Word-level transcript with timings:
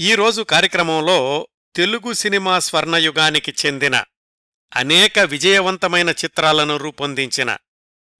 ఈరోజు 0.00 0.42
కార్యక్రమంలో 0.42 1.48
తెలుగు 1.76 2.12
సినిమా 2.12 2.58
స్వర్ణయుగానికి 2.58 3.54
చెందిన 3.66 4.04
అనేక 4.76 5.18
విజయవంతమైన 5.18 6.10
చిత్రాలను 6.10 6.76
రూపొందించిన 6.76 7.56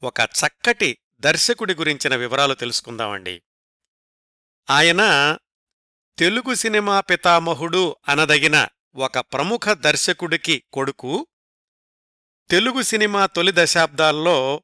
ఒక 0.02 0.20
చక్కటి 0.20 0.98
దర్శకుడి 1.20 1.74
గురించిన 1.74 2.16
వివరాలు 2.16 2.54
తెలుసుకుందామండి. 2.54 3.42
ఆయన 4.70 5.02
తెలుగు 6.18 6.54
సినిమా 6.54 7.00
పితామహుడు 7.00 7.96
అనదగిన 8.08 8.68
ఒక 8.95 9.18
ప్రముఖ 9.18 9.68
దర్శకుడికి 9.70 10.64
కొడుకు. 10.72 11.26
తెలుగు 12.50 12.82
సినిమా 12.82 13.26
తొలి 13.26 13.52
దశాబ్దాల్లో 13.54 14.62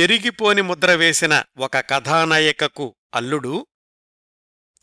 చెరిగిపోని 0.00 0.62
ముద్ర 0.62 0.94
వేసిన 0.94 1.44
ఒక 1.58 1.76
కథానాయికకు 1.76 2.96
అల్లుడు. 3.14 3.66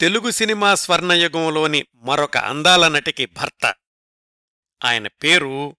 తెలుగు 0.01 0.31
సినిమా 0.31 0.75
స్వర్ణయుగంలోని 0.75 1.85
మరొక 1.95 2.37
అందాల 2.37 2.87
నటికి 2.87 3.25
భర్త. 3.25 3.75
ఆయన 4.85 5.07
పేరు 5.07 5.77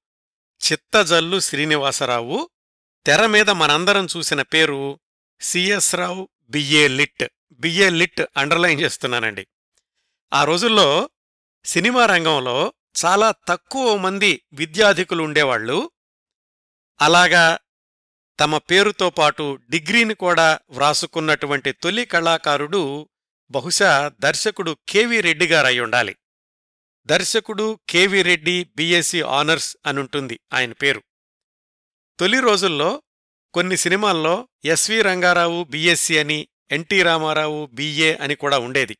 చిత్తజల్లు 0.60 1.40
శ్రీనివాసరావు. 1.40 2.50
తెర 3.06 3.26
మీద 3.26 3.50
మనందరం 3.50 4.06
చూసిన 4.16 4.42
పేరు 4.42 5.00
CS 5.40 5.94
Rao 5.94 6.28
BA 6.42 6.88
lit. 6.88 7.24
BA 7.52 7.90
lit 7.90 8.20
underline 8.36 8.80
చేస్తున్నానండి. 8.80 9.46
ఆ 10.32 10.44
రోజుల్లో 10.44 11.10
సినిమా 11.64 12.06
రంగంలో 12.06 12.72
చాలా 13.04 13.34
తక్కువ 13.48 13.96
మంది 13.96 14.42
విద్యాధికులు 14.52 15.22
ఉండేవాళ్ళు 15.22 15.90
అలాగా 17.00 17.58
తమ 18.40 18.58
పేరుతో 18.58 19.10
పాటు 19.10 19.58
డిగ్రీని 19.70 20.14
కూడా 20.14 20.58
వ్రాసుకున్నటువంటి 20.70 21.72
తొలి 21.72 22.04
కళాకారుడు 22.04 23.09
బహుశా 23.50 24.12
దర్శకుడు 24.20 24.76
కెవి 24.88 25.20
రెడ్డి 25.20 25.46
గారై 25.46 25.78
ఉండాలి. 25.78 26.16
దర్శకుడు 27.06 27.80
K V 27.88 28.22
Reddy 28.22 28.70
BSc 28.76 29.22
honours 29.22 29.76
అనుంటుంది 29.86 30.40
ఆయన 30.52 30.72
పేరు. 30.72 31.02
తొలి 32.18 32.40
రోజుల్లో 32.40 33.02
కొన్ని 33.54 33.76
సినిమాల్లో 33.76 34.48
ఎస్వి 34.64 35.02
రంగారావు 35.02 35.64
బిఎస్సి 35.64 36.18
అని 36.18 36.48
ఎన్టీ 36.70 37.02
రామారావు 37.02 37.66
బిఏ 37.66 38.14
అని 38.14 38.34
కూడా 38.34 38.58
ఉండేది. 38.58 38.98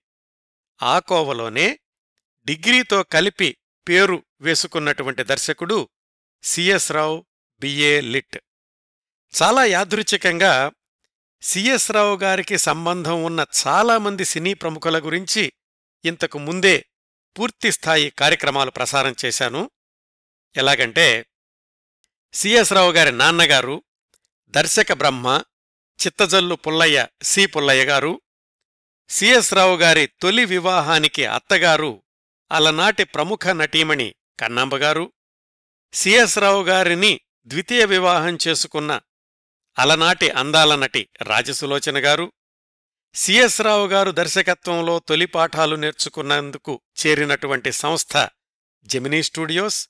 ఆ 0.82 0.98
కోవలోనే 0.98 1.78
డిగ్రీతో 2.44 3.02
కలిపి 3.02 3.56
పేరు 3.88 4.24
వేసుకున్నటువంటి 4.40 5.22
దర్శకుడు 5.22 5.88
సిఎస్ 6.42 6.92
రావు 6.92 7.26
బిఏ 7.60 8.00
లిట్. 8.00 8.38
చాలా 9.42 9.64
యాదృచ్ఛికంగా 9.64 10.72
సిఎస్ 11.42 11.91
రావు 11.91 12.16
గారికి 12.16 12.58
సంబంధం 12.58 13.24
ఉన్న 13.24 13.46
చాలామంది 13.66 14.24
సినీ 14.24 14.55
ప్రముఖుల 14.55 14.98
గురించి 14.98 15.52
ఇంతకు 16.05 16.38
ముందే 16.38 16.86
పూర్తిస్థాయి 17.38 18.10
కార్యక్రమాలు 18.10 18.70
ప్రసారం 18.70 19.14
చేశాను. 19.24 19.70
ఎలాగంటే 20.56 21.27
సిఎస్ 22.32 22.72
రావు 22.72 22.92
గారి 22.92 23.12
నాన్నగారు 23.12 23.82
దర్శక 24.48 24.92
బ్రహ్మ 24.92 25.42
చిత్తజల్లు 25.98 26.55
పుల్లయ్య 26.55 27.06
సి 27.22 27.47
పుల్లయ్య 27.47 27.84
గారు 27.84 28.22
సిఎస్ 29.08 29.54
రావు 29.54 29.77
గారి 29.77 30.06
తొలి 30.06 30.44
వివాహానికి 30.44 31.27
అత్తగారు 31.27 32.02
అలనాటి 32.52 33.04
ప్రముఖ 33.04 33.47
నటీమణి 33.48 34.14
కన్నాంబగారు 34.41 35.12
సిఎస్ 35.92 36.38
రావు 36.38 36.62
గారిని 36.62 37.20
ద్వితీయ 37.47 37.84
వివాహం 37.84 38.38
చేసుకున్న 38.48 39.00
అలనాటి 39.80 40.30
అందాల 40.30 40.74
నటి 40.76 41.08
రాజసులోచన 41.22 42.04
గారు 42.04 42.32
సిఎస్ 43.14 43.60
రావు 43.60 43.86
గారు 43.86 44.10
దర్శకత్వంలో 44.10 44.98
తొలి 44.98 45.26
పాఠాలు 45.26 45.76
నేర్చుకున్నందుకు 45.76 46.80
చేరినటువంటి 47.00 47.72
సంస్థ 47.72 48.28
జెమినీ 48.84 49.22
స్టూడియోస్ 49.22 49.88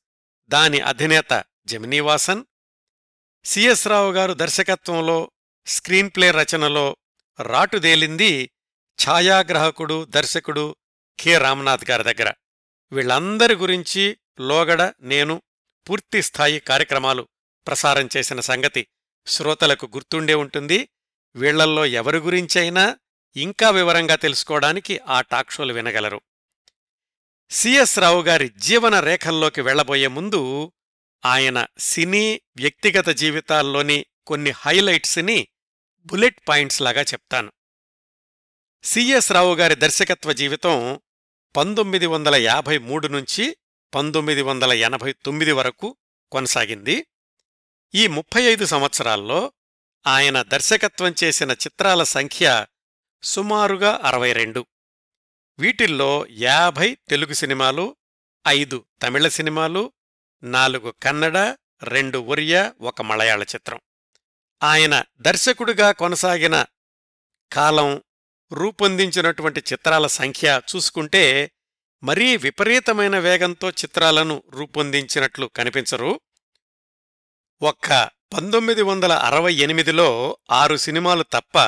దాని 0.49 0.81
అధినేత 0.81 1.45
జెమినీవాసన్ 1.67 2.45
సిఎస్ 3.45 3.89
రావు 3.89 4.13
గారు 4.13 4.33
దర్శకత్వంలో 4.33 5.31
స్క్రీన్ 5.67 6.11
ప్లే 6.17 6.31
రచనలో 6.31 6.97
రాటుదేలింది 7.41 8.51
ఛాయాగ్రాహకుడు 8.99 10.05
దర్శకుడు 10.05 10.77
కె. 11.19 11.39
రామనాథ్ 11.39 11.91
గారి 11.91 12.05
దగ్గర. 12.05 12.33
వీళ్ళందరి 12.93 13.55
గురించి 13.55 14.19
లోగడ 14.41 14.93
నేను 15.01 15.43
పూర్తిస్థాయి 15.89 16.61
కార్యక్రమాలు 16.61 17.29
ప్రసారం 17.67 18.09
చేసిన 18.17 18.41
సంగతి 18.41 18.87
శ్రోతలకు 19.27 19.87
గుర్తుండే 19.87 20.35
ఉంటుంది. 20.35 20.89
వీళ్ళల్లో 21.37 21.87
ఎవరి 21.87 22.19
గురించైనా 22.19 22.99
ఇంకా 23.37 23.71
వివరంగా 23.71 24.15
తెలుసుకోవడానికి 24.15 24.99
ఆ 24.99 25.21
టాక్షోలు 25.21 25.73
వినగలరు. 25.73 26.21
సిఎస్ 27.51 27.99
రావు 27.99 28.23
గారి 28.23 28.49
జీవన 28.49 29.01
రేఖల్లోకి 29.01 29.61
వెళ్ళబోయే 29.61 30.07
ముందు 30.07 30.73
ఆయన 31.25 31.67
సినీ 31.79 32.41
వ్యక్తిగత 32.57 33.09
జీవితాల్లోని 33.09 34.07
కొన్ని 34.27 34.51
హైలైట్స్ని 34.51 35.49
బుల్లెట్ 36.07 36.49
పాయింట్స్ 36.49 36.83
లాగా 36.83 37.03
చెప్తాను. 37.03 37.53
సిఎస్ 38.83 39.33
రావు 39.33 39.55
గారి 39.55 39.75
దర్శకత్వ 39.75 40.33
జీవితం 40.33 41.01
పంతొమ్మిది 41.57 42.07
వందల 42.07 42.35
యాభై 42.35 42.79
మూడు 42.79 43.09
నుంచి 43.09 43.57
పంతొమ్మిది 43.95 44.43
వందల 44.43 44.73
ఎనభై 44.73 45.13
తొమ్మిది 45.13 45.53
వరకు 45.53 45.97
కొనసాగింది. 46.33 47.07
ఈ 47.95 48.07
ముప్పై 48.07 48.43
ఐదు 48.43 48.67
సంవత్సరాల్లో 48.67 49.53
ఆయన 50.07 50.43
దర్శకత్వం 50.43 51.15
చేసిన 51.25 51.51
చిత్రాల 51.51 52.03
సంఖ్య 52.03 52.67
సుమారుగా 53.23 54.01
అరవై 54.05 54.33
రెండు 54.33 54.67
వీటిల్లో 55.59 56.27
యాభై 56.31 56.99
తెలుగు 57.09 57.33
సినిమాలు 57.33 57.97
ఐదు 58.49 58.85
తమిళ 59.03 59.29
సినిమాలు 59.29 59.93
నాలుగు 60.43 60.91
కన్నడ 60.91 61.57
రెండు 61.83 62.19
ఒరియా 62.19 62.75
ఒక 62.81 63.03
మలయాళ 63.03 63.43
చిత్రం. 63.43 63.81
ఆయన 64.63 65.05
దర్శకుడిగా 65.21 65.93
కొనసాగిన 65.93 66.65
కాలం 67.53 68.03
రూపొందించినటువంటి 68.53 69.61
చిత్రాల 69.73 70.07
సంఖ్య 70.07 70.61
చూసుకుంటే 70.77 71.51
మరీ 72.03 72.37
విపరీతమైన 72.37 73.19
వేగంతో 73.19 73.71
చిత్రాలను 73.71 74.43
రూపొందించినట్లు 74.49 75.47
కనిపించరు. 75.47 76.21
ఒక్క 77.63 78.11
పంతొమ్మిది 78.33 78.83
వందల 78.83 79.13
అరవై 79.13 79.55
ఎనిమిదిలో 79.55 80.39
ఆరు 80.51 80.77
సినిమాలు 80.77 81.23
తప్ప 81.23 81.59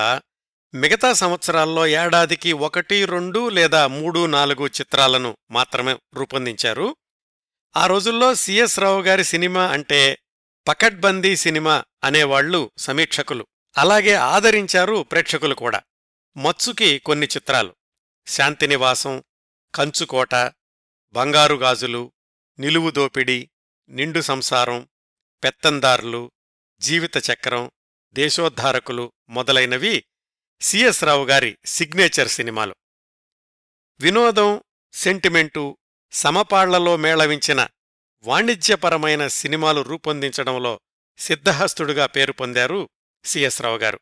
మిగతా 0.74 1.12
సంవత్సరాల్లో 1.12 1.86
ఏడాదికి 1.86 2.52
ఒకటి 2.52 3.04
రెండు 3.04 3.48
లేదా 3.48 3.86
మూడు 3.86 4.26
నాలుగు 4.26 4.66
చిత్రాలను 4.66 5.36
మాత్రమే 5.50 5.96
రూపొందించారు. 6.14 6.96
ఆ 7.76 7.86
రోజుల్లో 7.86 8.34
సిఎస్ 8.34 8.78
రావు 8.78 9.02
గారి 9.02 9.24
సినిమా 9.24 9.66
అంటే 9.66 10.18
పకడ్బందీ 10.68 11.36
సినిమా 11.36 11.84
అనేవాళ్ళు 12.04 12.70
సమీక్షకులు. 12.78 13.46
అలాగే 13.78 14.14
ఆదరించారు 14.14 15.06
ప్రేక్షకులు 15.10 15.54
కూడా. 15.54 15.82
మత్సుకి 16.36 16.98
కొన్ని 16.98 17.26
చిత్రాలు. 17.26 17.74
శాంతినివాసం 18.26 19.22
కంచుకోట 19.74 20.34
బంగారు 21.12 21.54
గాజులు 21.54 22.12
నిలువు 22.58 22.90
దోపిడి 22.90 23.50
నిండు 23.88 24.20
సంసారం 24.20 24.88
పెత్తందారులు 25.44 26.30
జీవిత 26.80 27.16
చక్రం 27.30 27.70
దేశోద్ధారకులు 28.12 29.12
మొదలైనవి 29.28 30.04
సిఎస్ 30.60 31.04
రావు 31.04 31.24
గారి 31.24 31.58
సిగ్నేచర్ 31.64 32.28
సినిమాలు. 32.28 32.76
వినోదం 34.00 34.62
సెంటిమెంటు 34.92 35.78
సమపాళ్ళలో 36.12 36.96
మేళవించిన 36.96 37.68
వాణిజ్యపరమైన 38.22 39.26
సినిమాలు 39.26 39.80
రూపొందించడంలో 39.80 40.80
సిద్ధహస్తుడుగా 41.18 42.06
పేరు 42.06 42.32
పొందారు 42.32 42.88
సిఎస్ 43.24 43.62
రావు 43.62 43.78
గారు. 43.78 44.00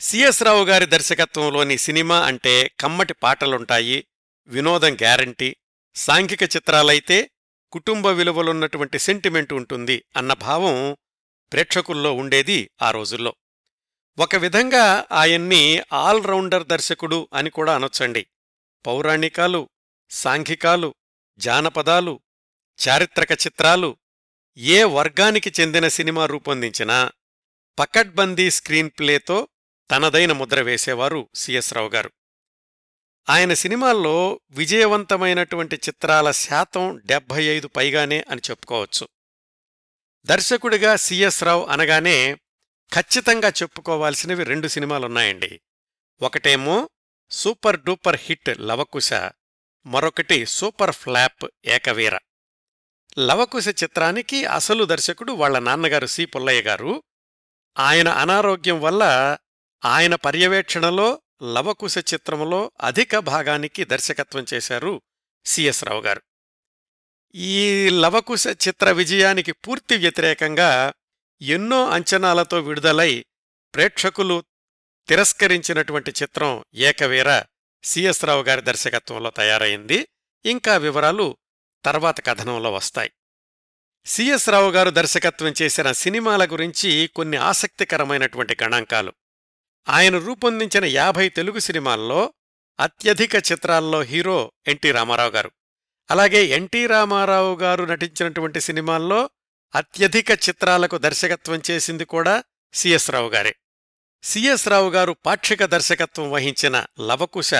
సిఎస్ 0.00 0.42
రావు 0.42 0.64
గారి 0.64 0.86
దర్శకత్వంలోని 0.86 1.78
సినిమా 1.78 2.26
అంటే 2.26 2.70
కమ్మటి 2.80 3.14
పాటలుంటాయి 3.14 4.06
వినోదం 4.46 4.94
గ్యారంటీ 4.94 5.56
సాంఘిక 5.94 6.42
చిత్రాలైతే 6.42 7.30
కుటుంబ 7.72 8.06
విలువలున్నటువంటి 8.06 8.98
సెంటిమెంట్ 8.98 9.52
ఉంటుంది 9.52 10.04
అన్న 10.16 10.32
భావం 10.32 10.96
ప్రేక్షకుల్లో 11.52 12.12
ఉండేది 12.12 12.70
ఆ 12.82 12.90
రోజుల్లో. 12.90 13.34
ఒక 14.18 14.36
విధంగా 14.36 15.06
ఆయన్ని 15.12 15.82
ఆల్రౌండర్ 15.92 16.66
దర్శకుడు 16.66 17.28
అని 17.34 17.50
కూడా 17.50 17.74
అనొచ్చండి. 17.74 18.26
పౌరాణికాలు 18.86 19.68
సాంఘికాలు 20.10 20.94
జానపదాలు 21.38 22.20
చారిత్రక 22.88 23.32
చిత్రాలు 23.32 23.96
ఏ 24.56 24.84
వర్గానికి 24.84 25.52
చెందిన 25.60 25.88
సినిమా 25.88 26.26
రూపొందించినా 26.26 27.12
పకడ్బందీ 27.78 28.50
స్క్రీన్ 28.50 28.90
ప్లేతో 28.98 29.48
తనదైన 29.90 30.32
ముద్ర 30.32 30.60
వేసేవారు 30.60 31.28
సిఎస్ 31.34 31.74
రావు 31.74 31.88
గారు. 31.88 32.12
ఆయన 33.30 33.54
సినిమాల్లో 33.54 34.40
విజయవంతమైనటువంటి 34.50 35.76
చిత్రాల 35.76 36.30
శాతం 36.30 37.02
డెబ్భై 37.06 37.44
ఐదు 37.44 37.68
పైగానే 37.68 38.24
అని 38.30 38.40
చెప్పుకోవచ్చు. 38.50 39.08
దర్శకుడిగా 40.24 40.96
సిఎస్ 40.96 41.44
రావు 41.44 41.66
అనగానే 41.66 42.34
ఖచ్చితంగా 42.94 43.48
చెప్పుకోవాల్సినవి 43.48 44.44
రెండు 44.44 44.68
సినిమాలున్నాయండి. 44.68 45.60
ఒకటేమో 46.22 46.88
సూపర్ 47.30 47.80
డూపర్ 47.80 48.20
హిట్ 48.22 48.60
లవకుశ 48.60 49.12
మరొకటి 49.86 50.46
సూపర్ 50.46 50.94
ఫ్లాప్ 50.94 51.46
ఏకవీర. 51.64 52.18
లవకుశ 53.18 53.68
చిత్రానికి 53.68 54.44
అసలు 54.44 54.84
దర్శకుడు 54.84 55.32
వాళ్ళ 55.32 55.58
నాన్నగారు 55.58 56.06
సి 56.06 56.24
పుల్లయ్య 56.24 56.62
గారు. 56.62 57.02
ఆయన 57.78 58.08
అనారోగ్యం 58.08 58.80
వల్ల 58.80 59.36
ఆయన 59.84 60.14
పర్యవేక్షణలో 60.14 61.22
లవకుశ 61.42 61.98
చిత్రములో 61.98 62.70
అధిక 62.80 63.18
భాగానికి 63.18 63.84
దర్శకత్వం 63.84 64.46
చేశారు 64.54 65.02
సిఎస్ 65.44 65.84
రావు 65.84 66.00
గారు. 66.00 66.22
ఈ 67.34 67.88
లవకుశ 67.90 68.46
చిత్ర 68.46 68.90
విజయానికి 68.90 69.52
పూర్తి 69.52 69.96
వ్యతిరేకంగా 69.96 70.92
ఎన్నో 71.42 71.88
అంచనాలతో 71.88 72.60
విడుదలై 72.60 73.24
ప్రేక్షకులు 73.74 74.44
తిరస్కరించినటువంటి 75.08 76.10
చిత్రం 76.10 76.64
ఏకవీర 76.74 77.42
సిఎస్ 77.82 78.24
రావు 78.24 78.42
గారి 78.42 78.62
దర్శకత్వంలో 78.62 79.30
తయారైంది. 79.30 80.08
ఇంకా 80.44 80.76
వివరాలు 80.76 81.36
తర్వాత 81.84 82.26
కథనంలో 82.26 82.72
వస్తాయి. 82.72 83.10
సిఎస్ 84.06 84.48
రావు 84.48 84.70
గారు 84.70 84.90
దర్శకత్వం 84.90 85.54
చేసిన 85.62 85.92
సినిమాల 85.92 86.44
గురించి 86.44 87.06
కొన్ని 87.06 87.36
ఆసక్తికరమైనటువంటి 87.36 88.56
గణాంకాలు. 88.62 89.12
ఆయన 89.88 90.18
రూపొందించిన 90.18 90.84
యాభై 90.84 91.28
తెలుగు 91.28 91.58
సినిమాల్లో 91.58 92.32
అత్యధిక 92.80 93.34
చిత్రాల్లో 93.34 94.02
హీరో 94.02 94.52
ఎన్టీ 94.68 94.90
రామారావు 94.92 95.30
గారు. 95.30 95.50
అలాగే 96.10 96.44
ఎన్టీ 96.44 96.86
రామారావు 96.86 97.56
గారు 97.56 97.84
నటించినటువంటి 97.84 98.60
సినిమాల్లో 98.60 99.30
అత్యధిక 99.74 100.30
చిత్రాలకు 100.30 100.98
దర్శకత్వం 100.98 101.62
చేసింది 101.70 102.04
కూడా 102.04 102.44
సిఎస్ 102.72 103.10
రావు 103.10 103.28
గారే. 103.28 103.54
సిఎస్ 104.22 104.68
రావు 104.68 104.90
గారు 104.90 105.16
పాక్షిక 105.26 105.64
దర్శకత్వం 105.64 106.30
వహించిన 106.30 106.86
లవకుశ 107.00 107.54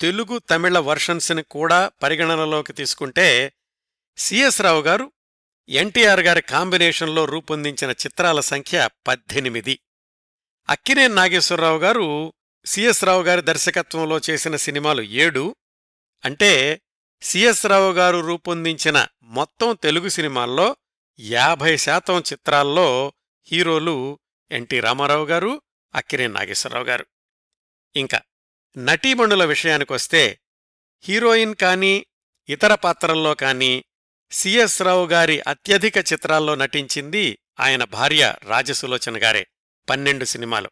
తెలుగు 0.00 0.38
తమిళ 0.38 0.78
వర్షన్స్ని 0.78 1.42
కూడా 1.42 1.90
పరిగణనలోకి 2.02 2.72
తీసుకుంటే 2.72 3.52
సిఎస్ 4.16 4.60
రావు 4.60 4.82
గారు 4.82 5.12
ఎన్టీఆర్ 5.68 6.20
గారి 6.20 6.42
కాంబినేషన్లో 6.42 7.24
రూపొందించిన 7.24 7.90
చిత్రాల 7.90 8.40
సంఖ్య 8.40 8.88
పద్దెనిమిది. 9.06 9.80
అక్కినేని 10.68 11.14
నాగేశ్వరరావు 11.14 11.78
గారు 11.78 12.32
సిఎస్ 12.66 13.04
రావు 13.04 13.22
గారి 13.22 13.42
దర్శకత్వంలో 13.42 14.20
చేసిన 14.30 14.56
సినిమాలు 14.56 15.02
ఏడు. 15.02 15.56
అంటే 16.24 16.80
సిఎస్ 17.22 17.66
రావు 17.66 17.92
గారు 17.92 18.20
రూపొందించిన 18.20 19.06
మొత్తం 19.22 19.78
తెలుగు 19.82 20.08
సినిమాల్లో 20.08 20.76
యాభై 21.20 21.76
శాతం 21.76 22.20
చిత్రాల్లో 22.20 23.12
హీరోలు 23.46 24.18
ఎన్టీ 24.50 24.80
రామారావు 24.80 25.26
గారు 25.26 25.62
అక్కినేని 25.94 26.32
నాగేశ్వరరావు 26.32 26.84
గారు. 26.84 27.06
ఇంకా 27.96 28.20
నటీమణుల 28.78 29.44
విషయానికొస్తే 29.44 30.40
హీరోయిన్ 31.04 31.54
కానీ 31.54 32.06
ఇతర 32.48 32.74
పాత్రల్లో 32.74 33.34
కానీ 33.34 33.84
సిఎస్ 34.30 34.82
రావు 34.82 35.06
గారి 35.06 35.40
అత్యధిక 35.40 35.96
చిత్రాల్లో 35.96 36.54
నటించింది 36.54 37.38
ఆయన 37.60 37.84
భార్య 37.84 38.34
రాజసులోచన 38.42 39.22
గారే. 39.22 39.46
పన్నెండు 39.88 40.24
సినిమాలు. 40.24 40.70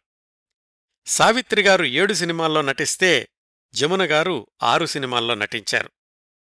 సావిత్రిగారు 1.07 1.83
ఏడు 1.83 2.13
సినిమాల్లో 2.13 2.61
నటిస్తే 2.61 3.29
జమున 3.73 4.03
గారు 4.03 4.47
ఆరు 4.63 4.85
సినిమాల్లో 4.85 5.33
నటించారు. 5.33 5.91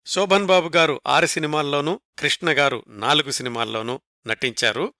శోభన్ 0.05 0.45
బాబు 0.45 0.77
గారు 0.77 1.01
ఆరు 1.07 1.25
సినిమాల్లోనూ 1.25 2.01
కృష్ణగారు 2.19 2.83
నాలుగు 2.87 3.31
సినిమాల్లోనూ 3.31 4.01
నటించారు. 4.27 4.93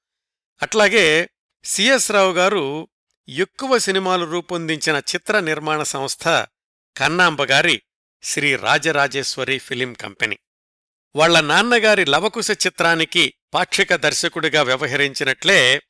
అట్లాగే 0.62 1.30
సిఎస్ 1.64 2.12
రావు 2.12 2.34
గారు 2.34 2.88
ఎక్కువ 3.30 3.78
సినిమాలు 3.78 4.26
రూపొందించిన 4.26 4.96
చిత్ర 4.96 5.40
నిర్మాణ 5.40 5.84
సంస్థ 5.84 6.26
కన్నాంబగారి 6.98 7.82
శ్రీ 8.24 8.56
రాజరాజేశ్వరి 8.56 9.60
ఫిలిం 9.60 9.94
కంపెనీ. 9.94 10.40
వాళ్ళ 11.16 11.40
నాన్నగారి 11.40 12.06
లవకుశ 12.06 12.52
చిత్రానికి 12.52 13.34
పాక్షిక 13.54 13.96
దర్శకుడిగా 13.96 14.62
వ్యవహరించినట్లే 14.62 15.82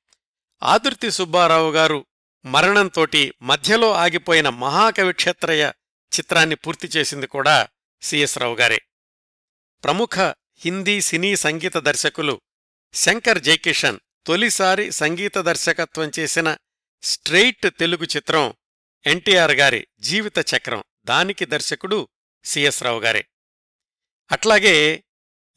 ఆదుర్తి 0.63 1.12
సుబ్బారావు 1.12 1.72
గారు 1.72 2.06
మరణంతోటి 2.46 3.34
మధ్యలో 3.42 3.94
ఆగిపోయిన 3.94 4.50
మహాకవిక్షేత్రయ 4.50 5.72
చిత్రాన్ని 6.12 6.56
పూర్తి 6.56 6.88
చేసింది 6.88 7.28
కూడా 7.28 7.68
సిఎస్ 8.02 8.38
రావు 8.38 8.56
గారే. 8.56 8.81
ప్రముఖ 9.84 10.19
హిందీ 10.58 11.02
సినీ 11.02 11.36
సంగీత 11.36 11.78
దర్శకులు 11.78 12.42
శంకర్ 12.94 13.42
జైకిషన్ 13.42 14.00
తొలిసారి 14.25 14.92
సంగీత 14.92 15.38
దర్శకత్వం 15.38 16.12
చేసిన 16.19 16.58
స్ట్రెయిట్ 17.02 17.80
తెలుగు 17.80 18.06
చిత్రం 18.16 18.54
ఎన్టీఆర్ 19.06 19.52
గారి 19.52 19.88
జీవిత 20.00 20.40
చక్రం 20.40 20.84
దానికి 21.06 21.46
దర్శకుడు 21.46 22.10
సిఎస్ 22.44 22.84
రావు 22.84 23.00
గారే. 23.00 23.28
అట్లాగే 24.31 25.04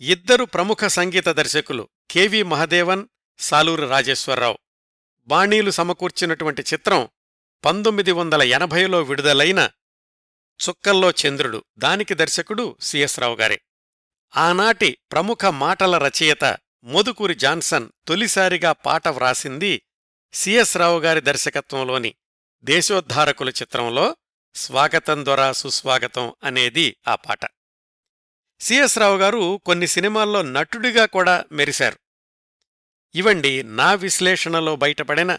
ఇద్దరు 0.00 0.44
ప్రముఖ 0.44 0.84
సంగీత 0.84 1.28
దర్శకులు 1.28 1.88
కెవి 2.10 2.42
మహదేవన్ 2.42 3.06
సాలూరు 3.38 3.86
రాజేశ్వరరావు 3.86 4.58
బాణీలు 5.26 5.70
సమకూర్చినటువంటి 5.70 6.62
చిత్రం 6.62 7.08
పంతొమ్మిది 7.64 8.12
వందల 8.12 8.42
ఎనభైలో 8.42 9.02
విడుదలైన 9.02 9.70
చుక్కల్లో 10.68 11.10
చంద్రుడు. 11.10 11.64
దానికి 11.78 12.14
దర్శకుడు 12.14 12.76
సిఎస్ 12.80 13.20
రావు 13.20 13.36
గారే. 13.36 13.60
ఆనాటి 14.36 14.98
ప్రముఖ 15.12 15.44
మాటల 15.44 15.98
రచయిత 15.98 16.58
మోదుకూరి 16.84 17.34
జాన్సన్ 17.34 17.88
తొలిసారిగా 18.08 18.72
పాట 18.72 19.08
వ్రాసింది 19.08 19.82
సిఎస్ 20.32 20.76
రావు 20.76 21.00
గారి 21.00 21.20
దర్శకత్వంలోని 21.20 22.14
దేశోద్ధారకుల 22.64 23.48
చిత్రంలో 23.48 24.16
స్వాగతం 24.54 25.26
దొరా 25.26 25.52
సుస్వాగతం 25.52 26.34
అనేది 26.44 26.96
ఆ 27.08 27.14
పాట. 27.14 27.40
సిఎస్ 28.60 28.98
రావు 28.98 29.16
గారు 29.16 29.60
కొన్ని 29.66 29.86
సినిమాల్లో 29.86 30.42
నటుడిగా 30.42 31.06
కూడా 31.06 31.44
మెరిశారు. 31.52 32.03
ఇవండి 33.14 33.62
నా 33.62 33.94
విశ్లేషణలో 33.94 34.76
బయటపడిన 34.76 35.38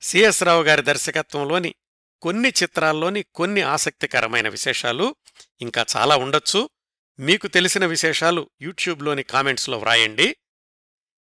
సిఎస్ 0.00 0.42
రావు 0.42 0.62
గారి 0.62 0.82
దర్శకత్వంలోని 0.82 1.74
కొన్ని 2.22 2.48
చిత్రాల్లోని 2.48 3.24
కొన్ని 3.34 3.62
ఆసక్తికరమైన 3.62 4.48
విశేషాలు 4.48 5.16
ఇంకా 5.60 5.86
చాలా 5.96 6.16
ఉండొచ్చు. 6.16 6.70
మీకు 7.18 7.46
తెలిసిన 7.46 7.86
విశేషాలు 7.86 8.50
యూట్యూబ్లోని 8.62 9.22
కామెంట్స్లో 9.22 9.78
వ్రాయండి. 9.78 10.36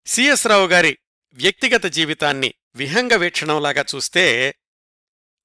సిఎస్ 0.06 0.47
రావు 0.47 0.68
గారి 0.68 0.97
వ్యక్తిగత 1.33 1.86
జీవితాన్ని 1.86 2.53
విహంగ 2.75 3.13
వీక్షణంలాగా 3.13 3.86
చూస్తే 3.95 4.56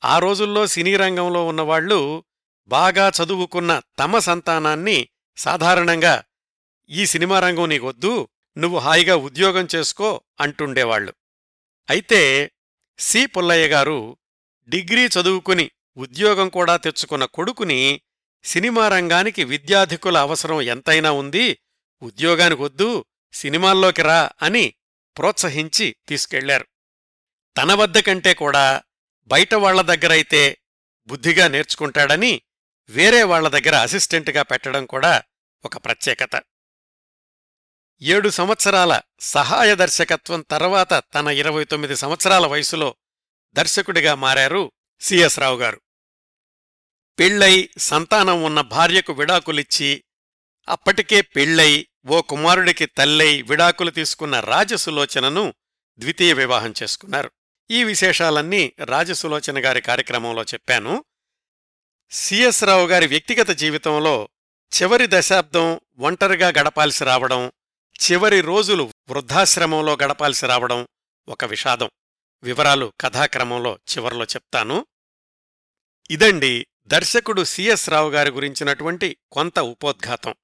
ఆ 0.04 0.18
రోజుల్లో 0.18 0.66
సినీ 0.66 0.96
రంగంలో 0.96 1.46
ఉన్నవాళ్ళు 1.46 2.24
బాగా 2.68 3.08
చదువుకున్న 3.08 3.82
తమ 3.98 4.18
సంతానాన్ని 4.18 5.08
సాధారణంగా 5.36 6.24
ఈ 6.90 7.06
సినిమా 7.06 7.40
రంగం 7.40 7.68
నీకొద్దు 7.68 8.28
నువ్వు 8.56 8.78
హాయిగా 8.78 9.16
ఉద్యోగం 9.16 9.68
చేసుకో 9.74 10.22
అంటుండేవాళ్ళు 10.40 11.14
అయితే 11.90 12.52
సి. 12.98 13.26
పుల్లయ్య 13.26 13.68
గారు 13.68 14.18
డిగ్రీ 14.68 15.06
చదువుకుని 15.06 15.70
ఉద్యోగం 15.96 16.48
కూడా 16.48 16.76
తెచ్చుకున్న 16.76 17.24
కొడుకుని 17.24 18.02
సినిమా 18.44 18.88
రంగానికి 18.88 19.44
విద్యాధికుల 19.44 20.18
అవసరం 20.18 20.60
ఎంతైనా 20.60 21.10
ఉంది 21.12 21.58
ఉద్యోగానికొద్దు 22.02 23.04
సినిమాల్లోకి 23.32 24.02
రా 24.02 24.30
అని 24.42 24.74
ప్రోత్సహించి 25.16 25.96
తీసుకెళ్ళారు. 26.08 26.66
తన 27.56 27.74
వద్ద 27.74 27.98
కంటే 27.98 28.34
కూడా 28.34 28.82
బయట 29.24 29.54
వాళ్ళ 29.54 29.80
దగ్గరైతే 29.80 30.58
బుద్ధిగా 31.06 31.48
నేర్చుకుంటాడని 31.48 32.42
వేరే 32.88 33.22
వాళ్ళ 33.22 33.48
దగ్గర 33.48 33.74
అసిస్టెంట్గా 33.74 34.42
పెట్టడం 34.42 34.86
కూడా 34.86 35.22
ఒక 35.64 35.76
ప్రత్యేకత. 35.76 36.42
ఏడు 38.06 38.28
సంవత్సరాల 38.28 39.00
సహాయ 39.20 39.74
దర్శకత్వం 39.74 40.40
తర్వాత 40.40 41.02
తన 41.14 41.28
ఇరవై 41.28 41.64
తొమ్మిది 41.64 41.96
సంవత్సరాల 41.96 42.46
వయసులో 42.46 42.96
దర్శకుడిగా 43.54 44.14
మారారు 44.14 44.72
సిఎస్ 45.00 45.38
రావు 45.38 45.58
గారు 45.58 45.80
పెళ్ళై 47.18 47.68
సంతానం 47.78 48.42
ఉన్న 48.42 48.60
భార్యకు 48.60 49.12
విడాకులిచ్చి 49.12 50.04
అప్పటికే 50.68 51.20
పెళ్ళై 51.20 51.86
ఓ 52.06 52.20
కుమారుడికి 52.20 52.86
తల్లై 52.86 53.42
విడాకులు 53.42 53.90
తీసుకున్న 53.90 54.40
రాజసులోచనను 54.40 55.54
ద్వితీయ 55.98 56.32
వివాహం 56.32 56.74
చేసుకున్నారు. 56.82 57.30
ఈ 57.70 57.84
విశేషాలన్నీ 57.84 58.72
రాజసులోచన 58.80 59.64
గారి 59.64 59.80
కార్యక్రమంలో 59.80 60.42
చెప్పాను. 60.42 61.04
సిఎస్ 62.10 62.64
రావు 62.64 62.86
గారి 62.86 63.06
వ్యక్తిగత 63.06 63.50
జీవితంలో 63.50 64.28
చివరి 64.82 65.06
దశాబ్దం 65.08 65.80
ఒంటరిగా 65.98 66.48
గడపాల్సి 66.48 67.04
రావడం 67.04 67.52
చివరి 68.02 68.40
రోజులు 68.40 68.92
వృద్ధాశ్రమంలో 69.08 69.94
గడపాల్సి 69.94 70.46
రావడం 70.46 70.88
ఒక 71.28 71.44
విషాదం. 71.44 71.90
వివరాలు 72.42 72.92
కథాక్రమంలో 73.00 73.78
చివర్లో 73.90 74.24
చెప్తాను. 74.24 74.86
ఇదండి 76.10 76.66
దర్శకుడు 76.86 77.44
సిఎస్ 77.44 77.90
రావు 77.90 78.10
గారి 78.10 78.30
గురించినటువంటి 78.30 79.16
కొంత 79.32 79.58
ఉపోద్ఘాతం. 79.58 80.34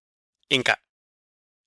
ఇంకా 0.52 0.76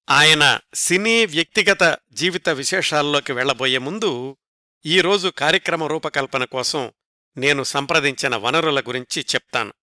ఆయన 0.09 0.59
సినీ 0.73 1.25
వ్యక్తిగత 1.25 1.97
జీవిత 2.11 2.49
విశేషాల్లోకి 2.49 3.33
వెళ్ళబోయే 3.33 3.77
ముందు 3.77 4.37
ఈరోజు 4.85 5.27
కార్యక్రమ 5.27 5.83
రూపకల్పన 5.83 6.45
కోసం 6.45 6.91
నేను 7.37 7.63
సంప్రదించిన 7.63 8.35
వనరుల 8.35 8.79
గురించి 8.79 9.21
చెప్తాను. 9.21 9.73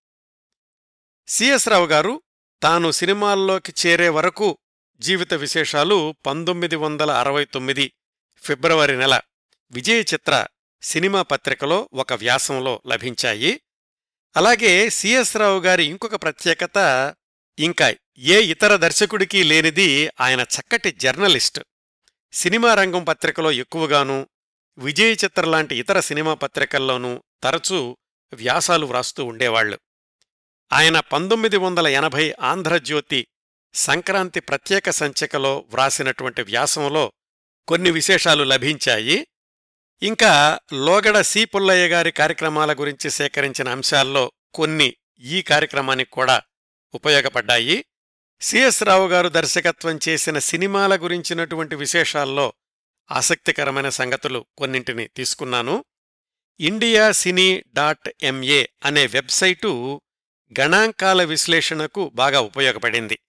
సిఎస్ 1.27 1.69
రావు 1.69 1.85
గారు 1.85 2.21
తాను 2.63 2.91
సినిమాల్లోకి 2.91 3.73
చేరే 3.85 4.09
వరకు 4.09 4.57
జీవిత 5.01 5.33
విశేషాలు 5.33 6.15
పంతొమ్మిది 6.25 6.75
వందల 6.75 7.11
అరవై 7.11 7.45
తొమ్మిది 7.45 7.91
ఫిబ్రవరి 8.43 8.97
నెల 8.97 9.21
విజయ 9.71 10.01
చిత్ర 10.01 10.47
సినిమా 10.81 11.21
పత్రికలో 11.21 11.89
ఒక 11.93 12.13
వ్యాసంలో 12.13 12.81
లభించాయి. 12.87 13.61
అలాగే 14.37 14.89
సిఎస్ 14.89 15.37
రావు 15.37 15.59
గారి 15.59 15.85
ఇంకొక 15.85 16.15
ప్రత్యేకత 16.15 16.77
ఇంకా 17.59 17.93
ఏ 18.17 18.41
ఇతర 18.41 18.75
దర్శకుడికి 18.75 19.43
లేనిది 19.43 20.09
ఆయన 20.19 20.41
చక్కటి 20.41 20.91
జర్నలిస్ట్. 20.91 21.59
సినిమా 22.31 22.73
రంగం 22.73 23.03
పత్రికలో 23.03 23.51
ఎక్కువగాను 23.51 24.27
విజయ 24.77 25.11
చిత్ర 25.11 25.45
లాంటి 25.45 25.75
ఇతర 25.75 25.99
సినిమా 25.99 26.33
పత్రికల్లోనూ 26.33 27.23
తరచూ 27.43 27.97
వ్యాసాలు 28.33 28.85
వ్రాస్తూ 28.85 29.25
ఉండేవాళ్ళు 29.25 29.79
ఆయన 30.73 30.99
పంతొమ్మిది 30.99 31.57
వందల 31.57 31.87
ఎనభై 31.87 32.33
ఆంధ్రజ్యోతి 32.41 33.27
సంక్రాంతి 33.73 34.39
ప్రత్యేక 34.39 34.89
సంచికలో 34.89 35.65
వ్రాసినటువంటి 35.69 36.41
వ్యాసంలో 36.41 37.13
కొన్ని 37.67 37.91
విశేషాలు 37.91 38.43
లభించాయి. 38.43 39.27
ఇంకా 40.03 40.59
లోగడ 40.73 41.21
సి. 41.21 41.45
పుల్లయ్య 41.45 41.87
గారి 41.87 42.11
కార్యక్రమాల 42.11 42.73
గురించి 42.73 43.09
సేకరించిన 43.09 43.69
అంశాల్లో 43.69 44.31
కొన్ని 44.53 44.95
ఈ 45.19 45.41
కార్యక్రమానికి 45.41 46.11
కూడా 46.11 46.41
ఉపయోగపడ్డాయి. 46.93 47.85
సిఎస్ 48.41 48.83
రావు 48.83 49.07
గారు 49.07 49.27
దర్శకత్వం 49.27 49.99
చేసిన 50.09 50.39
సినిమాల 50.39 50.95
గురించినటువంటి 50.95 51.75
విశేషాల్లో 51.75 52.53
ఆసక్తికరమైన 53.11 53.89
సంగతులు 53.89 54.45
కొన్నింటిని 54.57 55.07
తీసుకున్నాను. 55.07 55.85
ఇండియా 56.59 57.11
సినీ 57.11 57.63
డాట్ 57.73 58.09
ఎంఏ 58.21 58.65
అనే 58.85 59.07
వెబ్సైటు 59.07 60.01
గణాంకాల 60.59 61.23
విశ్లేషణకు 61.23 62.11
బాగా 62.13 62.39
ఉపయోగపడింది. 62.39 63.19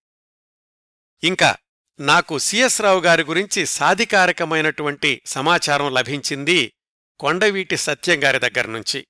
ఇంకా 1.25 1.57
నాకు 2.00 2.38
సిఎస్ 2.38 2.81
రావు 2.81 3.00
గారి 3.00 3.25
గురించి 3.25 3.67
సాధికారకమైనటువంటి 3.67 5.23
సమాచారం 5.26 5.95
లభించింది 5.95 6.73
కొండవీటి 7.21 7.76
సత్యం 7.76 8.25
గారి 8.25 8.38
దగ్గర 8.38 8.67
నుంచి. 8.67 9.07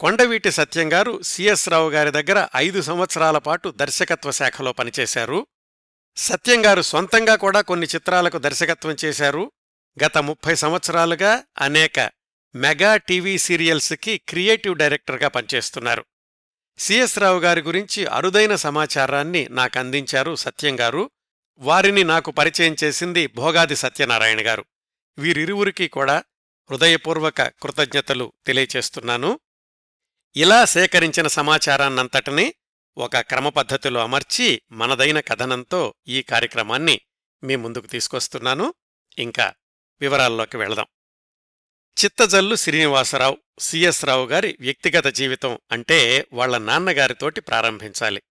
కొండవీటి 0.00 0.50
సత్యం 0.50 0.92
గారు 0.92 1.22
సిఎస్ 1.22 1.68
రావు 1.68 1.90
గారి 1.90 2.10
దగ్గర 2.10 2.48
ఐదు 2.56 2.82
సంవత్సరాల 2.82 3.38
పాటు 3.38 3.68
దర్శకత్వ 3.68 4.30
శాఖలో 4.30 4.72
పనిచేశారు. 4.72 5.46
సత్యం 6.16 6.66
గారు 6.66 6.82
సొంతంగా 6.82 7.34
కూడా 7.34 7.60
కొన్ని 7.60 7.86
చిత్రాలకు 7.86 8.38
దర్శకత్వం 8.38 8.96
చేశారు. 9.04 9.52
గత 10.04 10.18
ముప్పై 10.18 10.54
సంవత్సరాలుగా 10.54 11.44
అనేక 11.58 12.10
మెగా 12.54 12.96
టీవీ 12.96 13.38
సీరియల్స్కి 13.38 14.18
క్రియేటివ్ 14.18 14.76
డైరెక్టర్గా 14.76 15.28
పనిచేస్తున్నారు. 15.28 16.04
సిఎస్ 16.78 17.18
రావు 17.18 17.40
గారి 17.40 17.60
గురించి 17.60 18.06
అరుదైన 18.06 18.54
సమాచారాన్ని 18.54 19.48
నాకందించారు 19.50 20.34
సత్యంగారు 20.34 20.34
సత్యం 20.34 20.80
గారు. 20.80 21.10
వారిని 21.58 22.04
నాకు 22.04 22.30
పరిచయం 22.30 22.76
చేసింది 22.84 23.26
భోగాది 23.26 23.76
సత్యనారాయణ 23.76 24.46
గారు. 24.46 24.64
వీరిరువురికి 25.18 25.88
కూడా 25.88 26.24
హృదయపూర్వక 26.70 27.42
కృతజ్ఞతలు 27.42 28.32
తెలియచేస్తున్నాను. 28.46 29.40
ఇలా 30.36 30.64
సేకరించిన 30.64 31.26
సమాచారాన్నంతటినీ 31.26 32.54
ఒక 32.96 33.16
క్రమపద్ధతిలో 33.16 34.02
అమర్చి 34.02 34.62
మనదైన 34.72 35.20
కథనంతో 35.20 35.94
ఈ 36.08 36.22
కార్యక్రమాన్ని 36.22 37.00
మీ 37.44 37.56
ముందుకు 37.56 37.86
తీసుకొస్తున్నాను. 37.86 38.74
ఇంకా 39.18 39.54
వివరాల్లోకి 40.00 40.56
వెళదాం. 40.56 40.86
చిత్తజల్లు 42.04 42.54
శ్రీనివాసరావు 42.54 43.38
సిఎస్ 43.58 44.04
రావు 44.04 44.26
గారి 44.26 44.56
వ్యక్తిగత 44.60 45.06
జీవితం 45.06 45.58
అంటే 45.72 46.26
వాళ్ళ 46.32 46.58
నాన్నగారితోటి 46.58 47.40
ప్రారంభించాలి. 47.40 48.22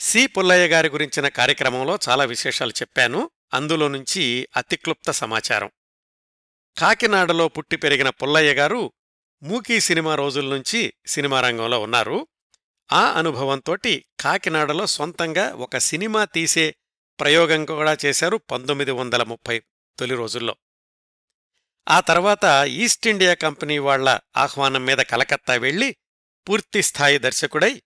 సి. 0.00 0.26
పుల్లయ్య 0.26 0.68
గారి 0.68 0.88
గురించిన 0.88 1.28
కార్యక్రమంలో 1.28 1.98
చాలా 2.08 2.24
విశేషాలు 2.24 2.70
చెప్పాను. 2.70 3.30
అందులో 3.54 3.88
నుంచి 3.88 4.48
అతిక్లుప్త 4.56 5.10
సమాచారం. 5.10 5.70
కాకినాడలో 6.78 7.48
పుట్టి 7.48 7.76
పెరిగిన 7.76 8.08
పుల్లయ్య 8.10 8.54
గారు 8.54 8.92
మూకీ 9.42 9.80
సినిమా 9.80 10.14
రోజుల 10.14 10.54
నుంచి 10.54 10.94
సినిమా 11.06 11.40
రంగంలో 11.40 11.80
ఉన్నారు. 11.80 12.26
ఆ 12.92 13.12
అనుభవంతోటి 13.12 14.04
కాకినాడలో 14.20 14.86
సొంతంగా 14.86 15.54
ఒక 15.54 15.78
సినిమా 15.78 16.24
తీసే 16.24 16.74
ప్రయోగం 17.20 17.64
కూడా 17.64 17.96
చేశారు 18.04 18.36
పంతొమ్మిది 18.36 18.90
వందల 18.90 19.22
ముప్పై 19.22 19.62
తొలి 19.98 20.14
రోజుల్లో. 20.14 20.56
ఆ 21.88 22.00
తర్వాత 22.00 22.64
ఈస్ట్ 22.66 23.08
ఇండియా 23.08 23.34
కంపెనీ 23.34 23.78
వాళ్ళ 23.78 24.18
ఆహ్వానం 24.36 24.84
మీద 24.84 24.98
కలకత్తా 24.98 25.54
వెళ్ళి 25.54 25.96
పూర్తిస్థాయి 26.48 27.18
దర్శకుడై 27.18 27.82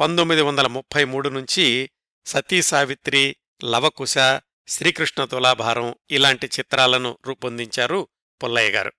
పంతొమ్మిది 0.00 0.42
వందల 0.42 0.66
ముప్పై 0.66 1.04
మూడు 1.04 1.28
నుంచి 1.28 1.90
సతీ 2.26 2.62
సావిత్రి 2.62 3.36
లవకుశ 3.64 4.14
శ్రీకృష్ణ 4.68 5.24
తులాభారం 5.24 5.94
ఇలాంటి 6.10 6.46
చిత్రాలను 6.46 7.18
రూపొందించారు 7.26 8.08
పుల్లయ్య 8.44 8.70
గారు. 8.70 8.92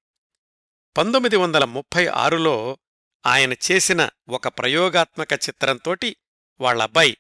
పంతొమ్మిది 0.97 1.35
వందల 1.35 1.65
ముప్పై 1.65 2.07
ఆరులో 2.07 2.77
ఆయన 3.25 3.53
చేసిన 3.53 4.09
ఒక 4.29 4.47
ప్రయోగాత్మక 4.47 5.33
చిత్రంతోటి 5.33 6.15
వాళ్ళబ్బాయి 6.61 7.17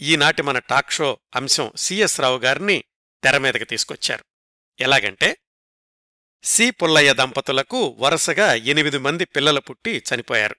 ఈనాటి 0.00 0.42
మన 0.42 0.58
టాక్ 0.58 0.90
షో 0.90 1.20
అంశం 1.36 1.72
సిఎస్ 1.76 2.20
రావు 2.20 2.38
గారిని 2.38 2.84
తెరమీదకి 3.24 3.64
తీసుకొచ్చారు. 3.64 4.24
ఎలాగంటే 4.80 5.36
సి 6.44 6.70
పుల్లయ్య 6.70 7.14
దంపతులకు 7.14 7.96
వరుసగా 7.98 8.54
ఎనిమిది 8.54 8.98
మంది 8.98 9.24
పిల్లలు 9.24 9.60
పుట్టి 9.60 10.02
చనిపోయారు. 10.14 10.56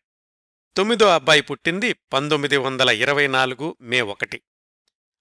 తొమ్మిదో 0.78 1.08
అబ్బాయి 1.08 1.42
పుట్టింది 1.42 1.94
పంతొమ్మిది 1.94 2.58
వందల 2.58 2.90
ఇరవై 2.90 3.28
నాలుగు 3.28 3.78
మే 3.82 4.02
ఒకటి. 4.02 4.42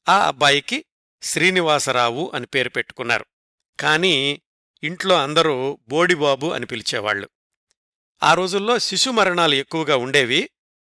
ఆ 0.09 0.27
అబ్బాయికి 0.27 0.85
శ్రీనివాసరావు 1.23 2.33
అని 2.35 2.47
పేరు 2.47 2.69
పెట్టుకున్నారు. 2.69 3.27
కాని 3.81 4.41
ఇంట్లో 4.83 5.23
అందరూ 5.23 5.79
బోడిబాబు 5.89 6.47
అని 6.47 6.67
పిలిచేవాళ్ళు 6.67 7.29
ఆ 8.23 8.35
రోజుల్లో 8.35 8.79
శిశు 8.79 9.11
మరణాలు 9.11 9.55
ఎక్కువగా 9.55 9.97
ఉండేవి. 9.97 10.51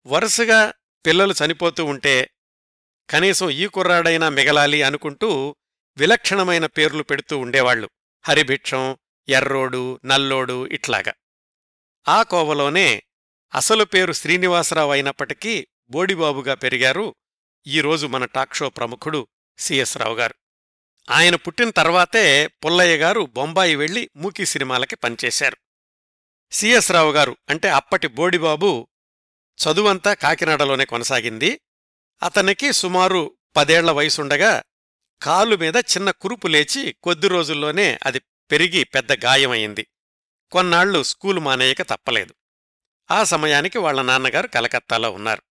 వరుసగా 0.05 0.73
పిల్లలు 1.05 1.33
చనిపోతూ 1.45 1.85
ఉంటే 1.85 2.29
కనీసం 3.09 3.49
ఈ 3.49 3.67
కుర్రాడైనా 3.67 4.29
మిగలాలి 4.29 4.83
అనుకుంటూ 4.83 5.55
విలక్షణమైన 5.97 6.65
పేర్లు 6.65 7.03
పెడుతూ 7.03 7.37
ఉండేవాళ్ళు 7.37 7.89
హరిభిక్షం 8.27 8.97
ఎర్రోడు 9.29 9.99
నల్లోడు 10.05 10.67
ఇట్లాగా. 10.67 11.13
ఆ 12.07 12.23
కోవలోనే 12.23 13.03
అసలు 13.55 13.83
పేరు 13.83 14.13
శ్రీనివాసరావు 14.13 14.91
అయినప్పటికీ 14.91 15.67
బోడిబాబుగా 15.89 16.53
పెరిగారు 16.53 17.15
ఈరోజు 17.67 18.07
మన 18.07 18.25
టాక్షో 18.25 18.69
ప్రముఖుడు 18.69 19.27
సిఎస్ 19.57 19.97
రావు 19.97 20.15
గారు. 20.15 20.35
ఆయన 21.09 21.35
పుట్టిన 21.35 21.69
తర్వాతే 21.69 22.47
పుల్లయ్య 22.47 22.97
గారు 22.97 23.21
బొంబాయి 23.21 23.75
వెళ్ళి 23.75 24.09
మూకీ 24.15 24.45
సినిమాలకి 24.45 24.95
పనిచేశారు. 24.95 25.57
సిఎస్ 26.51 26.91
రావు 26.91 27.11
గారు 27.11 27.37
అంటే 27.49 27.69
అప్పటి 27.69 28.07
బోడిబాబు 28.07 28.87
చదువంతా 29.57 30.13
కాకినాడలోనే 30.13 30.85
కొనసాగింది. 30.85 31.61
అతనికి 32.23 32.73
సుమారు 32.73 33.37
పదేళ్ళ 33.55 33.91
వయసుండగా 33.91 34.63
కాలు 35.21 35.55
మీద 35.55 35.75
చిన్న 35.75 36.11
కురుపు 36.11 36.47
లేచి 36.47 36.95
కొద్ది 37.03 37.27
రోజుల్లోనే 37.27 37.99
అది 38.03 38.19
పెరిగి 38.51 38.83
పెద్ద 38.83 39.25
గాయమైంది. 39.25 39.87
కొన్నాళ్ళు 40.51 41.03
స్కూలు 41.03 41.39
మానేయక 41.39 41.81
తప్పలేదు. 41.81 42.35
ఆ 43.11 43.23
సమయానికి 43.23 43.77
వాళ్ళ 43.77 44.01
నాన్నగారు 44.01 44.47
కలకత్తాలో 44.47 45.11
ఉన్నారు. 45.11 45.41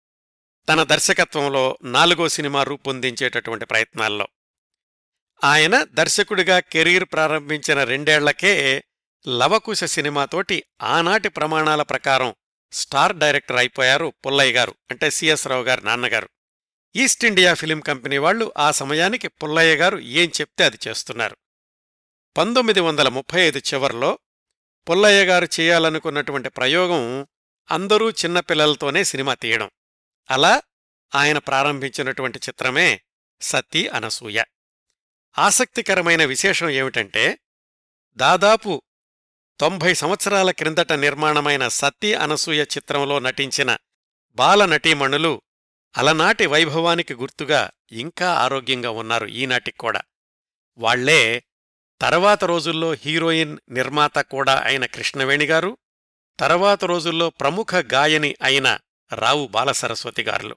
తన 0.68 0.82
దర్శకత్వంలో 0.82 1.78
నాలుగో 1.82 2.28
సినిమా 2.28 2.62
రూపొందించేటటువంటి 2.62 3.64
ప్రయత్నాల్లో. 3.64 4.28
ఆయన 5.44 5.84
దర్శకుడిగా 5.84 6.58
కెరీర్ 6.58 7.04
ప్రారంభించిన 7.04 7.84
రెండేళ్ళకే 7.84 8.84
లవకుశ 9.28 9.84
సినిమాతోటి 9.84 10.64
ఆనాటి 10.82 11.28
ప్రమాణాల 11.28 11.82
ప్రకారం 11.82 12.34
స్టార్ 12.72 13.16
డైరెక్టర్ 13.16 13.56
అయిపోయారు 13.56 14.12
పుల్లయ్య 14.26 14.52
గారు 14.52 14.74
అంటే 14.90 15.10
సిఎస్ 15.10 15.46
రావు 15.46 15.62
గారు 15.62 15.80
నాన్నగారు. 15.80 16.28
ఈస్ట్ 16.96 17.24
ఇండియా 17.24 17.54
ఫిలిం 17.54 17.80
కంపెనీ 17.80 18.18
వాళ్ళు 18.18 18.52
ఆ 18.58 18.70
సమయానికి 18.70 19.28
పుల్లయ్య 19.28 19.76
గారు 19.76 19.98
ఏం 19.98 20.30
చెప్తే 20.40 20.64
అది 20.64 20.78
చేస్తున్నారు. 20.88 21.36
పంతొమ్మిది 22.36 22.80
వందల 22.80 23.08
ముప్పై 23.08 23.40
ఐదు 23.40 23.58
చివర్లో 23.58 24.18
పుల్లయ్య 24.90 25.24
గారు 25.24 25.48
చేయాలనుకున్నటువంటి 25.60 26.48
ప్రయోగం 26.48 27.26
అందరూ 27.70 28.10
చిన్నపిల్లలతోనే 28.10 29.04
సినిమా 29.04 29.34
తీయడం. 29.34 29.70
అలా 30.30 30.62
ఆయన 31.14 31.38
ప్రారంభించినటువంటి 31.38 32.38
చిత్రమే 32.38 33.00
సతీ 33.40 33.88
అనసూయ. 33.88 34.42
ఆసక్తికరమైన 35.38 36.24
విశేషం 36.24 36.68
ఏమిటంటే 36.68 37.38
దాదాపు 38.12 38.82
తొంభై 39.60 39.94
సంవత్సరాల 39.94 40.50
క్రిందట 40.50 40.92
నిర్మాణమైన 40.92 41.68
సతీ 41.68 42.14
అనసూయ 42.14 42.62
చిత్రంలో 42.62 43.18
నటించిన 43.18 43.76
బాల 44.30 44.66
నటీమణులు 44.66 45.42
అలనాటి 45.98 46.46
వైభవానికి 46.46 47.14
గుర్తుగా 47.14 47.70
ఇంకా 47.92 48.34
ఆరోగ్యంగా 48.34 48.90
ఉన్నారు 48.90 49.26
ఈనాటిక్కూడా 49.26 50.02
వాళ్ళే 50.78 51.44
తర్వాత 52.00 52.44
రోజుల్లో 52.44 52.94
హీరోయిన్ 52.94 53.58
నిర్మాత 53.70 54.18
కూడా 54.18 54.62
అయిన 54.64 54.86
కృష్ణవేణిగారు 54.86 55.78
తర్వాత 56.40 56.84
రోజుల్లో 56.84 57.30
ప్రముఖ 57.30 57.74
గాయని 57.74 58.34
అయిన 58.42 58.78
రావు 59.14 59.46
బాలసరస్వతి 59.46 60.22
గారులు. 60.22 60.56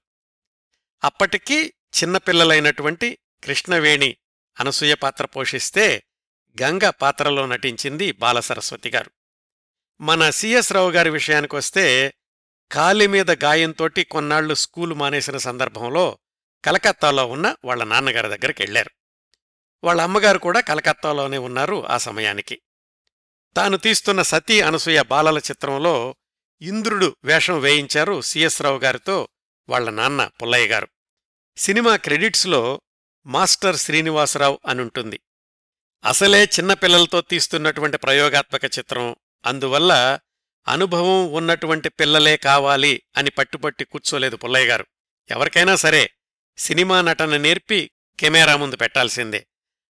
అప్పటికీ 1.04 1.66
చిన్నపిల్లలైనటువంటి 1.68 3.18
కృష్ణవేణి 3.44 4.18
అనసూయ 4.60 4.94
పాత్ర 4.94 5.26
పోషిస్తే 5.26 6.04
గంగ 6.62 6.90
పాత్రలో 6.90 7.46
నటించింది 7.46 8.12
బాలసరస్వతి 8.12 8.90
గారు. 8.90 9.12
మన 10.02 10.30
సిఎస్ 10.30 10.74
రావు 10.74 10.92
గారి 10.92 11.10
విషయానికొస్తే 11.10 12.14
కాలి 12.72 13.08
మీద 13.08 13.44
గాయంతోటి 13.44 14.04
కొన్నాళ్ళు 14.04 14.54
స్కూలు 14.54 14.96
మానేసిన 14.96 15.38
సందర్భంలో 15.38 16.18
కలకత్తాలో 16.66 17.26
ఉన్న 17.26 17.56
వాళ్ళ 17.66 17.84
నాన్నగారి 17.84 18.28
దగ్గరికి 18.28 18.64
వెళ్ళారు 18.64 18.92
వాళ్ళ 19.84 20.02
అమ్మగారు 20.02 20.40
కూడా 20.40 20.60
కలకత్తాలోనే 20.60 21.38
ఉన్నారు 21.38 21.88
ఆ 21.88 21.98
సమయానికి. 21.98 22.62
తాను 23.58 23.78
తీస్తున్న 23.78 24.22
సతీ 24.22 24.62
అనసూయ 24.62 25.02
బాలల 25.02 25.38
చిత్రంలో 25.38 26.16
ఇంద్రుడు 26.62 27.16
వేషం 27.24 27.60
వేయించారు 27.60 28.22
సిఎస్ 28.22 28.62
రావు 28.62 28.80
గారితో 28.80 29.28
వాళ్ళ 29.70 29.90
నాన్న 29.90 30.30
పుల్లయ్య 30.42 30.68
గారు. 30.68 30.88
సినిమా 31.58 31.96
క్రెడిట్స్లో 31.96 32.82
మాస్టర్ 33.26 33.76
శ్రీనివాసరావు 33.76 34.60
అనుంటుంది. 34.68 35.20
అసలే 36.06 36.44
చిన్నపిల్లలతో 36.44 37.22
తీస్తున్నటువంటి 37.22 37.98
ప్రయోగాత్మక 37.98 38.66
చిత్రం. 38.66 39.16
అందువల్ల 39.46 40.20
అనుభవం 40.68 41.32
ఉన్నటువంటి 41.32 41.90
పిల్లలే 41.90 42.38
కావాలి 42.38 43.04
అని 43.18 43.30
పట్టుపట్టి 43.30 43.86
కూర్చోలేదు 43.86 44.36
పుల్లయ్య 44.36 44.68
గారు. 44.68 44.86
ఎవరికైనా 45.32 45.76
సరే 45.76 46.10
సినిమా 46.58 47.02
నటన 47.02 47.38
నేర్పి 47.38 47.92
కెమెరా 48.20 48.56
ముందు 48.56 48.76
పెట్టాల్సిందే. 48.76 49.48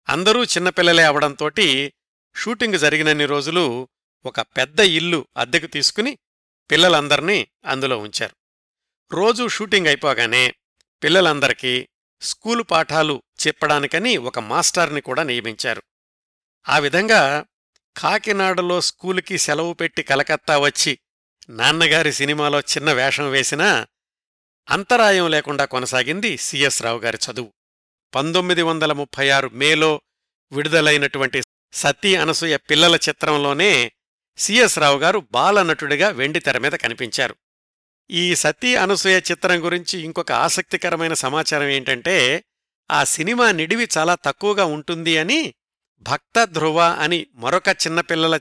అందరూ 0.09 0.45
చిన్నపిల్లలే 0.45 1.03
అవడంతోటి 1.03 1.93
షూటింగ్ 2.37 2.79
జరిగినన్ని 2.79 3.27
రోజులు 3.27 3.89
ఒక 4.25 4.41
పెద్ద 4.41 4.81
ఇల్లు 4.81 5.27
అద్దెకు 5.37 5.67
తీసుకుని 5.67 6.19
పిల్లలందర్నీ 6.71 7.49
అందులో 7.67 7.99
ఉంచారు. 7.99 8.37
రోజూ 9.13 9.49
షూటింగ్ 9.49 9.87
అయిపోగానే 9.87 10.55
పిల్లలందరికీ 11.03 11.89
స్కూలు 12.21 12.63
పాఠాలు 12.63 13.23
చెప్పడానికని 13.47 14.17
ఒక 14.17 14.39
మాస్టర్ని 14.39 15.01
కూడా 15.01 15.23
నియమించారు. 15.23 15.83
ఆ 16.69 16.79
విధంగా 16.79 17.47
కాకినాడలో 17.97 18.81
స్కూలుకి 18.81 19.39
సెలవు 19.39 19.73
పెట్టి 19.73 20.03
కలకత్తా 20.03 20.59
వచ్చి 20.59 20.99
నాన్నగారి 21.49 22.13
సినిమాలో 22.13 22.61
చిన్న 22.61 22.93
వేషం 22.93 23.31
వేసినా 23.31 23.87
అంతరాయం 24.71 25.31
లేకుండా 25.31 25.65
కొనసాగింది 25.65 26.37
సిఎస్ 26.37 26.83
రావు 26.83 26.99
గారి 26.99 27.19
చదువు. 27.31 27.53
పంతొమ్మిది 28.15 28.63
వందల 28.63 28.93
ముప్పై 28.93 29.29
ఆరు 29.29 29.49
మేలో 29.49 30.01
విడుదలైనటువంటి 30.53 31.43
సతీ 31.73 32.17
అనసూయ 32.17 32.57
పిల్లల 32.57 32.95
చిత్రంలోనే 32.97 33.93
సిఎస్ 34.39 34.79
రావు 34.79 34.99
గారు 34.99 35.27
బాలనటుడిగా 35.31 36.09
వెండి 36.09 36.41
తెర 36.41 36.59
మీద 36.59 36.73
కనిపించారు. 36.73 37.37
ఈ 38.11 38.35
సతీ 38.35 38.75
అనసూయ 38.75 39.19
చిత్రం 39.19 39.65
గురించి 39.65 39.99
ఇంకొక 39.99 40.33
ఆసక్తికరమైన 40.33 41.13
సమాచారం 41.15 41.67
ఏంటంటే 41.67 42.45
ఆ 42.91 43.05
సినిమా 43.05 43.53
నిడివి 43.53 43.89
చాలా 43.99 44.15
తక్కువగా 44.15 44.65
ఉంటుంది 44.65 45.19
అని 45.19 45.55
భక్త 46.01 46.45
ధ్రువ 46.45 46.81
అని 46.81 47.27
మరొక 47.35 47.69
చిన్నపిల్లల 47.69 48.41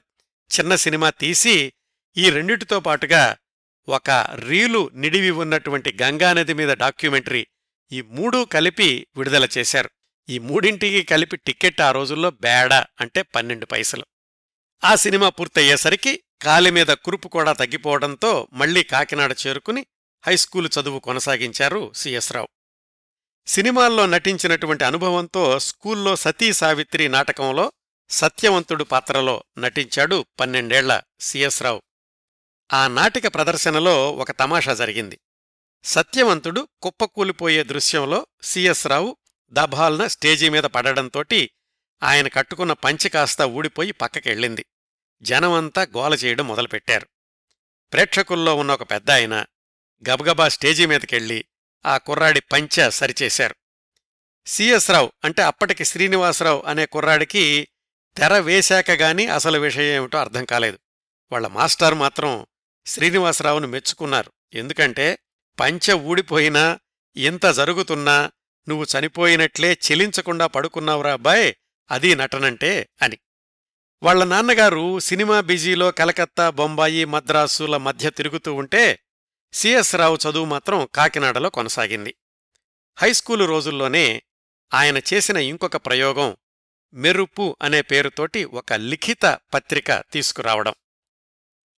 చిన్న 0.60 0.76
సినిమా 0.76 1.10
తీసి 1.10 1.74
ఈ 2.18 2.30
రెండిటితో 2.30 2.80
పాటుగా 2.80 3.38
ఒక 3.90 4.10
రీలు 4.36 4.92
నిడివి 4.94 5.32
ఉన్నటువంటి 5.32 5.98
గంగానది 6.02 6.54
మీద 6.54 6.70
డాక్యుమెంటరీ 6.70 7.48
ఈ 7.92 8.02
మూడూ 8.02 8.46
కలిపి 8.46 9.08
విడుదల 9.18 9.48
చేశారు. 9.58 9.90
ఈ 10.30 10.40
మూడింటికి 10.40 11.04
కలిపి 11.04 11.38
టికెట్ 11.38 11.82
ఆ 11.82 11.92
రోజుల్లో 11.92 12.30
బేడా 12.32 12.86
అంటే 13.02 13.22
పన్నెండు 13.22 13.66
పైసలు. 13.66 14.06
ఆ 14.84 14.96
సినిమా 14.96 15.30
పూర్తయ్యేసరికి 15.30 16.24
కాలి 16.42 16.72
మీద 16.72 16.88
కురుపు 16.88 17.28
కూడా 17.28 17.54
తగ్గిపోవడంతో 17.54 18.48
మళ్ళీ 18.54 18.84
కాకినాడ 18.84 19.36
చేరుకుని 19.48 19.86
హైస్కూలు 20.28 20.70
చదువు 20.80 21.00
కొనసాగించారు 21.00 21.92
సిఎస్ 21.96 22.32
రావు 22.32 22.48
సినిమాల్లో 23.48 24.06
నటించినటువంటి 24.06 24.84
అనుభవంతో 24.84 25.60
స్కూల్లో 25.60 26.16
సతీ 26.16 26.54
సావిత్రి 26.54 27.08
నాటకంలో 27.08 27.72
సత్యవంతుడు 28.10 28.84
పాత్రలో 28.84 29.44
నటించాడు 29.58 30.26
పన్నెండేళ్ళ 30.40 31.02
సిఎస్ 31.20 31.64
రావు 31.64 31.82
ఆ 32.74 32.88
నాటిక 32.88 33.34
ప్రదర్శనలో 33.34 34.12
ఒక 34.12 34.32
తమాషా 34.32 34.74
జరిగింది. 34.74 35.20
సత్యవంతుడు 35.84 36.68
కుప్పకూలిపోయే 36.82 37.64
దృశ్యంలో 37.64 38.28
సిఎస్ 38.44 38.88
రావు 38.88 39.18
దభాల్న 39.52 40.08
స్టేజీ 40.08 40.50
మీద 40.50 40.64
పడడంతో 40.64 41.24
ఆయన 42.04 42.28
కట్టుకున్న 42.28 42.74
పంచె 42.74 43.10
కాస్త 43.10 43.42
ఊడిపోయి 43.42 43.92
పక్కకెళ్ళింది. 43.92 44.66
జనమంతా 45.22 45.82
గోల 45.82 46.14
చేయడం 46.14 46.48
మొదలుపెట్టారు. 46.48 47.08
ప్రేక్షకుల్లో 47.94 48.56
ఉన్న 48.56 48.72
ఒక 48.72 48.92
పెద్ద 48.92 49.12
ఆయన 49.12 49.46
గబగబా 50.10 50.48
స్టేజీ 50.48 50.86
మీదకెళ్ళి 50.86 51.46
ఆ 51.86 51.98
కుర్రాడి 51.98 52.40
పంచ 52.40 52.90
సరిచేశారు. 52.90 53.56
సిఎస్ 54.48 54.92
రావు 54.92 55.12
అంటే 55.24 55.42
అప్పటికి 55.42 55.86
శ్రీనివాసరావు 55.86 56.64
అనే 56.68 56.86
కుర్రాడికి 56.86 57.68
తెర 58.18 58.38
వేశాక 58.38 58.92
గాని 58.92 59.28
అసలు 59.28 59.60
విషయం 59.60 59.84
ఏమిటో 59.84 60.18
అర్థం 60.18 60.46
కాలేదు. 60.46 60.80
వాళ్ళ 61.32 61.48
మాస్టారు 61.48 61.96
మాత్రం 61.96 62.46
శ్రీనివాసరావును 62.86 63.68
మెచ్చుకున్నారు. 63.68 64.32
ఎందుకంటే 64.54 65.20
పంచ 65.60 65.94
ఊడిపోయినా 65.94 66.80
ఇంత 67.16 67.46
జరుగుతున్నా 67.46 68.32
నువ్వు 68.70 68.86
చనిపోయినట్లే 68.98 69.78
చెలించకుండా 69.92 70.48
పడుకున్నావురా 70.48 71.14
అబ్బాయ్ 71.14 71.54
అది 71.92 72.16
నటనంటే 72.16 72.90
అని. 73.02 73.18
వాళ్ళ 74.04 74.24
నాన్నగారు 74.24 75.00
సినిమా 75.00 75.42
బిజీలో 75.42 75.92
కలకత్తా 75.92 76.50
బొంబాయి 76.50 77.06
మద్రాసుల 77.06 77.78
మధ్య 77.78 78.10
తిరుగుతూ 78.10 78.54
ఉంటే 78.54 79.00
సిఎస్ 79.54 79.96
రావు 79.96 80.18
చదువు 80.18 80.46
మాత్రం 80.46 80.88
కాకినాడలో 80.96 81.50
కొనసాగింది. 81.50 82.16
హైస్కూలు 83.00 83.46
రోజుల్లోనే 83.46 84.24
ఆయన 84.74 84.98
చేసిన 84.98 85.38
ఇంకొక 85.38 85.78
ప్రయోగం 85.78 86.38
మెరుపు 86.94 87.58
అనే 87.62 87.82
పేరుతోటి 87.82 88.46
ఒక 88.46 88.74
లిఖిత 88.74 89.40
పత్రిక 89.54 90.04
తీసుకురావడం. 90.12 90.74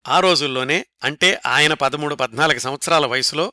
ఆ 0.08 0.20
రోజుల్లోనే 0.20 0.86
అంటే 1.02 1.40
ఆయన 1.46 1.74
పదమూడు 1.74 2.14
పద్నాలుగు 2.14 2.58
సంవత్సరాల 2.58 3.06
వయసులో 3.06 3.52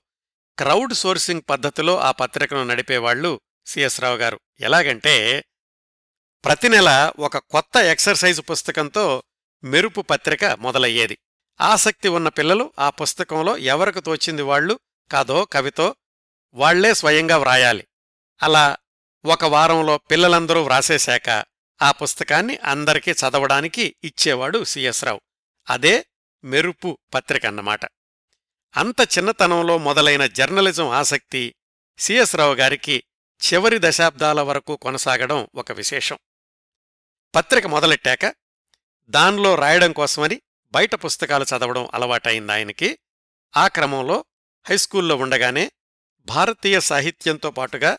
క్రౌడ్ 0.60 0.93
సోర్సింగ్ 0.93 1.41
పద్ధతిలో 1.50 2.00
ఆ 2.00 2.12
పత్రికను 2.12 2.63
నడిపేవాళ్ళు 2.63 3.41
సిఎస్ 3.65 4.02
రావు 4.02 4.17
గారు. 4.17 4.39
ఎలాగంటే 4.60 5.45
ప్రతి 6.45 6.69
నెల 6.69 7.12
ఒక 7.19 7.38
కొత్త 7.38 7.78
ఎక్సర్సైజు 7.78 8.41
పుస్తకంతో 8.41 9.24
మెరుపు 9.63 10.02
పత్రిక 10.02 10.45
మొదలయ్యేది. 10.45 11.17
ఆసక్తి 11.62 12.08
ఉన్న 12.08 12.30
పిల్లలు 12.30 12.74
ఆ 12.80 12.89
పుస్తకంలో 12.89 13.58
ఎవరికి 13.58 14.02
తోచింది 14.02 14.41
వాళ్ళు 14.41 14.80
కథో 15.12 15.45
కవితో 15.45 15.95
వాళ్ళే 16.54 16.93
స్వయంగా 16.93 17.38
వ్రాయాలి. 17.38 17.88
అలా 18.43 18.78
ఒక 19.26 19.45
వారంలో 19.45 19.98
పిల్లలందరూ 19.98 20.63
వ్రాసేశాక 20.63 21.45
ఆ 21.82 21.91
పుస్తకాన్ని 21.91 22.58
అందరికీ 22.58 23.12
చదవడానికి 23.12 23.95
ఇచ్చేవాడు 24.04 24.63
సిఎస్ 24.63 25.04
రావు. 25.04 25.22
అదే 25.69 26.06
మెరుపు 26.43 26.98
పత్రిక 27.13 27.45
అన్నమాట. 27.45 27.80
అంత 28.78 29.18
చిన్నతనంలో 29.18 29.78
మొదలైన 29.78 30.26
జర్నలిజం 30.26 30.90
ఆసక్తి 30.90 31.56
సిఎస్ 31.98 32.36
రావు 32.36 32.56
గారికి 32.56 33.04
చివరి 33.44 33.78
దశాబ్దాల 33.80 34.42
వరకు 34.42 34.76
కొనసాగడం 34.76 35.48
ఒక 35.56 35.72
విశేషం. 35.72 36.18
పత్రిక 37.36 37.66
మొదలెట్టాక 37.66 38.36
దానిలో 39.08 39.56
రాయడం 39.56 39.92
కోసమని 39.94 40.42
బయట 40.72 40.96
పుస్తకాలు 40.96 41.44
చదవడం 41.44 41.90
అలవాటైంది 41.94 42.52
ఆయనకి. 42.52 43.00
ఆ 43.58 43.68
క్రమంలో 43.68 44.26
హైస్కూల్లో 44.70 45.16
ఉండగానే 45.16 45.72
భారతీయ 46.22 46.80
సాహిత్యంతో 46.80 47.52
పాటుగా 47.52 47.98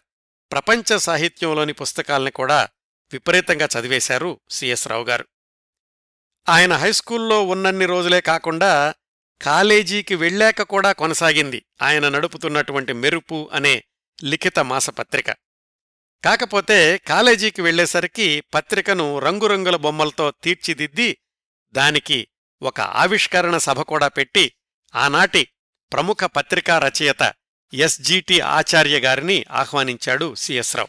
ప్రపంచ 0.52 0.98
సాహిత్యంలోని 0.98 1.72
పుస్తకాల్ని 1.72 2.30
కూడా 2.30 2.68
విపరీతంగా 3.12 3.68
చదివేశారు 3.78 4.40
సిఎస్ 4.50 4.88
రావు 4.88 5.04
గారు. 5.04 5.26
ఆయన 6.48 6.72
హైస్కూల్లో 6.72 7.46
ఉన్నన్ని 7.46 7.86
రోజులే 7.86 8.20
కాకుండా 8.20 8.94
కాలేజీకి 9.42 10.14
వెళ్ళాక 10.14 10.62
కూడా 10.62 10.92
కొనసాగింది. 10.92 11.64
ఆయన 11.82 12.08
నడుపుతున్నటువంటి 12.08 12.92
మెరుపు 12.92 13.50
అనే 13.52 13.84
లిఖిత 14.24 14.58
మాసపత్రిక. 14.58 15.30
కాకపోతే 16.24 16.98
కాలేజీకి 16.98 17.62
వెళ్ళేసరికి 17.62 18.40
పత్రికను 18.54 19.18
రంగురంగుల 19.18 19.76
బొమ్మలతో 19.76 20.30
తీర్చిదిద్ది 20.30 21.16
దానికి 21.72 22.28
ఒక 22.62 22.80
ఆవిష్కరణ 22.80 23.58
సభ 23.58 23.80
కూడా 23.80 24.08
పెట్టి 24.08 24.52
ఆనాటి 24.94 25.48
ప్రముఖ 25.92 26.24
పత్రికా 26.24 26.78
రచయిత 26.78 27.34
ఎస్జిటి 27.74 28.40
ఆచార్య 28.40 29.00
గారిని 29.00 29.44
ఆహ్వానించాడు 29.50 30.34
సిఎస్ 30.34 30.76
రావు. 30.76 30.88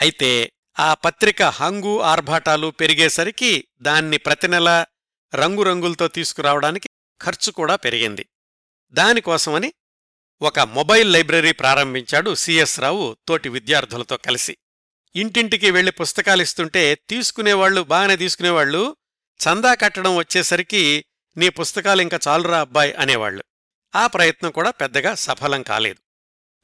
అయితే 0.00 0.52
ఆ 0.78 0.94
పత్రిక 0.94 1.42
హంగు 1.42 2.00
ఆర్భాటాలు 2.00 2.66
పెరిగేసరికి 2.66 3.64
దాన్ని 3.82 4.18
ప్రతినెలా 4.18 4.86
రంగురంగులతో 5.34 6.08
తీసుకురావడానికి 6.08 6.88
ఖర్చు 7.22 7.52
కూడా 7.52 7.76
పెరిగింది. 7.76 8.26
దానికోసమని 8.92 9.72
ఒక 10.42 10.60
మొబైల్ 10.60 11.12
లైబ్రరీ 11.12 11.52
ప్రారంభించాడు 11.52 12.34
సిఎస్ 12.34 12.80
రావు 12.80 13.16
తోటి 13.28 13.48
విద్యార్థులతో 13.48 14.16
కలిసి. 14.16 14.56
ఇంటింటికి 15.14 15.70
వెళ్ళి 15.70 15.92
పుస్తకాలిస్తుంటే 15.92 16.94
తీసుకునేవాళ్ళు 16.94 17.80
బాగానే 17.80 18.16
తీసుకునేవాళ్ళు 18.16 18.96
చందా 19.40 19.74
కట్టడం 19.74 20.16
వచ్చేసరికి 20.16 21.04
నీ 21.36 21.48
పుస్తకాలు 21.48 22.02
ఇంకా 22.02 22.18
చాలురా 22.28 22.60
అబ్బాయ్ 22.60 22.94
అనేవాళ్ళు 22.98 23.44
ఆ 23.94 24.06
ప్రయత్నం 24.06 24.50
కూడా 24.50 24.70
పెద్దగా 24.70 25.14
సఫలం 25.14 25.62
కాలేదు. 25.62 26.00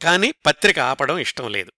కాని 0.05 0.33
పత్రిక 0.33 0.79
ఆపడం 0.79 1.19
ఇష్టం 1.19 1.53
లేదు. 1.53 1.73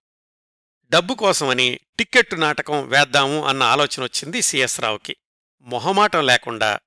డబ్బు 0.89 1.13
కోసమని 1.13 1.79
టిక్కెట్టు 1.99 2.35
నాటకం 2.35 2.87
వేద్దాము 2.87 3.45
అన్న 3.45 3.63
ఆలోచన 3.63 4.03
వచ్చింది 4.03 4.41
సిఎస్ 4.41 4.79
రావుకి. 4.79 5.15
మొహమాటం 5.61 6.25
లేకుండా 6.25 6.79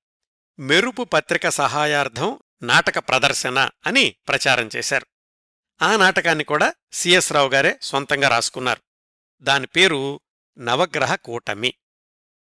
మెరుపు 0.59 1.05
పత్రిక 1.05 1.49
సహాయార్థం 1.49 2.39
నాటక 2.63 2.99
ప్రదర్శన 2.99 3.71
అని 3.87 4.17
ప్రచారం 4.29 4.71
చేశారు. 4.77 5.07
ఆ 5.83 5.97
నాటకాన్ని 5.97 6.45
కూడా 6.45 6.75
సిఎస్ 6.93 7.33
రావు 7.33 7.49
గారే 7.49 7.79
సొంతంగా 7.83 8.29
రాసుకున్నారు. 8.29 8.81
దాని 9.41 9.67
పేరు 9.67 10.21
నవగ్రహ 10.59 11.15
కూటమి. 11.15 11.75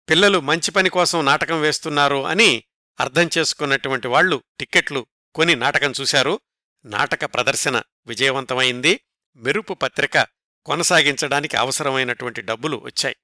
పిల్లలు 0.10 0.40
మంచి 0.40 0.72
పని 0.72 0.90
కోసం 0.90 1.26
నాటకం 1.26 1.62
వేస్తున్నారు 1.62 2.26
అని 2.26 2.64
అర్థం 3.00 3.30
చేసుకున్నటువంటి 3.38 4.08
వాళ్ళు 4.08 4.44
టిక్కెట్లు 4.60 5.06
కొని 5.36 5.56
నాటకం 5.56 5.94
చూశారు. 6.02 6.40
నాటక 6.86 7.26
ప్రదర్శన 7.26 7.82
విజయవంతమైంది. 8.08 9.00
మెరుపు 9.36 9.74
పత్రిక 9.74 10.28
కొనసాగించడానికి 10.66 11.58
అవసరమైనటువంటి 11.58 12.42
డబ్బులు 12.42 12.78
వచ్చాయి. 12.78 13.16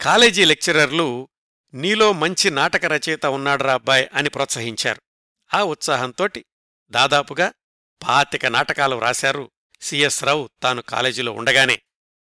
కాలేజీ 0.00 0.44
లెక్చరర్లు 0.44 1.28
నీలో 1.74 2.12
మంచి 2.12 2.50
నాటక 2.50 2.84
రచయిత 2.84 3.26
ఉన్నాడ్రా 3.26 3.74
అబ్బాయ్ 3.74 4.08
అని 4.14 4.28
ప్రోత్సహించారు. 4.28 5.02
ఆ 5.54 5.62
ఉత్సాహంతోటి 5.62 6.44
దాదాపుగా 6.90 7.52
పాతిక 8.08 8.46
నాటకాలు 8.46 8.96
వ్రాశారు 8.96 9.50
సిఎస్ 9.80 10.24
రావు 10.24 10.50
తాను 10.62 10.82
కాలేజీలో 10.82 11.32
ఉండగానే 11.32 11.82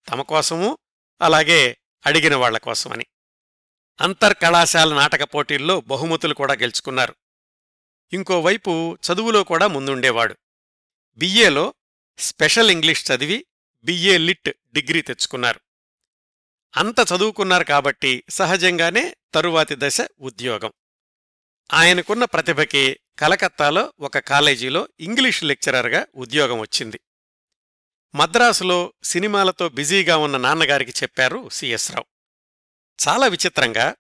తమకోసమూ 0.09 0.77
అలాగే 1.21 1.77
అడిగిన 2.05 2.35
వాళ్ళ 2.35 2.57
కోసమని. 2.57 3.05
అంతర్కళాశాల 4.01 4.95
నాటక 4.95 5.23
పోటీల్లో 5.23 5.81
బహుమతులు 5.81 6.33
కూడా 6.33 6.53
గెలుచుకున్నారు. 6.53 7.15
ఇంకోవైపు 8.13 8.97
చదువులో 9.11 9.43
కూడా 9.43 9.67
ముందుండేవాడు. 9.67 10.35
బిఏలో 11.17 11.73
స్పెషల్ 12.19 12.71
ఇంగ్లీష్ 12.71 13.11
చదివి 13.11 13.45
బిఏ 13.83 14.17
లిట్ 14.17 14.49
డిగ్రీ 14.73 15.01
తెచ్చుకున్నారు. 15.01 15.59
అంత 16.77 16.95
చదువుకున్నారు 16.99 17.63
కాబట్టి 17.63 18.23
సహజంగానే 18.29 19.15
తరువాతి 19.33 19.75
దశ 19.77 19.97
ఉద్యోగం. 20.19 20.73
ఆయనకున్న 21.73 22.25
ప్రతిభకి 22.25 22.99
కలకత్తాలో 23.19 23.93
ఒక 23.99 24.17
కాలేజీలో 24.17 24.89
ఇంగ్లీష్ 24.99 25.43
లెక్చరర్గా 25.43 26.07
ఉద్యోగం 26.15 26.59
వచ్చింది. 26.59 26.99
మద్రాసులో 28.15 28.93
సినిమాలతో 29.03 29.69
బిజీగా 29.69 30.17
ఉన్న 30.17 30.37
నాన్నగారికి 30.37 30.91
చెప్పారు 30.91 31.49
సిఎస్ 31.49 31.91
రావు. 31.91 32.05
చాలా 33.07 33.27
విచిత్రంగా 33.27 33.95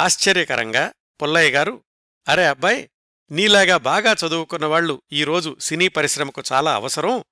ఆశ్చర్యకరంగా 0.00 0.92
పుల్లయ్య 1.22 1.50
గారు 1.50 1.84
అరే 2.28 2.46
అబ్బాయ్ 2.46 2.88
నీలాగా 3.30 3.76
బాగా 3.76 4.12
చదువుకున్నవాళ్ళు 4.12 5.02
ఈరోజు 5.12 5.56
సినీ 5.60 5.88
పరిశ్రమకు 5.88 6.42
చాలా 6.52 6.74
అవసరం. 6.74 7.24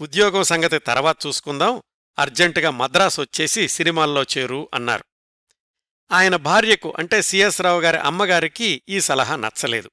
ఉద్యోగం 0.00 0.42
సంగతి 0.42 0.78
తర్వాత 0.78 1.16
చూసుకుందాం. 1.26 1.82
అర్జెంటుగా 2.18 2.70
మద్రాసు 2.70 3.20
వచ్చేసి 3.20 3.68
సినిమాల్లో 3.68 4.22
చేరు 4.22 4.68
అన్నారు. 4.74 5.04
ఆయన 6.12 6.36
భార్యకు 6.36 6.94
అంటే 6.98 7.22
సిఎస్ 7.22 7.60
రావు 7.60 7.80
గారి 7.80 7.96
అమ్మగారికి 7.96 8.82
ఈ 8.88 9.00
సలహా 9.00 9.36
నచ్చలేదు. 9.36 9.90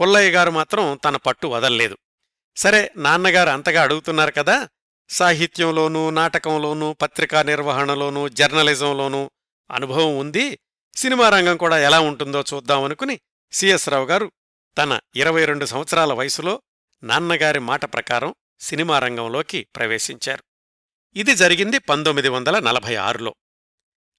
పుల్లయ్య 0.00 0.30
గారు 0.30 0.50
మాత్రం 0.50 1.00
తన 1.04 1.16
పట్టు 1.16 1.46
వదల్లేదు. 1.46 1.98
సరే 2.56 2.92
నాన్నగారు 2.96 3.50
అంతగా 3.50 3.82
అడుగుతున్నారు 3.82 4.32
కదా 4.32 4.68
సాహిత్యంలోనూ 5.08 6.10
నాటకంలోనూ 6.10 6.92
పత్రికా 6.92 7.42
నిర్వహణలోనూ 7.42 8.28
జర్నలిజంలోనూ 8.28 9.30
అనుభవం 9.70 10.16
ఉంది 10.16 10.58
సినిమా 10.96 11.28
రంగం 11.28 11.56
కూడా 11.56 11.78
ఎలా 11.78 12.00
ఉంటుందో 12.00 12.44
చూద్దామనుకుని 12.54 13.20
సిఎస్ 13.52 13.88
రావు 13.88 14.06
గారు 14.06 14.32
తన 14.78 15.00
ఇరవై 15.16 15.44
రెండు 15.44 15.64
సంవత్సరాల 15.64 16.12
వయసులో 16.12 16.62
నాన్నగారి 17.02 17.58
మాట 17.58 17.84
ప్రకారం 17.84 18.34
సినిమా 18.60 18.98
రంగంలోకి 18.98 19.66
ప్రవేశించారు. 19.76 20.44
ఇది 21.16 21.34
జరిగింది 21.34 21.78
పంతొమ్మిది 21.78 22.28
వందల 22.28 22.58
నలభై 22.58 22.94
ఆరులో. 22.94 23.34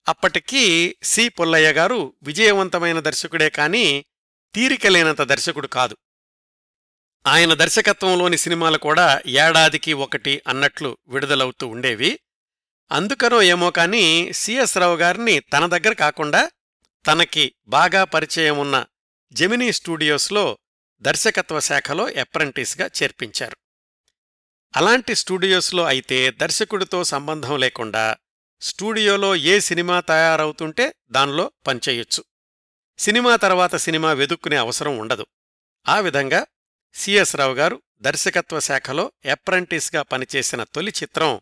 అప్పటికీ 0.08 0.96
సి 1.04 1.30
పుల్లయ్య 1.30 1.74
గారు 1.74 2.14
విజయవంతమైన 2.24 3.00
దర్శకుడే 3.00 3.50
కాని 3.50 4.06
తీరికలేనంత 4.56 5.22
దర్శకుడు 5.22 5.68
కాదు. 5.68 5.98
ఆయన 7.28 7.54
దర్శకత్వంలోని 7.54 8.38
సినిమాలు 8.38 8.78
కూడా 8.78 9.22
ఏడాదికి 9.26 9.94
ఒకటి 9.94 10.42
అన్నట్లు 10.48 10.98
విడుదలవుతూ 11.08 11.68
ఉండేవి. 11.68 12.20
అందుకనో 12.92 13.42
ఏమో 13.42 13.72
కాని 13.72 14.34
సిఎస్ 14.34 14.78
రావు 14.78 14.96
గారిని 14.96 15.40
తన 15.40 15.66
దగ్గర 15.66 15.94
కాకుండా 15.94 16.52
తనకి 17.08 17.56
బాగా 17.68 18.04
పరిచయం 18.04 18.58
ఉన్న 18.58 18.86
జెమినీ 19.32 19.72
స్టూడియోస్లో 19.72 20.58
దర్శకత్వ 21.00 21.60
శాఖలో 21.60 22.06
అప్రెంటిస్గా 22.06 22.90
చేర్పించారు. 23.04 23.58
అలాంటి 24.76 25.16
స్టూడియోస్లో 25.16 25.84
అయితే 25.84 26.32
దర్శకుడితో 26.32 27.04
సంబంధం 27.04 27.60
లేకుండా 27.60 28.18
స్టూడియోలో 28.62 29.36
ఏ 29.36 29.60
సినిమా 29.60 30.00
తయారవుతుంటే 30.00 30.96
దానిలో 31.12 31.52
పనిచేయొచ్చు. 31.68 32.24
సినిమా 32.98 33.36
తర్వాత 33.36 33.76
సినిమా 33.76 34.14
వెదుక్కునే 34.14 34.56
అవసరం 34.56 34.98
ఉండదు. 34.98 35.26
ఆ 35.88 36.00
విధంగా 36.00 36.46
సిఎస్ 36.94 37.36
రావు 37.36 37.54
గారు 37.54 37.82
దర్శకత్వ 38.02 38.60
శాఖలో 38.60 39.12
అప్రెంటిస్గా 39.32 40.02
పనిచేసిన 40.02 40.64
తొలి 40.64 40.94
చిత్రం 41.04 41.42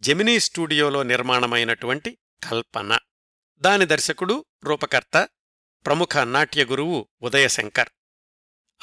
జెమినీ 0.00 0.40
స్టూడియోలో 0.40 1.02
నిర్మాణమైనటువంటి 1.02 2.18
కల్పన. 2.50 2.98
దాని 3.60 3.86
దర్శకుడు 3.86 4.44
రూపకర్త 4.64 5.28
ప్రముఖ 5.86 6.16
నాట్య 6.16 6.64
గురువు 6.64 7.08
ఉదయశంకర్. 7.22 7.88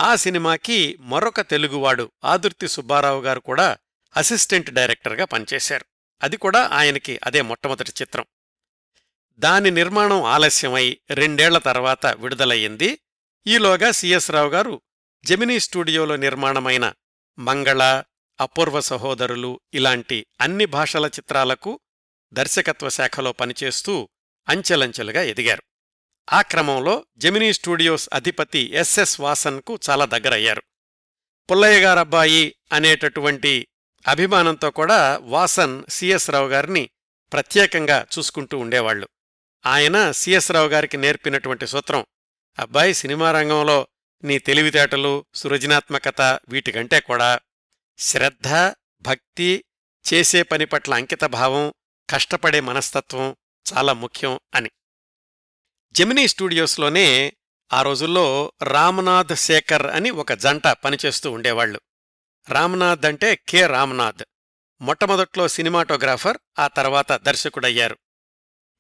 ఆ 0.02 0.16
సినిమాకి 0.16 0.98
మరొక 1.00 1.42
తెలుగువాడు 1.42 2.12
ఆదుర్తి 2.24 2.68
సుబ్బారావు 2.68 3.22
గారు 3.22 3.40
కూడా 3.40 3.78
అసిస్టెంట్ 4.18 4.70
డైరెక్టర్గా 4.70 5.26
పనిచేశారు. 5.26 5.86
అది 6.24 6.38
కూడా 6.38 6.68
ఆయనకి 6.68 7.20
అదే 7.24 7.42
మొట్టమొదటి 7.42 7.92
చిత్రం. 8.02 8.26
దాని 9.38 9.72
నిర్మాణం 9.72 10.24
ఆలస్యమై 10.24 10.98
రెండేళ్ళ 11.10 11.58
తర్వాత 11.58 12.06
విడుదలయ్యింది. 12.06 13.00
ఈలోగా 13.48 13.92
సిఎస్ 13.92 14.32
రావు 14.32 14.50
గారు 14.50 14.82
జెమినీ 15.26 15.60
స్టూడియోలో 15.60 16.16
నిర్మాణమైన 16.16 16.94
మంగళ 17.40 18.04
అపూర్వ 18.42 18.80
సహోదరులు 18.80 19.60
ఇలాంటి 19.74 20.26
అన్ని 20.42 20.66
భాషల 20.66 21.06
చిత్రాలకు 21.06 21.80
దర్శకత్వ 22.34 22.90
శాఖలో 22.90 23.32
పనిచేస్తూ 23.32 24.10
అంచెలంచెలుగా 24.50 25.22
ఎదిగారు. 25.22 25.64
ఆ 26.32 26.42
క్రమంలో 26.42 27.06
జెమినీ 27.18 27.54
స్టూడియోస్ 27.54 28.10
అధిపతి 28.14 28.72
ఎస్ఎస్ 28.74 29.20
వాసన్కు 29.22 29.80
చాలా 29.90 30.06
దగ్గరయ్యారు. 30.06 30.64
పుల్లయ్య 31.52 31.80
గారబ్బాయి 31.80 32.56
అనేటటువంటి 32.72 33.68
అభిమానంతో 34.08 34.72
కూడా 34.72 35.18
వాసన్ 35.22 35.84
సిఎస్ 35.90 36.30
రావు 36.30 36.48
గారిని 36.48 36.90
ప్రత్యేకంగా 37.32 38.08
చూసుకుంటూ 38.18 38.58
ఉండేవాళ్ళు 38.58 39.08
ఆయన 39.66 40.12
సిఎస్ 40.12 40.52
రావు 40.52 40.68
గారికి 40.68 40.98
నేర్పినటువంటి 40.98 41.68
సూత్రం 41.68 42.06
అబ్బాయి 42.60 42.94
సినిమా 42.94 43.32
రంగంలో 43.32 43.88
నీ 44.24 44.40
తెలివితేటలు 44.40 45.26
సృజనాత్మకత 45.36 46.40
వీటికంటే 46.50 47.00
కూడా 47.00 47.40
శ్రద్ధ 47.98 48.48
భక్తి 49.02 49.64
చేసే 50.14 50.44
పని 50.44 50.66
పట్ల 50.66 50.94
అంకితభావం 50.94 51.74
కష్టపడే 52.10 52.60
మనస్తత్వం 52.60 53.36
చాలా 53.66 53.94
ముఖ్యం 53.94 54.40
అని. 54.56 54.72
జెమినీ 55.94 56.28
స్టూడియోస్లోనే 56.28 57.34
ఆ 57.74 57.82
రోజుల్లో 57.82 58.54
రామనాథ్ 58.64 59.36
శేఖర్ 59.36 59.88
అని 59.88 60.10
ఒక 60.10 60.34
జంట 60.34 60.68
పనిచేస్తూ 60.68 61.32
ఉండేవాళ్ళు 61.32 61.80
రామనాథ్ 62.50 63.06
అంటే 63.06 63.36
కె. 63.36 63.68
రామనాథ్. 63.68 64.24
మొట్టమొదట్లో 64.82 65.48
సినిమాటోగ్రాఫర్ 65.48 66.38
ఆ 66.60 66.68
తర్వాత 66.68 67.12
దర్శకుడయ్యారు. 67.12 67.98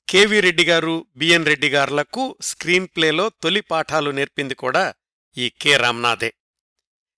కెవి 0.09 0.39
రెడ్డి 0.39 0.63
గారు 0.63 1.05
బిఎన్ 1.15 1.45
రెడ్డి 1.45 1.69
గారులకు 1.69 2.37
స్క్రీన్ 2.41 2.87
ప్లేలో 2.95 3.29
తొలి 3.29 3.61
పాఠాలు 3.61 4.11
నేర్పింది 4.11 4.55
కూడా 4.55 4.93
ఈ 5.37 5.49
కె. 5.49 5.77
రామ్నాథే. 5.77 6.33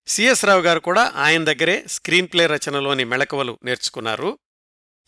సిఎస్ 0.06 0.44
రావు 0.44 0.60
గారు 0.60 0.80
కూడా 0.80 1.12
ఆయన 1.14 1.44
దగ్గరే 1.44 1.84
స్క్రీన్ 1.88 2.28
ప్లే 2.32 2.46
రచనలోని 2.46 3.04
మెళకువలు 3.04 3.58
నేర్చుకున్నారు. 3.64 4.38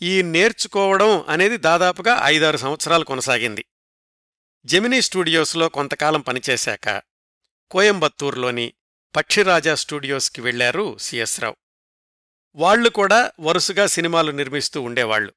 ఈ 0.03 0.23
నేర్చుకోవడం 0.23 1.25
అనేది 1.29 1.57
దాదాపుగా 1.57 2.21
ఐదారు 2.25 2.57
సంవత్సరాలు 2.57 3.05
కొనసాగింది. 3.05 3.65
జెమినీ 4.67 5.01
స్టూడియోస్లో 5.01 5.69
కొంతకాలం 5.69 6.21
పనిచేశాక 6.21 7.03
కోయంబత్తూర్లోని 7.71 8.73
పక్షిరాజా 9.17 9.75
స్టూడియోస్కి 9.75 10.41
వెళ్ళారు 10.41 10.99
సిఎస్ 10.99 11.41
రావు. 11.41 11.57
వాళ్ళు 12.55 12.89
కూడా 12.89 13.33
వరుసగా 13.41 13.87
సినిమాలు 13.87 14.31
నిర్మిస్తూ 14.31 14.83
ఉండేవాళ్ళు 14.83 15.35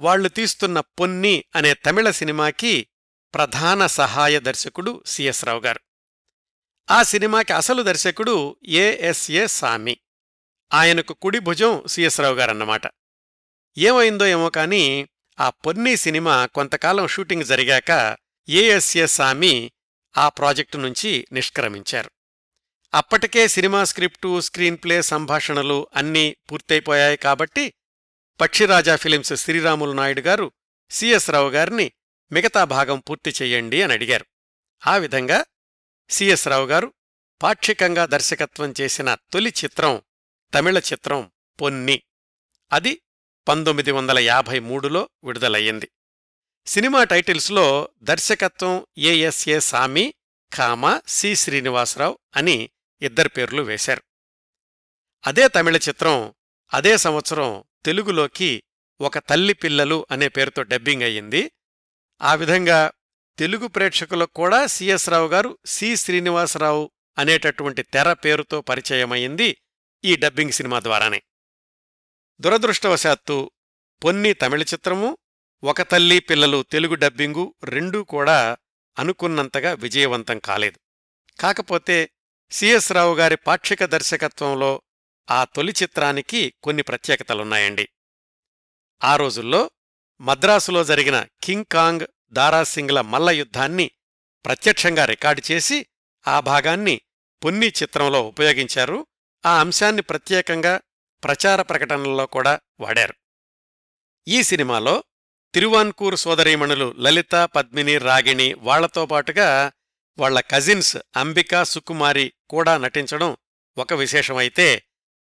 వాళ్ళు 0.00 0.28
తీస్తున్న 0.28 0.80
పొన్ని 0.80 1.44
అనే 1.56 1.74
తమిళ 1.74 2.10
సినిమాకి 2.10 2.88
ప్రధాన 3.34 3.86
సహాయ 3.86 4.40
దర్శకుడు 4.40 5.02
సిఎస్ 5.06 5.44
రావు 5.44 5.60
గారు. 5.60 5.80
ఆ 6.90 7.02
సినిమాకి 7.02 7.52
అసలు 7.52 7.82
దర్శకుడు 7.82 8.56
ఏఎస్ఏ 8.64 9.46
సామి. 9.46 9.98
ఆయనకు 10.74 11.12
కుడి 11.12 11.38
భుజం 11.38 11.82
సిఎస్ 11.86 12.20
రావు 12.20 12.34
గారన్నమాట. 12.34 12.82
ఏమైందో 13.78 14.26
ఏమో 14.26 14.50
కాని 14.50 15.08
ఆ 15.40 15.50
పొన్ని 15.50 15.96
సినిమా 15.96 16.46
కొంతకాలం 16.46 17.06
షూటింగ్ 17.06 17.44
జరిగాక 17.44 18.16
ఏఎస్ఏ 18.48 19.06
సామి 19.06 19.72
ఆ 20.16 20.28
ప్రాజెక్టు 20.28 20.78
నుంచి 20.78 21.26
నిష్క్రమించారు. 21.32 22.10
అప్పటికే 22.94 23.48
సినిమా 23.48 23.84
స్క్రిప్టు 23.84 24.40
స్క్రీన్ప్లే 24.40 25.02
సంభాషణలు 25.02 25.88
అన్నీ 25.94 26.36
పూర్తయిపోయాయి 26.52 27.16
కాబట్టి 27.16 27.74
పక్షిరాజా 28.40 28.96
ఫిలిమ్స్ 28.96 29.32
శ్రీరాములు 29.32 29.92
నాయుడు 29.92 30.20
గారు 30.20 30.52
సిఎస్ 30.90 31.30
రావు 31.30 31.50
గారిని 31.50 31.92
మిగతా 32.32 32.64
భాగం 32.64 32.98
పూర్తి 33.00 33.30
చెయ్యండి 33.30 33.82
అని 33.82 33.92
అడిగారు. 33.92 34.26
ఆ 34.86 34.96
విధంగా 34.96 35.44
సిఎస్ 36.10 36.48
రావు 36.48 36.66
గారు 36.66 36.92
పాక్షికంగా 37.42 38.06
దర్శకత్వం 38.06 38.74
చేసిన 38.80 39.14
తొలి 39.14 39.52
చిత్రం 39.64 40.02
తమిళ 40.54 40.78
చిత్రం 40.78 41.30
పొన్ని. 41.60 42.02
అది 42.72 43.00
పంతొమ్మిది 43.48 43.90
వందల 43.90 44.18
యాభై 44.18 44.58
మూడులో 44.58 45.08
విడుదలయ్యింది. 45.24 45.90
సినిమా 46.68 47.04
టైటిల్స్లో 47.04 47.88
దర్శకత్వం 48.02 48.86
ఏఎస్ఏ 48.98 49.58
సామి 49.58 50.14
కామ 50.54 51.00
సి 51.08 51.36
శ్రీనివాసరావు 51.36 52.18
అని 52.36 52.70
ఇద్దరి 53.02 53.28
పేర్లు 53.28 53.62
వేశారు. 53.62 54.02
అదే 55.26 55.48
తమిళ 55.48 55.76
చిత్రం 55.76 56.34
అదే 56.74 56.96
సంవత్సరం 56.96 57.64
తెలుగులోకి 57.84 58.62
ఒక 59.00 59.18
తల్లి 59.18 59.52
పిల్లలు 59.52 60.06
అనే 60.10 60.28
పేరుతో 60.28 60.62
డబ్బింగ్ 60.62 61.02
అయ్యింది. 61.02 61.52
ఆ 62.22 62.34
విధంగా 62.34 62.92
తెలుగు 63.38 63.66
ప్రేక్షకులకు 63.66 64.32
కూడా 64.32 64.66
సిఎస్ 64.66 65.08
రావు 65.08 65.28
గారు 65.28 65.58
సి 65.66 65.96
శ్రీనివాసరావు 65.96 66.90
అనేటటువంటి 67.18 67.82
తెర 67.82 68.12
పేరుతో 68.12 68.60
పరిచయమైంది 68.60 69.56
ఈ 70.04 70.16
డబ్బింగ్ 70.16 70.52
సినిమా 70.52 70.80
ద్వారానే. 70.80 71.22
దురదృష్టవశాత్తు 72.40 73.50
పొన్ని 74.04 74.32
తమిళ 74.32 74.62
చిత్రము 74.62 75.18
ఒక 75.64 75.82
తల్లి 75.82 76.18
పిల్లలు 76.18 76.62
తెలుగు 76.62 76.94
డబ్బింగు 76.94 77.54
రెండూ 77.64 78.04
కూడా 78.04 78.56
అనుకున్నంతగా 78.98 79.72
విజయవంతం 79.72 80.38
కాలేదు. 80.38 80.78
కాకపోతే 81.40 82.10
సిఎస్ 82.50 82.92
రావు 82.92 83.14
గారి 83.14 83.36
పాక్షిక 83.36 83.84
దర్శకత్వంలో 83.84 84.82
ఆ 85.30 85.44
తొలి 85.44 85.74
చిత్రానికి 85.82 86.54
కొన్ని 86.62 86.82
ప్రత్యేకతలున్నాయండి. 86.82 87.88
ఆ 89.04 89.16
రోజుల్లో 89.16 89.70
మద్రాసులో 90.20 90.84
జరిగిన 90.84 91.26
కింగ్ 91.42 91.64
కాంగ్ 91.64 92.06
దారాసింగ్ల 92.30 93.00
మల్ల 93.00 93.30
యుద్ధాన్ని 93.30 93.90
ప్రత్యక్షంగా 94.44 95.04
రికార్డు 95.04 95.52
చేసి 95.52 95.86
ఆ 96.28 96.40
భాగాన్ని 96.40 97.00
పొన్ని 97.44 97.66
చిత్రంలో 97.68 98.22
ఉపయోగించారు. 98.22 99.06
ఆ 99.46 99.60
అంశాన్ని 99.60 100.02
ప్రత్యేకంగా 100.02 100.80
ప్రచార 101.24 101.62
ప్రకటనల్లో 101.62 102.26
కూడా 102.26 102.60
వాడారు. 102.80 103.14
ఈ 104.28 104.42
సినిమాలో 104.42 105.04
తిరువాన్కూర్ 105.54 106.16
సోదరీమణులు 106.16 106.94
లలిత 106.98 107.34
పద్మిని 107.34 107.98
రాగిణి 107.98 108.54
వాళ్ళతో 108.54 109.06
పాటుగా 109.06 109.72
వాళ్ళ 110.18 110.40
కజిన్స్ 110.40 110.96
అంబికా 111.16 111.64
సుకుమారి 111.64 112.32
కూడా 112.50 112.78
నటించడం 112.78 113.36
ఒక 113.78 113.92
విశేషమైతే 113.92 114.84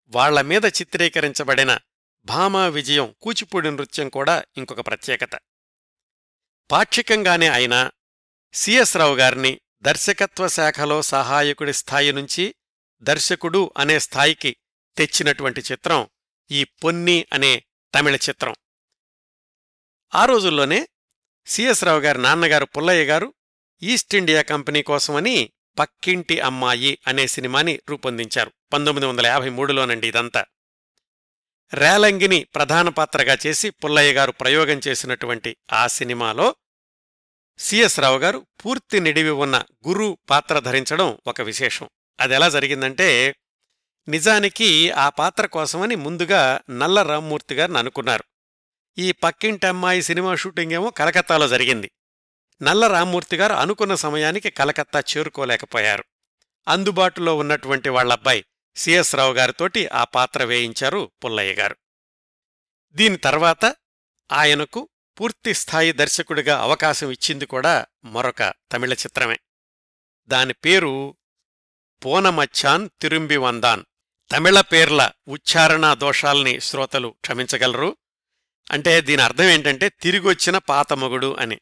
వాళ్ళ 0.07 0.41
మీద 0.41 0.65
చిత్రీకరించబడిన 0.65 1.77
భామా 2.25 2.67
విజయం 2.67 3.15
కూచిపూడి 3.21 3.71
నృత్యం 3.71 4.09
కూడా 4.09 4.43
ఇంకొక 4.57 4.87
ప్రత్యేకత. 4.87 5.35
పాక్షికంగానే 6.71 7.47
అయినా 7.47 7.91
సిఎస్ 8.53 8.97
రావు 8.97 9.15
గారిని 9.15 9.61
దర్శకత్వ 9.81 10.47
శాఖలో 10.47 11.01
సహాయకుడి 11.01 11.73
స్థాయి 11.73 12.11
నుంచి 12.11 12.55
దర్శకుడు 13.01 13.71
అనే 13.77 13.99
స్థాయికి 13.99 14.55
తెచ్చినటువంటి 14.97 15.61
చిత్రం 15.71 16.09
ఈ 16.51 16.63
పొన్ని 16.63 17.25
అనే 17.33 17.63
తమిళ 17.95 18.15
చిత్రం. 18.15 18.55
ఆ 20.15 20.25
రోజుల్లోనే 20.25 20.87
సిఎస్ 21.45 21.83
రావు 21.83 21.99
గారి 21.99 22.21
నాన్నగారు 22.21 22.65
పుల్లయ్య 22.65 23.05
గారు 23.05 23.33
ఈస్ట్ 23.83 24.15
ఇండియా 24.15 24.41
కంపెనీ 24.41 24.81
కోసమని 24.81 25.49
పక్కింటి 25.79 26.39
అమ్మాయి 26.39 26.99
అనే 27.07 27.27
సినిమాని 27.27 27.79
రూపొందించారు. 27.89 28.51
పంతొమ్మిది 28.73 29.05
వందల 29.05 29.25
యాభై 29.25 29.49
మూడులోనండి 29.49 30.07
ఇదంతా. 30.07 30.45
రేలంగిని 31.73 32.43
ప్రధాన 32.43 32.89
పాత్రగా 32.89 33.37
చేసి 33.47 33.69
పుల్లయ్య 33.69 34.13
గారు 34.13 34.31
ప్రయోగం 34.31 34.81
చేసినటువంటి 34.87 35.57
ఆ 35.73 35.87
సినిమాలో 35.87 36.55
సిఎస్ 37.59 37.99
రావు 37.99 38.17
గారు 38.17 38.47
పూర్తి 38.65 38.99
నిడివి 38.99 39.29
ఉన్న 39.29 39.63
గురు 39.87 40.17
పాత్ర 40.29 40.59
ధరించడం 40.59 41.17
ఒక 41.27 41.41
విశేషం. 41.41 41.89
అదెలా 42.19 42.49
జరిగిందంటే 42.49 43.35
నిజానికి 44.07 44.91
ఆ 44.91 45.09
పాత్ర 45.09 45.45
కోసమని 45.45 45.95
ముందుగా 45.95 46.61
నల్ల 46.69 47.01
రామ్మూర్తి 47.01 47.55
గారిని 47.55 47.77
అనుకున్నారు. 47.77 48.30
ఈ 48.97 49.11
పక్కింటి 49.11 49.67
అమ్మాయి 49.67 50.01
సినిమా 50.01 50.35
షూటింగ్ 50.35 50.71
ఏమో 50.71 50.89
కలకత్తాలో 50.89 51.47
జరిగింది. 51.47 51.91
నల్ల 52.61 52.87
రామ్మూర్తి 52.87 53.37
గారు 53.37 53.53
అనుకున్న 53.53 53.95
సమయానికి 53.95 54.49
కలకత్తా 54.49 54.99
చేరుకోలేకపోయారు. 54.99 56.03
అందుబాటులో 56.67 57.37
ఉన్నటువంటి 57.37 57.89
వాళ్ళబ్బాయి 57.89 58.45
సిఎస్ 58.75 59.15
రావు 59.15 59.33
గారితోటి 59.33 59.87
ఆ 59.87 60.03
పాత్ర 60.03 60.43
వేయించారు 60.43 61.11
పుల్లయ్య 61.23 61.53
గారు. 61.53 61.75
దీని 62.91 63.17
తర్వాత 63.17 63.75
ఆయనకు 64.31 64.89
పూర్తిస్థాయి 65.19 65.91
దర్శకుడిగా 65.91 66.61
అవకాశం 66.61 67.11
ఇచ్చింది 67.11 67.45
కూడా 67.45 67.85
మరొక 68.05 68.53
తమిళ 68.71 68.93
చిత్రమే. 68.93 69.39
దాని 70.27 70.53
పేరు 70.53 71.17
పోనమచ్చాన్ 72.05 72.89
తిరుంబి 73.01 73.37
వందాన్ 73.37 73.83
తమిళ 74.31 74.61
పేర్ల 74.61 75.11
ఉచ్చారణా 75.27 75.93
దోషాల్ని 75.93 76.61
శ్రోతలు 76.61 77.15
క్షమించగలరు. 77.21 77.97
అంటే 78.71 79.01
దీని 79.01 79.21
అర్థం 79.21 79.43
ఏంటంటే 79.43 79.89
తిరిగొచ్చిన 79.89 80.57
పాతమొగుడు 80.57 81.35
అని. 81.39 81.59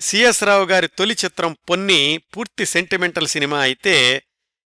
సిఎస్ 0.00 0.44
రావు 0.44 0.64
గారి 0.64 0.86
తొలి 0.86 1.16
చిత్రం 1.24 1.56
పొన్ని 1.70 2.18
పూర్తి 2.36 2.66
సెంటిమెంటల్ 2.66 3.26
సినిమా 3.26 3.60
అయితే 3.60 4.22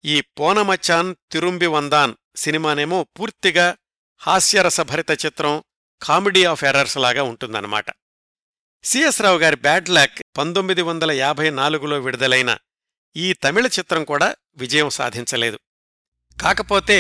ఈ 0.04 0.20
పోనమచాన్ 0.20 1.14
తిరుంబి 1.30 1.66
వందాన్ 1.66 2.14
సినిమానేమో 2.36 3.04
పూర్తిగా 3.04 3.76
హాస్యరసభరిత 4.18 5.10
చిత్రం 5.26 5.62
కామెడీ 6.02 6.44
ఆఫ్ 6.44 6.64
ఎర్రర్స్ 6.64 6.98
లాగా 6.98 7.22
ఉంటుందన్నమాట. 7.22 7.84
సిఎస్ 8.84 9.22
రావు 9.22 9.38
గారి 9.38 9.56
బ్యాడ్ 9.56 9.90
లక్ 9.90 10.22
పంతొమ్మిది 10.38 10.82
వందల 10.82 11.10
యాభై 11.10 11.50
నాలుగులో 11.50 12.00
విడుదలైన 12.00 12.56
ఈ 13.16 13.32
తమిళ 13.32 13.66
చిత్రం 13.66 14.04
కూడా 14.04 14.34
విజయం 14.56 14.90
సాధించలేదు. 14.90 15.58
కాకపోతే 16.42 16.98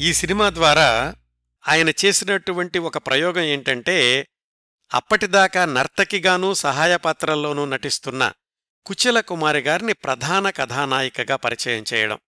ఈ 0.00 0.12
సినిమా 0.12 0.50
ద్వారా 0.50 1.14
ఆయన 1.68 1.88
చేసినటువంటి 2.04 2.78
ఒక 2.78 2.98
ప్రయోగం 2.98 3.42
ఏంటంటే 3.42 4.26
అప్పటిదాకా 4.94 5.64
నర్తకిగానూ 5.64 6.54
సహాయ 6.54 6.96
పాత్రల్లోనూ 6.96 7.64
నటిస్తున్న 7.64 8.32
కుచిల 8.86 9.20
కుమారి 9.20 9.58
గారిని 9.58 9.92
ప్రధాన 9.92 10.50
కథానాయికగా 10.50 11.36
పరిచయం 11.36 11.84
చేయడం. 11.94 12.18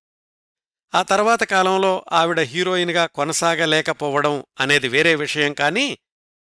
ఆ 0.95 1.03
తర్వాత 1.03 1.43
కాలంలో 1.43 2.05
ఆవిడ 2.13 2.41
హీరోయిన్గా 2.41 3.07
కొనసాగలేకపోవడం 3.07 4.45
అనేది 4.61 4.89
వేరే 4.89 5.15
విషయం 5.15 5.55
కానీ 5.55 5.99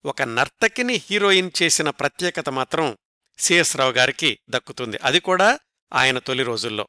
ఒక 0.04 0.22
నర్తకిని 0.22 0.94
హీరోయిన్ 0.94 1.50
చేసిన 1.62 1.90
ప్రత్యేకత 1.90 2.48
మాత్రం 2.48 2.98
సిఎస్ 3.38 3.76
రావు 3.76 3.92
గారికి 3.92 4.38
దక్కుతుంది. 4.50 4.98
అది 5.02 5.20
కూడా 5.20 5.60
ఆయన 5.92 6.18
తొలి 6.18 6.42
రోజుల్లో. 6.42 6.88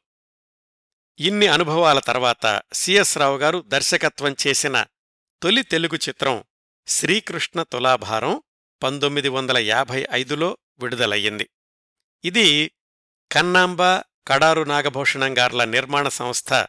ఇన్ని 1.18 1.46
అనుభవాల 1.46 1.98
తర్వాత 1.98 2.62
సిఎస్ 2.72 3.18
రావు 3.18 3.38
గారు 3.38 3.64
దర్శకత్వం 3.68 4.36
చేసిన 4.46 4.84
తొలి 5.42 5.62
తెలుగు 5.62 5.96
చిత్రం 5.96 6.44
శ్రీకృష్ణ 6.86 7.62
తులాభారం 7.62 8.42
పంతొమ్మిది 8.82 9.28
వందల 9.28 9.58
యాభై 9.58 10.06
ఐదులో 10.12 10.58
విడుదలయ్యింది. 10.78 11.50
ఇది 12.24 12.70
కన్నాంబ 13.32 13.82
కడారు 14.28 14.62
నాగభూషణం 14.62 15.38
గార్ల 15.38 15.64
నిర్మాణ 15.64 16.08
సంస్థ 16.08 16.66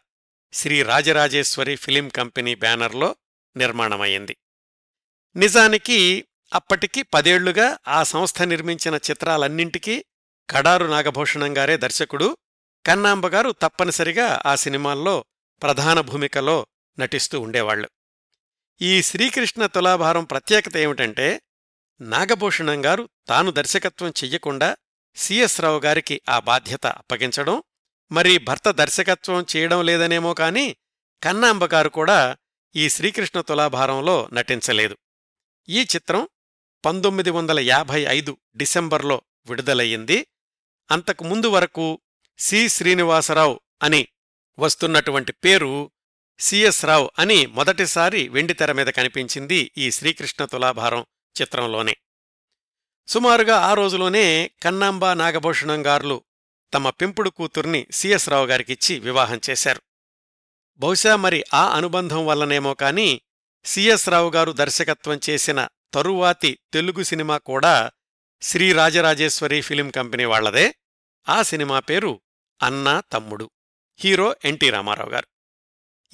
శ్రీ 0.54 0.84
రాజరాజేశ్వరి 0.84 1.76
ఫిలిం 1.76 2.10
కంపెనీ 2.10 2.56
బ్యానర్లో 2.56 3.16
నిర్మాణమయ్యింది. 3.58 4.38
నిజానికి 5.36 6.26
అప్పటికి 6.54 7.04
పదేళ్ళుగా 7.04 7.78
ఆ 7.88 8.04
సంస్థ 8.04 8.42
నిర్మించిన 8.42 8.96
చిత్రాలన్నింటికీ 8.96 10.06
కడారు 10.50 10.86
నాగభూషణం 10.86 11.58
గారే 11.58 11.78
దర్శకుడు. 11.78 12.38
కన్నాంబగారు 12.86 13.52
తప్పనిసరిగా 13.52 14.44
ఆ 14.46 14.56
సినిమాల్లో 14.56 15.26
ప్రధాన 15.62 16.00
భూమికలో 16.00 16.68
నటిస్తూ 17.00 17.42
ఉండేవాళ్ళు 17.42 17.90
ఈ 18.82 19.02
శ్రీకృష్ణ 19.02 19.66
తులాభారం 19.66 20.24
ప్రత్యేకత 20.24 20.78
ఏమిటంటే 20.78 21.42
నాగభూషణం 22.02 22.86
గారు 22.86 23.10
తాను 23.28 23.52
దర్శకత్వం 23.52 24.10
చెయ్యకుండా 24.10 24.78
సిఎస్ 25.16 25.62
రావు 25.62 25.80
గారికి 25.80 26.22
ఆ 26.30 26.40
బాధ్యత 26.40 26.86
అప్పగించడం 26.86 27.64
మరి 28.12 28.38
భర్త 28.38 28.72
దర్శకత్వం 28.72 29.46
చేయడం 29.56 29.86
లేదనేమో 29.86 30.34
కాని 30.34 30.76
కన్నాంబగారు 31.24 31.90
కూడా 31.90 32.38
ఈ 32.76 32.90
శ్రీకృష్ణ 32.90 33.42
తులాభారంలో 33.42 34.30
నటించలేదు. 34.34 34.98
ఈ 35.70 35.82
చిత్రం 35.84 36.28
పంతొమ్మిది 36.86 37.30
వందల 37.30 37.60
యాభై 37.60 38.06
ఐదు 38.10 38.38
డిసెంబర్లో 38.56 39.22
విడుదలయ్యింది. 39.48 40.28
అంతకు 40.92 41.24
ముందు 41.24 41.48
వరకు 41.48 42.02
సి 42.38 42.70
శ్రీనివాసరావు 42.70 43.60
అని 43.84 44.08
వస్తున్నటువంటి 44.60 45.32
పేరు 45.32 45.92
సిఎస్ 46.40 46.86
రావు 46.86 47.12
అని 47.20 47.46
మొదటిసారి 47.46 48.28
వెండితెర 48.28 48.72
మీద 48.72 48.88
కనిపించింది 48.88 49.72
ఈ 49.78 49.92
శ్రీకృష్ణ 49.92 50.46
తులాభారం 50.46 51.06
చిత్రంలోనే. 51.42 51.98
సుమారుగా 53.08 53.58
ఆ 53.58 53.74
రోజులోనే 53.74 54.52
కన్నాంబ 54.64 55.14
నాగభూషణం 55.14 55.86
గారులు 55.86 56.24
తమ 56.74 56.90
పెంపుడు 56.90 57.30
కూతుర్ని 57.30 57.88
సిఎస్ 57.92 58.30
రావు 58.30 58.46
గారికిచ్చి 58.46 59.00
వివాహం 59.00 59.42
చేశారు. 59.50 59.82
బహుశా 60.78 61.16
మరి 61.16 61.46
ఆ 61.54 61.70
అనుబంధం 61.70 62.26
వల్లనేమో 62.26 62.74
కాని 62.74 63.22
సిఎస్ 63.66 64.10
రావు 64.10 64.30
గారు 64.30 64.52
దర్శకత్వం 64.52 65.20
చేసిన 65.30 65.68
తరువాతి 65.94 66.60
తెలుగు 66.74 67.04
సినిమా 67.04 67.38
కూడా 67.38 67.92
శ్రీ 68.42 68.74
రాజరాజేశ్వరి 68.74 69.62
ఫిలిం 69.62 69.90
కంపెనీ 69.90 70.26
వాళ్ళదే 70.26 70.76
ఆ 71.30 71.42
సినిమా 71.42 71.80
పేరు 71.80 72.22
అన్నా 72.62 73.00
తమ్ముడు. 73.00 73.50
హీరో 74.00 74.36
ఎన్టీ 74.46 74.70
రామారావు 74.70 75.10
గారు. 75.10 75.33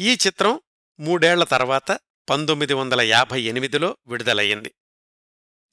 ఈ 0.02 0.18
చిత్రం 0.28 0.62
మూడేళ్ళ 1.00 1.44
తర్వాత 1.44 2.00
పంతొమ్మిది 2.30 2.74
వందల 2.74 3.02
యాభై 3.02 3.42
ఎనిమిదిలో 3.42 3.98
విడుదలయ్యింది. 4.08 4.74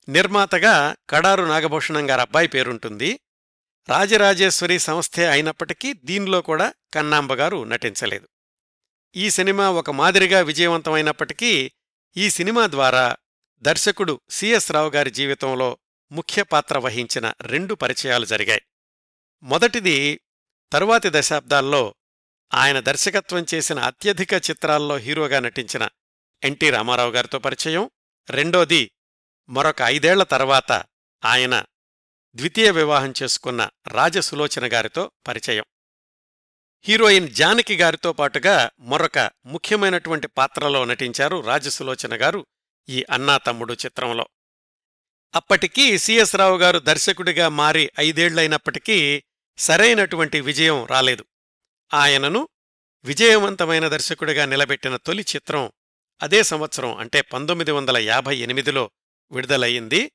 నిర్మాతగా 0.09 0.97
కడారు 1.11 1.43
నాగభూషణం 1.43 2.11
గారి 2.11 2.21
అబ్బాయి 2.21 2.49
పేరుంటుంది. 2.49 3.21
రాజరాజేశ్వరి 3.89 4.79
సంస్థే 4.79 5.27
అయినప్పటికీ 5.27 5.93
దీనిలో 5.93 6.41
కూడా 6.41 6.75
కన్నాంబగారు 6.95 7.65
నటించలేదు. 7.65 8.29
ఈ 9.17 9.31
సినిమా 9.31 9.71
ఒక 9.71 9.91
మాదిరిగా 9.91 10.41
విజయవంతమైనప్పటికీ 10.41 11.73
ఈ 12.17 12.31
సినిమా 12.31 12.67
ద్వారా 12.67 13.17
దర్శకుడు 13.61 14.21
సిఎస్ 14.31 14.73
రావు 14.73 14.91
గారి 14.91 15.11
జీవితంలో 15.11 15.79
ముఖ్య 16.13 16.43
పాత్ర 16.43 16.79
వహించిన 16.79 17.33
రెండు 17.41 17.75
పరిచయాలు 17.75 18.25
జరిగాయి. 18.25 18.63
మొదటిది 19.43 20.21
తరువాతి 20.73 21.09
దశాబ్దాల్లో 21.13 21.95
ఆయన 22.55 22.81
దర్శకత్వం 22.81 23.47
చేసిన 23.55 23.79
అత్యధిక 23.79 24.33
చిత్రాల్లో 24.33 24.97
హీరోగా 24.97 25.41
నటించిన 25.41 25.89
ఎన్టీ 26.45 26.71
రామారావు 26.71 27.11
గారితో 27.11 27.39
పరిచయం. 27.39 27.91
రెండోది 28.31 28.91
మరొక 29.49 29.83
ఐదేళ్ళ 29.83 30.23
తర్వాత 30.23 30.73
ఆయన 31.25 31.65
ద్వితీయ 32.35 32.71
వివాహం 32.71 33.15
చేసుకున్న 33.23 33.69
రాజసులోచన 33.89 34.73
గారితో 34.73 35.11
పరిచయం. 35.27 35.65
హీరోయిన్ 36.83 37.29
జానకి 37.29 37.77
గారితో 37.77 38.13
పాటుగా 38.13 38.71
మరొక 38.81 39.31
ముఖ్యమైనటువంటి 39.47 40.27
పాత్రలో 40.27 40.85
నటించారు 40.85 41.41
రాజసులోచన 41.41 42.23
గారు 42.23 42.47
ఈ 42.89 43.05
అన్నా 43.11 43.37
తమ్ముడు 43.37 43.75
చిత్రంలో. 43.75 44.29
అప్పటికీ 45.35 45.99
సిఎస్ 45.99 46.37
రావు 46.37 46.59
గారు 46.59 46.79
దర్శకుడిగా 46.79 47.49
మారి 47.49 47.91
ఐదేళ్ళైనప్పటికీ 48.01 49.23
సరైనటువంటి 49.59 50.41
విజయం 50.41 50.87
రాలేదు. 50.87 51.25
ఆయనను 51.95 52.49
విజయవంతమైన 53.05 53.89
దర్శకుడిగా 53.89 54.45
నిలబెట్టిన 54.45 54.97
తొలి 54.97 55.25
చిత్రం 55.37 55.73
అదే 56.23 56.43
సంవత్సరం 56.43 56.97
అంటే 56.97 57.21
పంతొమ్మిది 57.21 57.71
వందల 57.71 57.97
యాభై 57.97 58.37
ఎనిమిదిలో 58.37 58.91
విడుదలయ్యింది. 59.31 60.13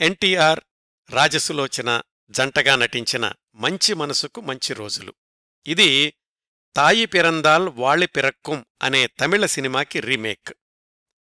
ఎన్టీఆర్ 0.00 0.60
రాజసులోచన 1.10 2.02
జంటగా 2.30 2.76
నటించిన 2.76 3.32
మంచి 3.54 3.94
మనసుకు 3.94 4.40
మంచి 4.40 4.74
రోజులు. 4.74 5.14
ఇది 5.66 6.14
తాయి 6.76 7.06
పిరందాల్ 7.06 7.68
వాళి 7.68 8.06
పిరక్కుం 8.06 8.66
అనే 8.82 9.06
తమిళ 9.06 9.46
సినిమాకి 9.46 10.00
రీమేక్. 10.00 10.52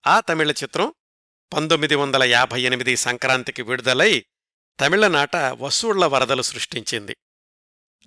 ఆ 0.08 0.20
తమిళ 0.20 0.52
చిత్రం 0.52 0.94
పంతొమ్మిది 1.54 1.96
వందల 1.96 2.24
యాభై 2.24 2.62
ఎనిమిది 2.62 2.96
సంక్రాంతికి 2.96 3.62
విడుదలై 3.62 4.26
తమిళనాట 4.80 5.36
వసూళ్ళ 5.36 6.06
వరదలు 6.06 6.42
సృష్టించింది. 6.42 7.18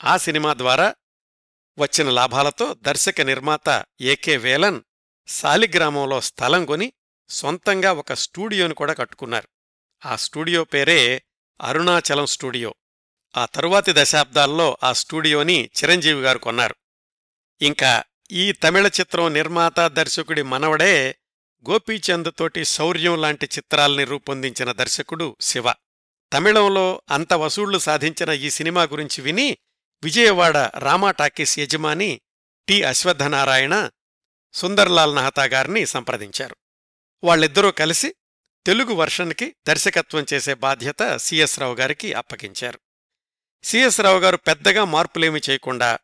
ఆ 0.05 0.17
సినిమా 0.17 0.55
ద్వారా 0.55 0.95
వచ్చిన 1.79 2.11
లాభాలతో 2.11 2.75
దర్శక 2.75 3.21
నిర్మాత 3.21 3.85
ఏకే 4.01 4.37
వేలన్ 4.37 4.81
సాలిగ్రామంలో 5.27 6.21
స్థలం 6.21 6.65
కొని 6.65 6.93
సొంతంగా 7.29 7.93
ఒక 7.93 8.13
స్టూడియోను 8.13 8.75
కూడా 8.75 8.93
కట్టుకున్నారు. 8.93 9.49
ఆ 10.07 10.17
స్టూడియో 10.17 10.65
పేరే 10.65 11.23
అరుణాచలం 11.61 12.27
స్టూడియో. 12.27 12.75
ఆ 13.37 13.47
తరువాతి 13.47 13.93
దశాబ్దాల్లో 13.97 14.79
ఆ 14.85 14.93
స్టూడియోని 14.93 15.71
చిరంజీవి 15.77 16.23
గారు 16.23 16.39
కొన్నారు. 16.39 16.75
ఇంకా 17.63 18.05
ఈ 18.33 18.53
తమిళ 18.53 18.87
చిత్రం 18.87 19.33
నిర్మాత 19.33 19.81
దర్శకుడి 19.81 20.43
మనవడే 20.43 21.17
గోపీచంద్ 21.71 22.33
తోటి 22.39 22.65
శౌర్యం 22.65 23.21
లాంటి 23.21 23.47
చిత్రాల్ని 23.47 24.05
రూపొందించిన 24.05 24.73
దర్శకుడు 24.73 25.37
శివ. 25.41 25.73
తమిళంలో 26.33 27.03
అంత 27.11 27.33
వసూళ్ళు 27.33 27.79
సాధించిన 27.79 28.31
ఈ 28.31 28.51
సినిమా 28.51 28.83
గురించి 28.83 29.23
విని 29.23 29.59
విజయవాడ 30.05 30.57
రామా 30.57 31.11
టాకీస్ 31.11 31.59
యజమాని 31.59 32.21
టి 32.69 32.83
అశ్వత్థనారాయణ 32.83 33.91
సుందర్లాల్ 34.53 35.17
నహతా 35.17 35.45
గారిని 35.45 35.87
సంప్రదించారు. 35.87 36.57
వాళ్ళిద్దరూ 37.25 37.71
కలిసి 37.71 38.15
తెలుగు 38.67 38.95
వర్షన్కి 38.95 39.55
దర్శకత్వం 39.69 40.27
చేసే 40.35 40.55
బాధ్యత 40.55 41.17
సిఎస్ 41.17 41.59
రావు 41.59 41.75
గారికి 41.75 42.13
అప్పగించారు. 42.13 42.81
సిఎస్ 43.65 44.01
రావు 44.01 44.19
గారు 44.19 44.37
పెద్దగా 44.37 44.85
మార్పులేమి 44.85 45.41
చేయకుండా 45.51 45.99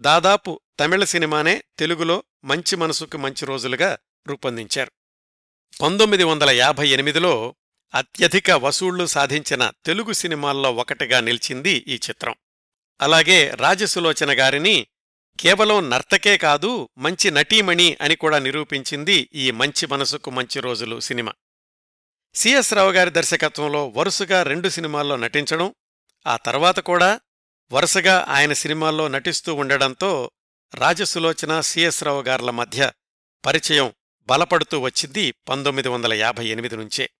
దాదాపు 0.00 0.60
తమిళ 0.80 1.04
సినిమానే 1.04 1.64
తెలుగులో 1.78 2.24
మంచి 2.44 2.76
మనసుకు 2.76 3.18
మంచి 3.18 3.46
రోజులుగా 3.46 3.98
రూపొందించారు. 4.26 4.92
పంతొమ్మిది 5.82 6.24
వందల 6.24 6.50
యాభై 6.50 6.88
ఎనిమిదిలో 6.88 7.54
అత్యధిక 7.94 8.50
వసూళ్ళు 8.50 9.06
సాధించిన 9.06 9.72
తెలుగు 9.84 10.12
సినిమాల్లో 10.12 10.72
ఒకటిగా 10.72 11.20
నిలిచింది 11.20 11.84
ఈ 11.88 11.94
చిత్రం. 11.94 12.34
అలాగే 13.00 13.50
రాజసులోచన 13.50 14.40
గారిని 14.40 14.86
కేవలం 15.40 15.90
నర్తకే 15.90 16.38
కాదు 16.38 16.88
మంచి 16.98 17.30
నటీమణి 17.30 17.96
అని 18.00 18.16
కూడా 18.16 18.38
నిరూపించింది 18.38 19.30
ఈ 19.34 19.50
మంచి 19.50 19.86
మనసుకు 19.86 20.30
మంచి 20.30 20.60
రోజులు 20.60 21.00
సినిమా. 21.00 21.32
సిఎస్ 22.34 22.74
రావు 22.74 22.92
గారి 22.92 23.10
దర్శకత్వంలో 23.10 23.88
వరుసగా 23.88 24.42
రెండు 24.42 24.68
సినిమాల్లో 24.68 25.16
నటించడం 25.16 25.74
ఆ 26.26 26.36
తర్వాత 26.36 26.80
కూడా 26.80 27.20
వరుసగా 27.72 28.26
ఆయన 28.28 28.52
సినిమాల్లో 28.52 29.08
నటిస్తూ 29.08 29.54
ఉండడంతో 29.54 30.30
రాజసులోచన 30.74 31.60
సిఎస్ 31.60 32.04
రావు 32.04 32.22
గార్ల 32.22 32.50
మధ్య 32.50 32.92
పరిచయం 33.46 33.92
బలపడుతూ 34.22 34.80
వచ్చింది 34.80 35.34
పంతొమ్మిది 35.48 35.88
వందల 35.88 36.12
యాభై 36.12 36.46
ఎనిమిది 36.46 36.76
నుంచే. 36.76 37.10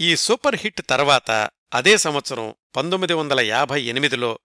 ఈ 0.00 0.16
సూపర్ 0.16 0.56
హిట్ 0.56 0.82
తర్వాత 0.90 1.50
అదే 1.74 1.96
సంవత్సరం 1.96 2.54
పంతొమ్మిది 2.76 3.14
వందల 3.14 3.40
యాభై 3.40 3.82
ఎనిమిదిలో 3.82 4.38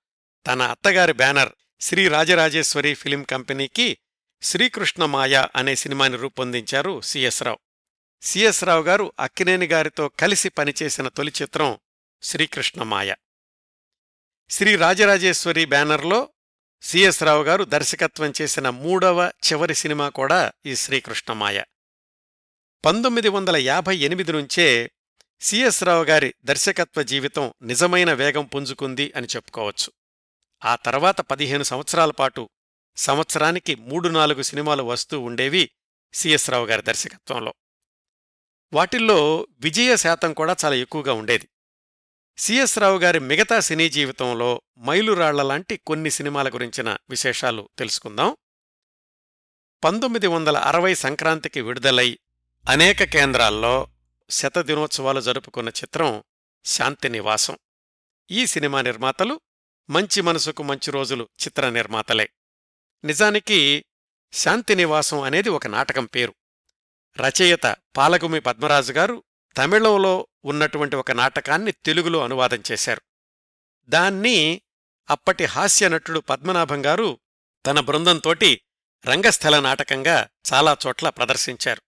తన 0.48 0.62
అత్తగారి 0.62 1.14
బ్యానర్ 1.14 1.50
శ్రీ 1.82 2.08
రాజరాజేశ్వరి 2.08 2.94
ఫిలిం 2.94 3.24
కంపెనీకి 3.24 3.98
శ్రీకృష్ణమాయ 4.42 5.46
అనే 5.56 5.76
సినిమాని 5.76 6.18
రూపొందించారు 6.18 7.02
సిఎస్ 7.02 7.44
రావు. 7.44 7.58
సిఎస్ 8.22 8.64
రావు 8.64 8.84
గారు 8.84 9.14
అక్కినేని 9.20 9.66
గారితో 9.66 10.08
కలిసి 10.08 10.50
పనిచేసిన 10.50 11.08
తొలి 11.08 11.34
చిత్రం 11.42 11.80
శ్రీకృష్ణమాయ. 12.22 13.16
శ్రీ 14.50 14.76
రాజరాజేశ్వరి 14.76 15.66
బ్యానర్లో 15.66 16.30
సిఎస్ 16.82 17.24
రావు 17.24 17.44
గారు 17.44 17.64
దర్శకత్వం 17.64 18.34
చేసిన 18.42 18.70
మూడవ 18.70 19.32
చివరి 19.52 19.76
సినిమా 19.76 20.10
కూడా 20.10 20.52
ఈ 20.66 20.76
శ్రీకృష్ణమాయ. 20.76 21.64
పంతొమ్మిది 22.86 23.30
వందల 23.30 23.56
యాభై 23.56 23.98
ఎనిమిది 23.98 24.32
నుంచే 24.32 24.92
సిఎస్ 25.42 25.84
రావు 25.84 26.04
గారి 26.04 26.34
దర్శకత్వ 26.46 27.02
జీవితం 27.02 27.54
నిజమైన 27.62 28.14
వేగం 28.14 28.46
పుంజుకుంది 28.46 29.14
అని 29.16 29.28
చెప్పుకోవచ్చు. 29.36 30.03
ఆ 30.66 30.76
తర్వాత 30.76 31.22
పదిహేను 31.22 31.64
సంవత్సరాల 31.64 32.12
పాటు 32.12 32.50
సంవత్సరానికి 32.96 33.76
మూడు 33.76 34.10
నాలుగు 34.10 34.42
సినిమాలు 34.42 34.84
వస్తూ 34.84 35.20
ఉండేవి 35.20 35.72
సిఎస్ 36.14 36.50
రావు 36.50 36.66
గారి 36.66 36.82
దర్శకత్వంలో. 36.82 37.54
వాటిల్లో 38.74 39.48
విజయ 39.60 39.96
శాతం 39.96 40.34
కూడా 40.34 40.56
చాలా 40.66 40.76
ఎక్కువగా 40.76 41.14
ఉండేది. 41.14 41.50
సిఎస్ 42.38 42.80
రావు 42.80 43.00
గారి 43.00 43.20
మిగతా 43.20 43.60
సినీ 43.60 43.90
జీవితంలో 43.90 44.62
మైలురాళ్ళలాంటి 44.80 45.78
కొన్ని 45.78 46.10
సినిమాల 46.10 46.50
గురించిన 46.50 46.98
విశేషాలు 47.10 47.70
తెలుసుకుందాం. 47.78 48.38
పంతొమ్మిది 49.84 50.28
వందల 50.28 50.58
అరవై 50.58 50.96
సంక్రాంతికి 50.96 51.62
విడుదలై 51.62 52.20
అనేక 52.70 53.04
కేంద్రాల్లో 53.04 53.88
శతదినోత్సవాలు 54.30 55.22
జరుపుకున్న 55.22 55.70
చిత్రం 55.70 56.24
శాంతి 56.66 57.10
నివాసం. 57.10 57.58
ఈ 58.32 58.46
సినిమా 58.46 58.82
నిర్మాతలు 58.82 59.42
మంచి 59.90 60.22
మనసుకు 60.22 60.64
మంచి 60.64 60.92
రోజులు 60.92 61.30
చిత్ర 61.46 61.70
నిర్మాతలే. 61.70 62.30
నిజానికి 63.04 63.86
శాంతినివాసం 64.34 65.22
అనేది 65.22 65.50
ఒక 65.50 65.68
నాటకం 65.68 66.06
పేరు. 66.06 66.34
రచయిత 67.18 67.76
పాలగుమి 67.98 68.40
పద్మరాజు 68.40 68.94
గారు 68.94 69.24
తమిళంలో 69.58 70.28
ఉన్నటువంటి 70.46 70.96
ఒక 70.96 71.12
నాటకాన్ని 71.12 71.72
తెలుగులో 71.72 72.24
అనువాదం 72.24 72.64
చేశారు. 72.72 73.02
దాన్ని 73.90 74.62
అప్పటి 75.10 75.46
హాస్య 75.46 75.90
నటుడు 75.90 76.20
పద్మనాభం 76.20 76.86
గారు 76.86 77.20
తన 77.66 77.80
బృందంతోటి 77.80 78.62
రంగస్థల 79.06 79.60
నాటకంగా 79.60 80.30
చాలా 80.54 80.78
చోట్ల 80.88 81.10
ప్రదర్శించారు. 81.10 81.82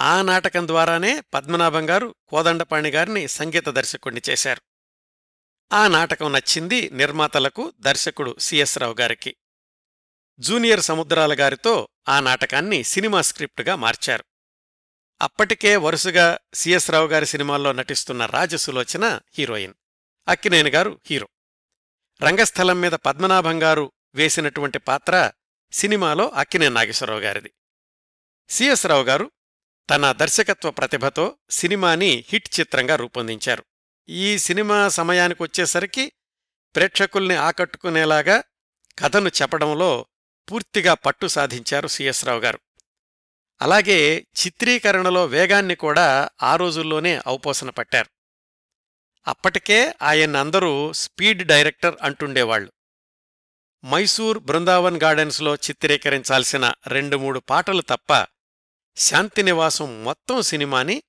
ఆ 0.00 0.22
నాటకం 0.22 0.68
ద్వారానే 0.68 1.20
పద్మనాభం 1.20 1.90
గారు 1.90 2.14
కోదండపాణి 2.28 2.90
గారిని 2.90 3.28
సంగీత 3.28 3.68
దర్శకుణ్ణి 3.68 4.20
చేశారు. 4.30 4.75
ఆ 5.72 5.88
నాటకం 5.88 6.32
నచ్చింది 6.32 6.90
నిర్మాతలకు 6.90 7.72
దర్శకుడు 7.80 8.36
సిఎస్ 8.38 8.78
రావు 8.78 8.94
గారికి. 9.00 9.36
జూనియర్ 10.38 10.80
సముద్రాల 10.80 11.40
గారితో 11.40 11.88
ఆ 12.08 12.20
నాటకాన్ని 12.20 12.84
సినిమా 12.84 13.22
స్క్రిప్టుగా 13.22 13.74
మార్చారు. 13.74 14.24
అప్పటికే 15.22 15.76
వరుసగా 15.76 16.38
సిఎస్ 16.54 16.90
రావు 16.90 17.06
గారి 17.06 17.26
సినిమాల్లో 17.26 17.72
నటిస్తున్న 17.72 18.26
రాజసులోచన 18.26 19.20
హీరోయిన్. 19.38 19.74
అక్కినేని 20.28 20.70
గారు 20.70 21.00
హీరో. 21.06 21.28
రంగస్థలం 22.22 22.80
మీద 22.80 22.92
పద్మనాభం 22.92 23.62
గారు 23.62 23.92
వేసినటువంటి 24.14 24.78
పాత్ర 24.78 25.32
సినిమాలో 25.72 26.28
అక్కినే 26.28 26.68
నాగేశ్వరరావు 26.68 27.20
గారిది. 27.20 27.54
సిఎస్ 28.48 28.86
రావు 28.86 29.02
గారు 29.02 29.30
తన 29.90 30.12
దర్శకత్వ 30.12 30.70
ప్రతిభతో 30.70 31.36
సినిమాని 31.50 32.24
హిట్ 32.28 32.60
చిత్రంగా 32.60 32.96
రూపొందించారు. 32.96 33.64
ఈ 34.08 34.38
సినిమా 34.38 34.88
సమయానికొచ్చేసరికి 34.88 36.12
ప్రేక్షకుల్ని 36.76 37.34
ఆకట్టుకునేలాగా 37.34 38.42
కథను 38.98 39.28
చెప్పడంలో 39.28 40.06
పూర్తిగా 40.52 40.94
పట్టు 40.94 41.26
సాధించారు 41.26 41.88
సిఎస్ 41.88 42.24
రావు 42.24 42.40
గారు. 42.40 42.60
అలాగే 43.62 44.26
చిత్రీకరణలో 44.46 45.24
వేగాన్ని 45.24 45.74
కూడా 45.74 46.28
ఆ 46.42 46.56
రోజుల్లోనే 46.56 47.20
ఔపోసన 47.28 47.70
పట్టారు. 47.70 48.10
అప్పటికే 49.28 49.94
ఆయన్నందరూ 50.02 50.92
స్పీడ్ 50.92 51.42
డైరెక్టర్ 51.42 51.94
అంటుండేవాళ్ళు 52.02 52.72
మైసూర్ 53.84 54.38
బృందావన్ 54.38 55.00
గార్డెన్స్లో 55.02 55.54
చిత్రీకరించాల్సిన 55.54 56.74
రెండు 56.86 57.16
మూడు 57.16 57.38
పాటలు 57.38 57.82
తప్ప 57.82 58.26
శాంతినివాసం 58.96 60.04
మొత్తం 60.04 60.42
సినిమాని 60.42 61.02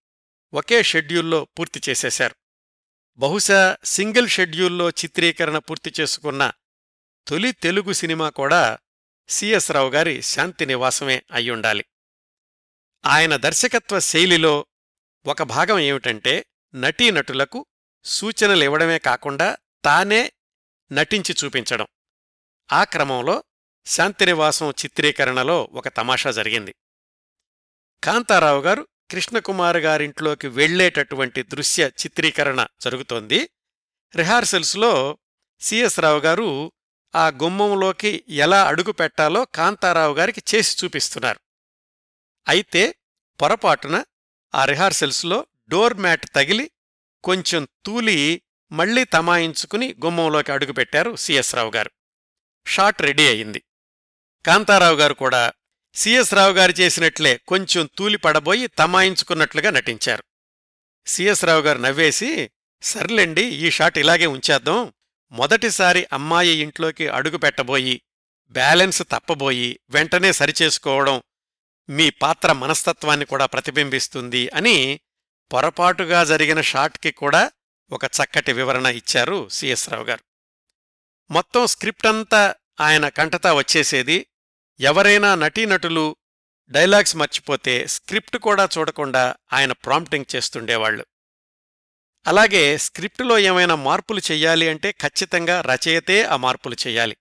ఒకే 0.53 0.83
షెడ్యూల్లో 0.83 1.47
పూర్తి 1.59 1.81
చేసేశారు. 1.89 2.35
బహుశా 3.19 3.77
సింగిల్ 3.83 4.29
షెడ్యూల్లో 4.29 4.89
చిత్రీకరణ 4.89 5.57
పూర్తి 5.57 5.93
చేసుకున్న 5.99 6.51
తొలి 7.27 7.51
తెలుగు 7.51 7.93
సినిమా 7.93 8.29
కూడా 8.29 8.77
సిఎస్ 9.29 9.71
రావు 9.71 9.89
గారి 9.89 10.21
శాంతినివాసమే 10.21 11.23
అయ్యుండాలి. 11.31 11.85
ఆయన 13.05 13.35
దర్శకత్వ 13.35 13.99
శైలిలో 13.99 14.65
ఒక 15.25 15.43
భాగం 15.43 15.79
ఏమిటంటే 15.79 16.45
నటీనటులకు 16.75 17.65
సూచనలివ్వడమే 18.03 18.99
కాకుండా 18.99 19.57
తానే 19.83 20.31
నటించి 20.91 21.35
చూపించడం. 21.45 21.87
ఆ 22.71 22.83
క్రమంలో 22.83 23.43
శాంతినివాసం 23.85 24.69
చిత్రీకరణలో 24.71 25.69
ఒక 25.73 25.87
తమాషా 25.87 26.31
జరిగింది. 26.31 26.75
కాంతారావు 28.03 28.61
గారు 28.61 28.87
కృష్ణకుమార్ 29.11 29.77
గారింట్లోకి 29.77 30.47
వెళ్ళేటటువంటి 30.47 31.43
దృశ్య 31.43 31.87
చిత్రీకరణ 31.87 32.67
జరుగుతోంది. 32.81 33.49
రిహార్సల్స్లో 34.15 35.17
సిఎస్ 35.59 35.99
రావు 35.99 36.19
గారు 36.19 36.71
ఆ 37.15 37.27
గుమ్మంలోకి 37.27 38.23
ఎలా 38.29 38.67
అడుగు 38.67 38.91
పెట్టాలో 38.91 39.45
కాంతారావు 39.45 40.13
గారికి 40.13 40.43
చేసి 40.55 40.85
చూపిస్తున్నారు. 40.85 41.39
అయితే 42.47 42.95
పొరపాటున 43.41 44.03
ఆ 44.55 44.65
రిహార్సల్స్లో 44.65 45.45
డోర్ 45.69 45.93
మ్యాట్ 45.93 46.25
తగిలి 46.35 46.71
కొంచెం 47.23 47.67
తూలి 47.85 48.41
మళ్ళీ 48.71 49.03
తమాయించుకుని 49.03 49.95
గుమ్మంలోకి 50.05 50.51
అడుగుపెట్టారు 50.51 51.15
సిఎస్ 51.15 51.55
రావు 51.55 51.71
గారు. 51.71 51.91
షాట్ 52.67 53.01
రెడీ 53.01 53.27
అయింది. 53.27 53.63
కాంతారావు 54.45 54.95
గారు 54.95 55.13
కూడా 55.13 55.53
సిఎస్ 55.97 56.33
రావు 56.33 56.53
గారు 56.53 56.71
చేసినట్లే 56.71 57.37
కొంచెం 57.37 57.89
తూలిపడబోయి 57.97 58.67
తమాయించుకున్నట్లుగా 58.67 59.69
నటించారు. 59.69 60.23
సిఎస్ 61.07 61.45
రావు 61.45 61.61
గారు 61.61 61.77
నవ్వేసి 61.77 62.51
సర్లేండి 62.81 63.41
ఈ 63.41 63.71
షాట్ 63.71 63.97
ఇలాగే 63.97 64.25
ఉంచేద్దాం. 64.25 64.93
మొదటిసారి 65.31 66.07
అమ్మాయి 66.13 66.49
ఇంట్లోకి 66.49 67.07
అడుగు 67.07 67.37
పెట్టబోయి 67.37 68.01
బ్యాలెన్స్ 68.49 69.03
తప్పబోయి 69.11 69.79
వెంటనే 69.89 70.31
సరిచేసుకోవడం 70.31 71.23
మీ 71.89 72.09
పాత్ర 72.09 72.51
మనస్తత్వాన్ని 72.51 73.25
కూడా 73.25 73.45
ప్రతిబింబిస్తుంది 73.45 74.49
అని 74.49 74.99
పొరపాటుగా 75.53 76.23
జరిగిన 76.23 76.61
షాట్కి 76.61 77.11
కూడా 77.11 77.51
ఒక 77.91 78.05
చక్కటి 78.05 78.53
వివరణ 78.53 78.85
ఇచ్చారు 78.85 79.49
సిఎస్ 79.49 79.89
రావు 79.89 80.03
గారు. 80.03 80.23
మొత్తం 81.31 81.67
స్క్రిప్ట్ 81.67 82.07
అంతా 82.07 82.55
ఆయన 82.81 83.09
కంటతా 83.09 83.53
వచ్చేసేది 83.53 84.25
ఎవరైనా 84.79 85.35
నటీనటులు 85.35 86.15
డైలాగ్స్ 86.69 87.15
మర్చిపోతే 87.15 87.87
స్క్రిప్ట్ 87.87 88.37
కూడా 88.37 88.69
చూడకుండా 88.77 89.35
ఆయన 89.53 89.71
ప్రాంప్టింగ్ 89.71 90.35
చేస్తుండేవాళ్ళు 90.35 91.05
అలాగే 92.27 92.77
స్క్రిప్టులో 92.77 93.39
ఏమైనా 93.39 93.75
మార్పులు 93.75 94.21
చెయ్యాలి 94.31 94.69
అంటే 94.69 94.91
ఖచ్చితంగా 94.91 95.61
రచయితే 95.61 96.23
ఆ 96.23 96.35
మార్పులు 96.35 96.75
చెయ్యాలి. 96.87 97.17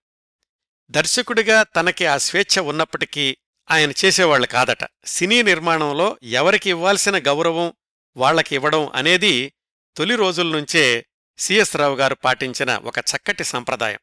దర్శకుడిగా 0.90 1.62
తనకి 1.62 2.06
ఆ 2.06 2.18
స్వేచ్ఛ 2.18 2.60
ఉన్నప్పటికీ 2.60 3.36
ఆయన 3.70 3.92
చేసేవాళ్ళు 4.04 4.46
కాదట. 4.46 4.88
సినీ 5.04 5.42
నిర్మాణంలో 5.42 6.18
ఎవరికి 6.22 6.70
ఇవ్వాల్సిన 6.70 7.18
గౌరవం 7.18 7.72
వాళ్ళకి 8.16 8.54
ఇవ్వడం 8.54 8.88
అనేది 8.88 9.52
తొలి 9.96 10.16
రోజుల్నుంచే 10.16 11.06
సిఎస్ 11.38 11.76
రావు 11.76 11.96
గారు 11.96 12.14
పాటించిన 12.14 12.76
ఒక 12.76 12.98
చక్కటి 12.98 13.44
సంప్రదాయం. 13.44 13.98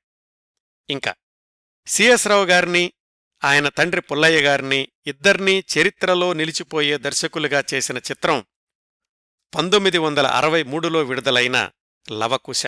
ఇంకా 0.89 1.15
సిఎస్ 1.87 2.27
రావు 2.27 2.45
గారిని 2.45 2.93
ఆయన 3.43 3.69
తండ్రి 3.69 4.01
పుల్లయ్య 4.01 4.41
గారిని 4.41 4.87
ఇద్దర్నీ 5.07 5.63
చరిత్రలో 5.77 6.33
నిలిచిపోయే 6.33 6.97
దర్శకులుగా 6.97 7.63
చేసిన 7.73 7.97
చిత్రం 7.97 8.45
పంతొమ్మిది 9.55 9.97
వందల 9.97 10.27
అరవై 10.27 10.63
మూడులో 10.63 11.03
విడుదలైన 11.03 11.71
లవకుశ. 12.11 12.63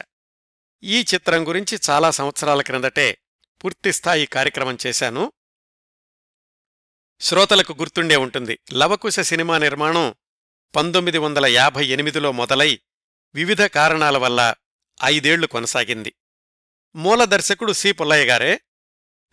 ఈ 0.84 1.02
చిత్రం 1.14 1.48
గురించి 1.48 1.80
చాలా 1.90 2.12
సంవత్సరాల 2.12 2.62
క్రిందటే 2.62 3.18
పూర్తిస్థాయి 3.64 4.26
కార్యక్రమం 4.26 4.78
చేశాను. 4.88 5.34
శ్రోతలకు 7.20 7.74
గుర్తుండే 7.74 8.16
ఉంటుంది 8.16 8.60
లవకుశ 8.74 9.20
సినిమా 9.20 9.58
నిర్మాణం 9.58 10.16
పంతొమ్మిది 10.76 11.18
వందల 11.18 11.46
యాభై 11.46 11.86
ఎనిమిదిలో 11.86 12.32
మొదలై 12.32 12.80
వివిధ 13.36 13.62
కారణాల 13.62 14.18
వల్ల 14.18 14.54
ఐదేళ్ళు 15.04 15.48
కొనసాగింది. 15.48 16.16
మూల 16.96 17.24
దర్శకుడు 17.24 17.74
సి. 17.74 17.92
పుల్లయ్య 17.92 18.26
గారే 18.26 18.60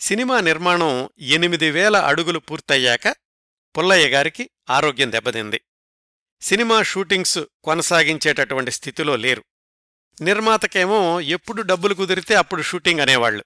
సినిమా 0.02 0.40
నిర్మాణం 0.40 1.08
ఎనిమిది 1.18 1.70
వేల 1.70 1.96
అడుగులు 1.96 2.38
పూర్తయ్యాక 2.38 3.08
పుల్లయ్య 3.78 4.08
గారికి 4.08 4.50
ఆరోగ్యం 4.70 5.12
దెబ్బతింది. 5.12 5.60
సినిమా 6.40 6.82
షూటింగ్స్ 6.82 7.38
కొనసాగించేటటువంటి 7.64 8.70
స్థితిలో 8.70 9.16
లేరు. 9.16 9.44
నిర్మాతకేమో 10.20 11.20
ఎప్పుడు 11.20 11.62
డబ్బులు 11.62 11.94
కుదిరితే 11.94 12.34
అప్పుడు 12.34 12.62
షూటింగ్ 12.62 13.00
అనేవాళ్ళు 13.00 13.44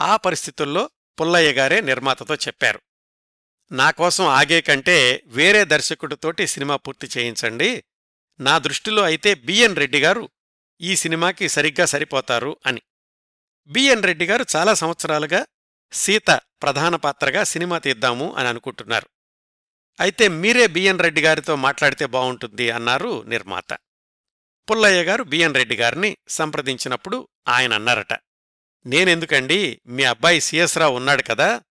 ఆ 0.00 0.16
పరిస్థితుల్లో 0.16 0.90
పుల్లయ్య 1.20 1.52
గారే 1.52 1.80
నిర్మాతతో 1.80 2.34
చెప్పారు. 2.34 2.80
నా 3.72 3.90
కోసం 3.90 4.24
ఆగే 4.24 4.60
కంటే 4.60 5.22
వేరే 5.26 5.64
దర్శకుడితోటి 5.64 6.46
సినిమా 6.46 6.76
పూర్తి 6.76 7.08
చేయించండి. 7.18 7.84
నా 8.40 8.58
దృష్టిలో 8.58 9.02
అయితే 9.02 9.34
బిఎన్ 9.34 9.76
రెడ్డి 9.76 10.00
గారు 10.00 10.28
ఈ 10.80 10.96
సినిమాకి 10.96 11.48
సరిగ్గా 11.48 11.86
సరిపోతారు 11.86 12.56
అని. 12.66 12.82
బిఎన్ 13.66 14.02
రెడ్డి 14.02 14.26
గారు 14.26 14.44
చాలా 14.56 14.74
సంవత్సరాలుగా 14.74 15.46
సీత 15.94 16.30
ప్రధాన 16.32 16.96
పాత్రగా 16.96 17.44
సినిమా 17.44 17.78
తీద్దాము 17.78 18.34
అని 18.34 18.48
అనుకుంటున్నారు. 18.48 19.08
అయితే 20.00 20.28
మీరే 20.28 20.66
బిఎన్ 20.66 20.98
రెడ్డి 20.98 21.22
గారితో 21.22 21.56
మాట్లాడితే 21.56 22.06
బావుంటుంది 22.06 22.70
అన్నారు 22.70 23.22
నిర్మాత. 23.22 23.72
పుల్లయ్య 24.70 25.02
గారు 25.02 25.22
బిఎన్ 25.22 25.54
రెడ్డి 25.54 25.76
గారిని 25.76 26.16
సంప్రదించినప్పుడు 26.28 27.28
ఆయన 27.48 27.72
అన్నారట. 27.72 28.12
నేనెందుకండి? 28.86 29.80
మీ 29.86 30.04
అబ్బాయి 30.04 30.40
సిఎస్ 30.40 30.78
రావు 30.78 30.96
ఉన్నాడు 30.96 31.22
కదా. 31.22 31.62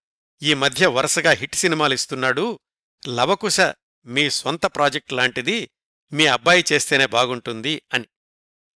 ఈ 0.42 0.54
మధ్య 0.54 0.88
వరుసగా 0.88 1.32
హిట్ 1.32 1.56
సినిమాలు 1.56 1.94
ఇస్తున్నాడు. 1.94 2.60
లవకుశ 3.08 3.58
మీ 4.06 4.30
సొంత 4.30 4.66
ప్రాజెక్ట్ 4.66 5.14
లాంటిది. 5.14 5.70
మీ 6.14 6.26
అబ్బాయి 6.26 6.66
చేస్తేనే 6.74 7.06
బాగుంటుంది 7.06 7.82
అని. 7.94 8.08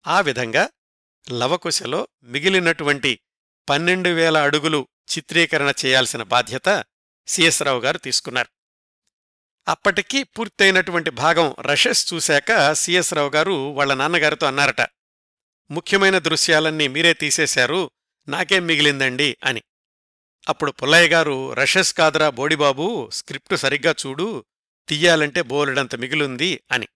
ఆ 0.06 0.20
విధంగా 0.20 0.68
లవకుశలో 1.30 2.08
మిగిలినటువంటి 2.22 3.20
పన్నెండు 3.68 4.08
వేల 4.08 4.36
అడుగులు 4.38 4.88
చిత్రీకరణ 5.18 5.72
చేయాల్సిన 5.84 6.22
బాధ్యత 6.22 6.84
సిఎస్ 7.26 7.62
రావు 7.62 7.80
గారు 7.80 7.98
తీసుకున్నారు. 7.98 8.48
అప్పటికి 9.68 10.22
పూర్తయినటువంటి 10.22 11.10
భాగం 11.10 11.54
రషెస్ 11.60 12.14
చూశాక 12.14 12.72
సిఎస్ 12.72 13.14
రావు 13.14 13.30
గారు 13.30 13.52
వాళ్ళ 13.52 13.94
నాన్నగారితో 13.94 14.46
అన్నారట 14.46 14.80
ముఖ్యమైన 15.70 16.18
దృశ్యాలన్నీ 16.18 16.88
మీరే 16.88 17.14
తీసేశారు 17.14 17.90
నాకేం 18.28 18.66
మిగిలిందండి 18.66 19.36
అని. 19.44 19.62
అప్పుడు 20.48 20.72
పుల్లయ్య 20.72 21.08
గారు 21.08 21.52
రషెస్ 21.52 21.94
కాదురా 21.94 22.30
బోడిబాబు 22.30 23.10
స్క్రిప్టు 23.12 23.56
సరిగ్గా 23.56 23.94
చూడు 24.06 24.44
తీయాలంటే 24.88 25.42
బోలెడంత 25.42 25.94
మిగిలుంది 25.94 26.62
అని. 26.72 26.88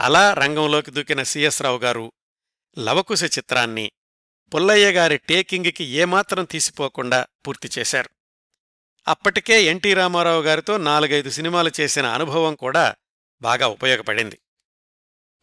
అలా 0.00 0.34
రంగంలోకి 0.34 0.90
దూకిన 0.90 1.22
సిఎస్ 1.22 1.62
రావు 1.62 1.78
గారు 1.78 2.12
లవకుశ 2.78 3.24
చిత్రాన్ని 3.24 3.92
పుల్లయ్య 4.54 4.92
గారి 4.92 5.18
టేకింగ్కి 5.18 5.84
ఏమాత్రం 5.84 6.44
తీసిపోకుండా 6.44 7.26
పూర్తి 7.46 7.70
చేశారు. 7.78 8.10
అప్పటికే 9.08 9.62
ఎన్టీ 9.62 9.94
రామారావు 9.94 10.42
గారితో 10.42 10.76
నాలుగైదు 10.76 11.30
సినిమాలు 11.30 11.70
చేసిన 11.80 12.06
అనుభవం 12.06 12.54
కూడా 12.54 12.94
బాగా 13.42 13.66
ఉపయోగపడింది. 13.66 14.38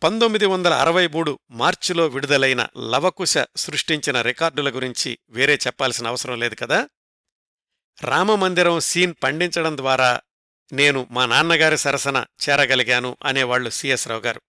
పంతొమ్మిది 0.03 0.45
వందల 0.45 0.73
అరవై 0.73 1.07
మూడు 1.07 1.39
మార్చిలో 1.51 2.07
విడుదలైన 2.07 2.67
లవకుశ 2.77 3.37
సృష్టించిన 3.55 4.21
రికార్డుల 4.21 4.69
గురించి 4.69 5.17
వేరే 5.29 5.59
చెప్పాల్సిన 5.67 6.07
అవసరం 6.07 6.39
లేదు 6.39 6.55
కదా? 6.55 6.89
రామమందిరం 8.01 8.79
సీన్ 8.79 9.13
పండించడం 9.23 9.77
ద్వారా 9.77 10.21
నేను 10.73 11.07
మా 11.11 11.25
నాన్నగారి 11.25 11.77
సరసన 11.77 12.25
చేరగలిగాను 12.49 13.17
అనేవాళ్ళు 13.25 13.69
సిఎస్ 13.69 14.07
రావు 14.07 14.21
గారు. 14.21 14.41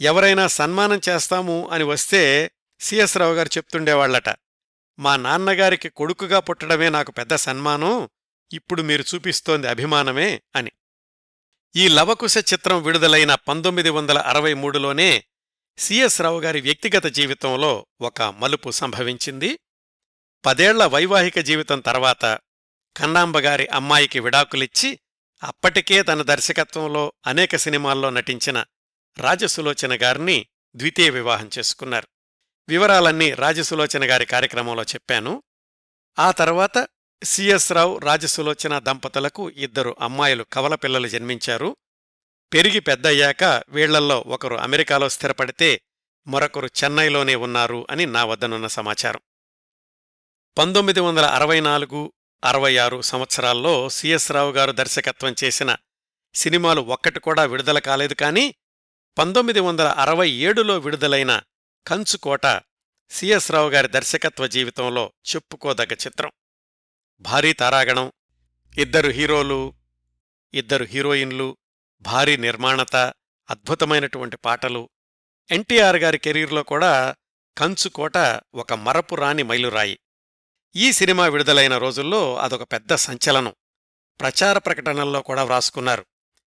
ఎవరైనా 0.00 0.46
సన్మానం 0.46 1.00
చేస్తాము 1.08 1.68
అని 1.68 1.84
వస్తే 1.84 2.50
సిఎస్ 2.84 3.16
రావు 3.16 3.34
గారు 3.34 3.48
చెప్తుండేవాళ్ళట 3.48 4.28
మా 4.98 5.16
నాన్నగారికి 5.16 5.88
కొడుకుగా 5.88 6.38
పుట్టడమే 6.38 6.88
నాకు 6.88 7.12
పెద్ద 7.12 7.34
సన్మానం 7.34 8.08
ఇప్పుడు 8.52 8.82
మీరు 8.82 9.04
చూపిస్తోంది 9.14 9.68
అభిమానమే 9.68 10.42
అని. 10.56 10.72
ఈ 11.76 11.88
లవకుశ 11.88 12.38
చిత్రం 12.38 12.82
విడుదలైన 12.82 13.34
పంతొమ్మిది 13.34 13.90
వందల 13.90 14.18
అరవై 14.18 14.54
మూడులోనే 14.54 15.24
సిఎస్ 15.78 16.20
రావు 16.20 16.40
గారి 16.40 16.60
వ్యక్తిగత 16.60 17.06
జీవితంలో 17.06 17.86
ఒక 18.00 18.22
మలుపు 18.22 18.70
సంభవించింది. 18.70 19.58
పదేళ్ళ 20.46 20.84
వైవాహిక 20.84 21.38
జీవితం 21.38 21.80
తర్వాత 21.80 22.38
కన్నాంబగారి 22.96 23.66
అమ్మాయికి 23.66 24.20
విడాకులిచ్చి 24.20 24.98
అప్పటికే 25.42 26.02
తన 26.02 26.22
దర్శకత్వంలో 26.22 27.12
అనేక 27.26 27.56
సినిమాల్లో 27.56 28.10
నటించిన 28.10 28.64
రాజసులోచన 29.18 30.02
గారిని 30.02 30.46
ద్వితీయ 30.76 31.10
వివాహం 31.10 31.50
చేసుకున్నారు. 31.58 32.13
వివరాలన్నీ 32.68 33.30
రాజసులోచన 33.34 34.10
గారి 34.10 34.26
కార్యక్రమంలో 34.26 34.82
చెప్పాను. 34.82 35.42
ఆ 36.18 36.30
తర్వాత 36.30 36.88
సిఎస్ 37.22 37.72
రావు 37.72 37.98
రాజసులోచన 37.98 38.78
దంపతులకు 38.78 39.50
ఇద్దరు 39.50 39.96
అమ్మాయిలు 40.00 40.44
కవల 40.52 40.74
పిల్లలు 40.74 41.08
జన్మించారు. 41.08 41.76
పెరిగి 42.52 42.80
పెద్దయ్యాక 42.80 43.62
వీళ్ళల్లో 43.68 44.24
ఒకరు 44.26 44.56
అమెరికాలో 44.56 45.08
స్థిరపడితే 45.08 45.80
మరొకరు 46.26 46.66
చెన్నైలోనే 46.66 47.34
ఉన్నారు 47.34 47.86
అని 47.90 48.06
నా 48.06 48.24
వద్దనున్న 48.24 48.66
సమాచారం. 48.66 49.20
పంతొమ్మిది 50.58 51.00
వందల 51.00 51.24
అరవై 51.24 51.60
నాలుగు 51.60 52.12
అరవై 52.44 52.76
ఆరు 52.76 53.02
సంవత్సరాల్లో 53.02 53.88
సిఎస్ 53.88 54.32
రావు 54.32 54.52
గారు 54.52 54.72
దర్శకత్వం 54.72 55.34
చేసిన 55.44 55.76
సినిమాలు 56.34 56.80
ఒక్కటి 56.80 57.20
కూడా 57.20 57.44
విడుదల 57.44 57.78
కాలేదు 57.78 58.14
కానీ 58.14 58.54
పంతొమ్మిది 59.18 59.60
వందల 59.60 59.86
అరవై 59.86 60.30
ఏడులో 60.30 60.78
విడుదలైన 60.78 61.42
కంచుకోట 61.88 62.60
సిఎస్ 63.10 63.50
రావు 63.52 63.70
గారి 63.70 63.88
దర్శకత్వ 63.88 64.46
జీవితంలో 64.46 65.12
చెప్పుకోదగ్గ 65.34 65.92
చిత్రం. 65.92 66.30
భారీ 67.20 67.52
తారాగణం 67.52 68.12
ఇద్దరు 68.78 69.08
హీరోలు 69.08 69.74
ఇద్దరు 70.54 70.84
హీరోయిన్లు 70.84 71.56
భారీ 72.00 72.36
నిర్మాణత 72.36 72.96
అద్భుతమైనటువంటి 73.50 74.36
పాటలు. 74.36 74.88
ఎన్టీఆర్ 75.50 75.96
గారి 75.96 76.18
కెరీర్లో 76.18 76.62
కూడా 76.62 77.14
కంచుకోట 77.58 78.16
ఒక 78.54 78.72
మరపురాని 78.72 79.42
మైలురాయి. 79.42 79.98
ఈ 80.76 80.92
సినిమా 80.92 81.26
విడుదలైన 81.26 81.78
రోజుల్లో 81.78 82.36
అదొక 82.36 82.62
పెద్ద 82.62 82.94
సంచలనం. 82.94 83.54
ప్రచార 84.20 84.58
ప్రకటనల్లో 84.58 85.22
కూడా 85.22 85.44
వ్రాసుకున్నారు. 85.44 86.06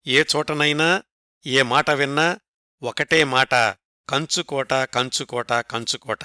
ఏ 0.06 0.24
చోటనైనా 0.36 1.02
ఏ 1.46 1.62
మాట 1.62 1.90
విన్నా 1.90 2.40
ఒకటే 2.82 3.24
మాట 3.24 3.54
కంచుకోట 4.10 4.72
కంచుకోట 4.74 5.52
కంచుకోట. 5.52 6.24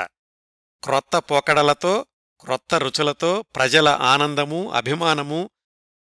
క్రొత్త 0.84 1.18
పోకడలతో 1.18 2.06
క్రొత్త 2.40 2.76
రుచులతో 2.76 3.42
ప్రజల 3.42 3.88
ఆనందము 3.88 4.72
అభిమానము 4.72 5.50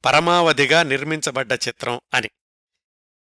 పరమావధిగా 0.04 0.82
నిర్మించబడ్డ 0.82 1.52
చిత్రం 1.52 2.00
అని. 2.14 2.30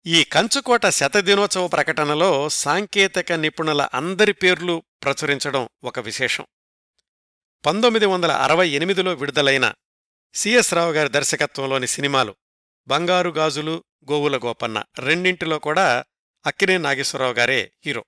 ఈ 0.07 0.25
కంచుకోట 0.25 0.87
శతదినోత్సవ 0.87 1.69
ప్రకటనలో 1.69 2.49
సాంకేతిక 2.49 3.33
నిపుణుల 3.33 3.89
అందరి 3.95 4.33
పేర్లు 4.33 4.83
ప్రచురించడం 5.03 5.69
ఒక 5.85 5.99
విశేషం. 5.99 6.47
పంతొమ్మిది 7.67 8.07
వందల 8.07 8.33
అరవై 8.33 8.69
ఎనిమిదిలో 8.69 9.13
విడుదలైన 9.15 9.73
సిఎస్ 10.35 10.75
రావు 10.75 10.93
గారి 10.93 11.09
దర్శకత్వంలోని 11.09 11.87
సినిమాలు 11.87 12.35
బంగారు 12.87 13.31
గాజులు 13.31 13.85
గోవుల 14.11 14.37
గోపన్న 14.37 14.85
రెండింటిలో 14.99 15.59
కూడా 15.59 16.05
అక్కినే 16.47 16.79
నాగేశ్వరరావు 16.79 17.33
గారే 17.33 17.73
హీరో. 17.87 18.05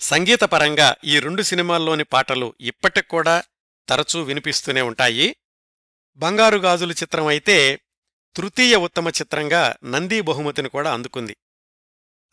సంగీతపరంగా 0.00 0.96
ఈ 1.04 1.20
రెండు 1.20 1.42
సినిమాల్లోని 1.42 2.04
పాటలు 2.04 2.54
ఇప్పటికూడా 2.60 3.42
తరచూ 3.88 4.22
వినిపిస్తూనే 4.22 4.82
ఉంటాయి. 4.82 5.36
బంగారు 6.16 6.56
గాజులు 6.56 6.92
చిత్రం 6.92 7.26
అయితే 7.26 7.80
తృతీయ 8.36 8.76
ఉత్తమ 8.76 9.08
చిత్రంగా 9.08 9.76
నందీ 9.84 10.20
బహుమతిని 10.20 10.68
కూడా 10.68 10.92
అందుకుంది. 10.92 11.36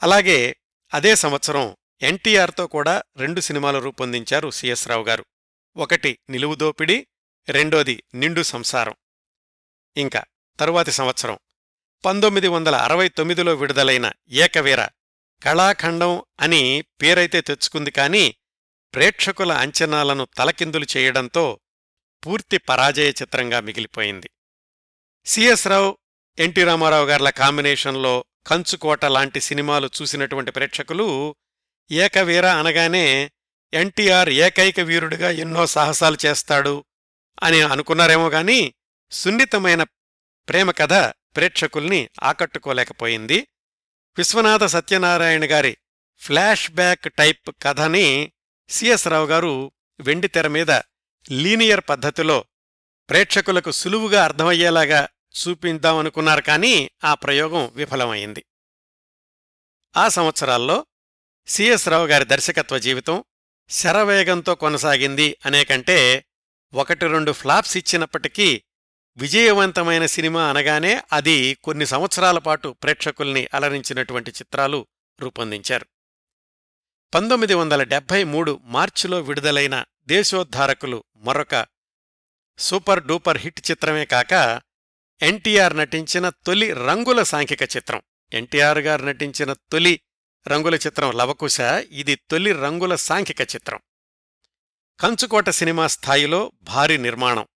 అలాగే 0.04 0.56
అదే 0.94 1.16
సంవత్సరం 1.16 1.78
ఎన్టీఆర్తో 2.02 2.68
కూడా 2.68 3.04
రెండు 3.18 3.42
సినిమాలు 3.42 3.80
రూపొందించారు 3.80 4.50
సిఎస్ 4.50 4.88
రావు 4.88 5.04
గారు. 5.04 5.26
ఒకటి 5.78 6.20
నిలువుదోపిడి 6.30 7.08
రెండోది 7.50 8.04
నిండు 8.16 8.42
సంసారం. 8.42 8.96
ఇంకా 9.98 10.24
తరువాతి 10.60 10.92
సంవత్సరం 10.92 11.40
పంతొమ్మిది 12.06 12.48
వందల 12.48 12.76
అరవై 12.76 13.10
తొమ్మిదిలో 13.10 13.56
విడుదలైన 13.56 14.12
ఏకవీర 14.30 14.88
కళాఖండం 15.44 16.24
అని 16.40 16.86
పేరైతే 17.02 17.42
తెచ్చుకుంది 17.42 17.92
కాని 17.92 18.36
ప్రేక్షకుల 18.94 19.52
అంచనాలను 19.52 20.28
తలకిందులు 20.38 20.86
చేయడంతో 20.98 21.60
పూర్తి 22.26 22.58
పరాజయ 22.58 23.10
చిత్రంగా 23.10 23.60
మిగిలిపోయింది. 23.60 24.30
సిఎస్ 25.26 25.68
రావు 25.68 25.98
ఎన్టీ 26.40 26.64
రామారావు 26.64 27.06
గార్ల 27.06 27.30
కాంబినేషన్లో 27.30 28.26
కంచుకోట 28.48 29.06
లాంటి 29.06 29.42
సినిమాలు 29.42 29.90
చూసినటువంటి 30.02 30.52
ప్రేక్షకులు 30.52 31.36
ఏకవీర 31.92 32.46
అనగానే 32.46 33.32
ఎన్టీఆర్ 33.74 34.30
ఏకైక 34.30 34.80
వీరుడిగా 34.80 35.32
ఎన్నో 35.32 35.66
సాహసాలు 35.66 36.18
చేస్తాడు 36.26 36.86
అని 37.44 37.62
అనుకున్నారేమో 37.62 38.30
గాని 38.30 38.74
సున్నితమైన 39.12 39.84
ప్రేమ 40.48 40.72
కథ 40.72 40.94
ప్రేక్షకుల్ని 41.36 42.10
ఆకట్టుకోలేకపోయింది. 42.24 43.48
విశ్వనాథ 44.18 44.64
సత్యనారాయణ 44.64 45.52
గారి 45.52 45.78
ఫ్లాష్ 46.20 46.72
బ్యాక్ 46.72 47.08
టైప్ 47.08 47.50
కథని 47.64 48.34
సిఎస్ 48.70 49.08
రావు 49.08 49.26
గారు 49.26 49.72
వెండితెర 50.00 50.48
మీద 50.48 50.72
లీనియర్ 51.32 51.82
పద్ధతిలో 51.90 52.46
ప్రేక్షకులకు 53.10 53.72
సులువుగా 53.72 54.24
అర్థమయ్యేలాగా 54.24 55.10
చూపిందామనుకున్నారు 55.42 56.42
కానీ 56.42 56.92
ఆ 57.04 57.14
ప్రయోగం 57.14 57.72
విఫలమైంది. 57.76 58.46
ఆ 59.98 60.08
సంవత్సరాల్లో 60.08 60.86
సిఎస్ 61.48 61.88
రావు 61.88 62.08
గారి 62.08 62.26
దర్శకత్వ 62.26 62.78
జీవితం 62.78 63.24
శరవేగంతో 63.70 64.56
కొనసాగింది 64.56 65.38
అనేకంటే 65.46 66.26
ఒకటి 66.74 67.08
రెండు 67.08 67.32
ఫ్లాప్స్ 67.32 67.78
ఇచ్చినప్పటికీ 67.78 68.64
విజయవంతమైన 69.18 70.06
సినిమా 70.06 70.50
అనగానే 70.50 71.02
అది 71.14 71.54
కొన్ని 71.54 71.86
సంవత్సరాల 71.86 72.38
పాటు 72.38 72.76
ప్రేక్షకుల్ని 72.84 73.48
అలరించినటువంటి 73.54 74.32
చిత్రాలు 74.32 74.88
రూపొందించారు. 75.20 75.86
పంతొమ్మిది 77.16 77.54
వందల 77.54 77.84
డెబ్భై 77.84 78.24
మూడు 78.24 78.60
మార్చిలో 78.64 79.20
విడుదలైన 79.20 79.86
దేశోద్ధారకులు 80.06 81.04
మరొక 81.16 81.66
సూపర్ 82.58 83.04
డూపర్ 83.04 83.38
హిట్ 83.38 83.72
చిత్రమే 83.72 84.06
కాక 84.06 84.62
ఎన్టీఆర్ 85.22 85.78
నటించిన 85.78 86.30
తొలి 86.30 86.74
రంగుల 86.74 87.24
సాంఘిక 87.24 87.62
చిత్రం. 87.62 88.02
ఎన్టీఆర్ 88.34 88.78
గారు 88.78 89.06
నటించిన 89.06 89.54
తొలి 89.54 90.00
రంగుల 90.48 90.76
చిత్రం 90.76 91.12
లవకుశ 91.12 91.62
ఇది 91.92 92.16
తొలి 92.16 92.52
రంగుల 92.52 92.96
సాంఘిక 92.96 93.42
చిత్రం. 93.42 93.80
కంచుకోట 95.00 95.50
సినిమా 95.50 95.88
స్థాయిలో 95.88 96.52
భారీ 96.62 96.98
నిర్మాణం. 96.98 97.48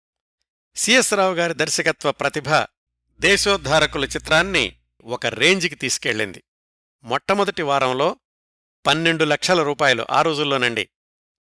సిఎస్ 0.76 1.14
రావు 1.14 1.34
గారి 1.34 1.54
దర్శకత్వ 1.54 2.12
ప్రతిభ 2.12 2.50
దేశోద్ధారకుల 3.20 4.06
చిత్రాన్ని 4.06 4.76
ఒక 5.04 5.26
రేంజ్కి 5.26 5.76
తీసుకెళ్ళింది. 5.76 6.44
మొట్టమొదటి 7.04 7.62
వారంలో 7.62 8.20
పన్నెండు 8.86 9.24
లక్షల 9.24 9.64
రూపాయలు 9.64 10.06
ఆ 10.12 10.22
రోజుల్లోనండి. 10.22 10.90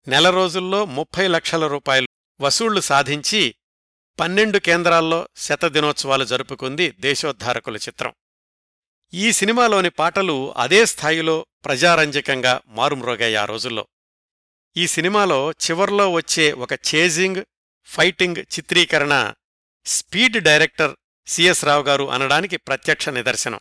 నెల 0.07 0.29
రోజుల్లో 0.29 0.85
ముప్పై 0.85 1.27
లక్షల 1.27 1.67
రూపాయలు 1.67 2.07
వసూళ్ళు 2.41 2.81
సాధించి 2.81 3.55
పన్నెండు 4.19 4.57
కేంద్రాల్లో 4.57 5.29
శతదినోత్సవాలు 5.37 6.25
జరుపుకుంది 6.25 6.91
దేశోద్ధారకుల 6.91 7.77
చిత్రం. 7.77 8.13
ఈ 9.13 9.31
సినిమాలోని 9.31 9.89
పాటలు 9.89 10.53
అదే 10.57 10.85
స్థాయిలో 10.85 11.45
ప్రజారంజకంగా 11.65 12.61
మారుమ్రోగాయి 12.67 13.35
ఆ 13.35 13.45
రోజుల్లో. 13.45 13.87
ఈ 14.77 14.87
సినిమాలో 14.87 15.51
చివర్లో 15.51 16.11
వచ్చే 16.11 16.51
ఒక 16.51 16.73
చేజింగ్ 16.73 17.43
ఫైటింగ్ 17.91 18.35
చిత్రీకరణ 18.39 19.33
స్పీడ్ 19.85 20.43
డైరెక్టర్ 20.43 20.95
సిఎస్ 21.27 21.65
రావు 21.65 21.83
గారు 21.83 22.11
అనడానికి 22.11 22.57
ప్రత్యక్ష 22.57 23.09
నిదర్శనం. 23.09 23.59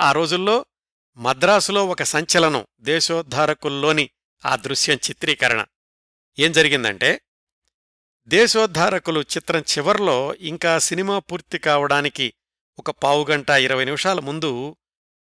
ఆ 0.00 0.12
రోజుల్లో 0.12 0.66
మద్రాసులో 1.16 1.86
ఒక 1.86 2.02
సంచలనం 2.02 2.66
దేశోద్ధారకుల్లోని 2.80 4.10
ఆ 4.46 4.56
దృశ్యం 4.56 4.96
చిత్రీకరణ. 4.96 5.64
ఏం 6.38 6.52
జరిగిందంటే 6.52 7.20
దేశోద్ధారకులు 8.26 9.20
చిత్రం 9.20 9.60
చివర్లో 9.60 10.34
ఇంకా 10.34 10.78
సినిమా 10.78 11.18
పూర్తి 11.18 11.58
కావడానికి 11.58 12.34
ఒక 12.78 12.90
పావుగంట 12.90 13.50
ఇరవై 13.50 13.84
నిమిషాల 13.84 14.20
ముందు 14.20 14.76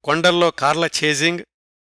కొండల్లో 0.05 0.51
కార్ల 0.51 0.89
చేజింగ్ 1.05 1.45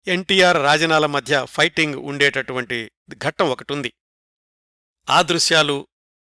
ఎన్టీఆర్ 0.07 0.57
రాజనాల 0.57 1.05
మధ్య 1.05 1.45
ఫైటింగ్ 1.45 1.95
ఉండేటటువంటి 1.95 2.91
ఘట్టం 3.17 3.49
ఒకటుంది. 3.49 3.93
ఆ 5.09 5.21
దృశ్యాలు 5.21 5.87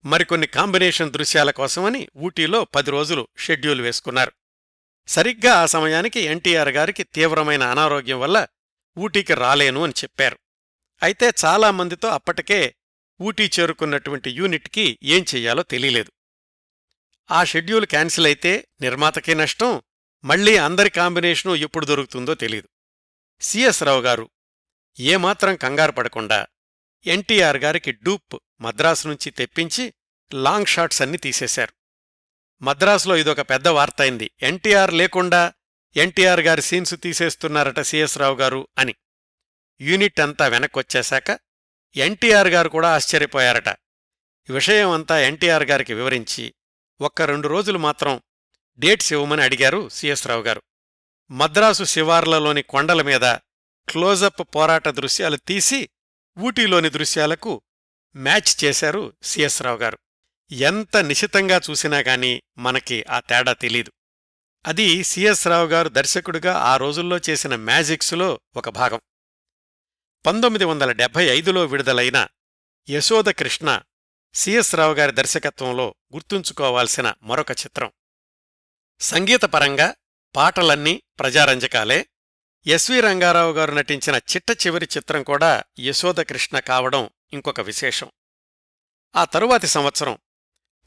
మరికొన్ని 0.06 0.48
కాంబినేషన్ 0.48 1.12
దృశ్యాల 1.12 1.52
కోసమని 1.52 2.10
ఊటీలో 2.18 2.66
పది 2.66 2.92
రోజులు 2.92 3.28
షెడ్యూల్ 3.38 3.82
వేసుకున్నారు. 3.82 4.32
సరిగ్గా 5.08 5.54
ఆ 5.54 5.66
సమయానికి 5.66 6.20
ఎన్టీఆర్ 6.20 6.70
గారికి 6.70 7.04
తీవ్రమైన 7.04 7.64
అనారోగ్యం 7.64 8.20
వల్ల 8.20 8.48
ఊటీకి 8.98 9.34
రాలేను 9.34 9.84
అని 9.84 9.94
చెప్పారు. 10.04 10.40
అయితే 11.04 11.32
చాలామందితో 11.46 12.08
అప్పటికే 12.08 12.76
ఊటీ 13.22 13.52
చేరుకున్నటువంటి 13.60 14.30
యూనిట్కి 14.32 15.00
ఏం 15.04 15.26
చెయ్యాలో 15.36 15.64
తెలియలేదు. 15.64 16.12
ఆ 17.32 17.44
షెడ్యూల్ 17.44 17.86
క్యాన్సిల్ 17.86 18.26
అయితే 18.26 18.68
నిర్మాతకి 18.82 19.36
నష్టం 19.36 19.82
మళ్ళీ 20.24 20.58
అందరి 20.58 20.90
కాంబినేషను 20.90 21.56
ఎప్పుడు 21.56 21.86
దొరుకుతుందో 21.86 22.34
తెలీదు. 22.34 22.70
సిఎస్ 23.42 23.84
రావు 23.84 24.02
గారు 24.02 24.30
ఏమాత్రం 25.00 25.56
కంగారు 25.56 25.92
పడకుండా 25.92 26.48
ఎన్టీఆర్ 27.06 27.58
గారికి 27.58 27.92
డూప్ 27.92 28.36
మద్రాసు 28.62 29.08
నుంచి 29.08 29.32
తెప్పించి 29.32 29.94
లాంగ్ 30.34 30.66
షాట్స్ 30.66 31.02
అన్ని 31.02 31.18
తీసేశారు. 31.18 31.74
మద్రాసులో 32.62 33.18
ఇదొక 33.18 33.42
పెద్ద 33.42 33.68
వార్త 33.68 34.02
అయింది 34.02 34.32
ఎన్టీఆర్ 34.42 34.94
లేకుండా 34.94 35.54
ఎన్టీఆర్ 35.96 36.40
గారి 36.40 36.62
సీన్స్ 36.62 36.96
తీసేస్తున్నారట 37.04 37.80
సిఎస్ 37.80 38.18
రావు 38.18 38.36
గారు 38.36 38.68
అని. 38.78 38.96
యూనిట్ 39.82 40.20
అంతా 40.20 40.48
వెనక్కొచ్చేశాక 40.48 41.40
ఎన్టీఆర్ 41.96 42.48
గారు 42.48 42.70
కూడా 42.70 42.96
ఆశ్చర్యపోయారట. 42.96 43.70
విషయం 44.50 44.90
అంతా 44.90 45.20
ఎన్టీఆర్ 45.20 45.64
గారికి 45.64 45.94
వివరించి 45.94 46.54
ఒక్క 47.02 47.22
రెండు 47.22 47.48
రోజులు 47.48 47.78
మాత్రం 47.78 48.22
డేట్స్ 48.78 49.14
ఇవ్వమని 49.14 49.42
అడిగారు 49.42 49.90
సిఎస్ 49.90 50.28
రావు 50.28 50.44
గారు. 50.44 50.62
మద్రాసు 51.32 51.84
శివార్లలోని 51.84 52.62
కొండల 52.62 53.02
మీద 53.02 53.22
క్లోజప్ 53.90 54.56
పోరాట 54.56 54.88
దృశ్యాలు 54.88 55.38
తీసి 55.38 55.90
ఊటీలోని 56.40 56.90
దృశ్యాలకు 56.90 57.62
మ్యాచ్ 58.16 58.64
చేశారు 58.64 59.14
సిఎస్ 59.24 59.62
రావు 59.62 59.78
గారు 59.78 60.00
ఎంత 60.52 60.98
నిశితంగా 60.98 61.62
చూసినా 61.70 62.00
గాని 62.00 62.42
మనకి 62.58 63.06
ఆ 63.10 63.20
తేడా 63.20 63.54
తెలీదు. 63.54 63.92
అది 64.68 65.04
సిఎస్ 65.04 65.48
రావు 65.48 65.68
గారు 65.68 65.90
దర్శకుడిగా 65.90 66.54
ఆ 66.58 66.78
రోజుల్లో 66.78 67.20
చేసిన 67.30 67.56
మ్యాజిక్స్లో 67.56 68.40
ఒక 68.56 68.70
భాగం. 68.70 69.02
పంతొమ్మిది 70.26 70.66
వందల 70.66 70.92
డెబ్బై 70.92 71.26
ఐదులో 71.26 71.66
విడుదలైన 71.66 72.28
యశోద 72.90 73.26
కృష్ణ 73.26 73.82
సిఎస్ 74.34 74.76
రావు 74.76 74.94
గారి 74.94 75.12
దర్శకత్వంలో 75.12 75.96
గుర్తుంచుకోవాల్సిన 76.14 77.14
మరొక 77.24 77.52
చిత్రం. 77.52 77.92
సంగీతపరంగా 79.00 79.96
పాటలన్నీ 80.36 81.04
ప్రజారంజకాలే 81.20 82.08
ఎస్వి 82.68 83.02
రంగారావు 83.02 83.54
గారు 83.54 83.72
నటించిన 83.72 84.16
చిట్ట 84.16 84.68
చివరి 84.68 84.88
చిత్రం 84.98 85.24
కూడా 85.24 85.64
యశోదకృష్ణ 85.80 86.60
కావడం 86.60 87.10
ఇంకొక 87.34 87.62
విశేషం. 87.62 88.12
ఆ 89.16 89.26
తరువాతి 89.26 89.68
సంవత్సరం 89.68 90.18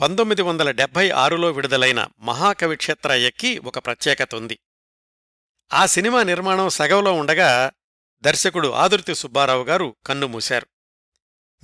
పంతొమ్మిది 0.01 0.43
వందల 0.43 0.71
డెబ్భై 0.71 1.11
ఆరులో 1.11 1.51
విడుదలైన 1.51 2.09
మహాకవి 2.19 2.77
క్షేత్రయ్యకి 2.77 3.59
ఒక 3.59 3.79
ప్రత్యేకత 3.79 4.35
ఉంది. 4.35 4.59
ఆ 5.73 5.87
సినిమా 5.87 6.23
నిర్మాణం 6.23 6.69
సగంలో 6.69 7.13
ఉండగా 7.13 7.73
దర్శకుడు 8.21 8.69
ఆదుర్తి 8.69 9.15
సుబ్బారావు 9.15 9.65
గారు 9.65 9.97
కన్నుమూశారు 10.07 10.67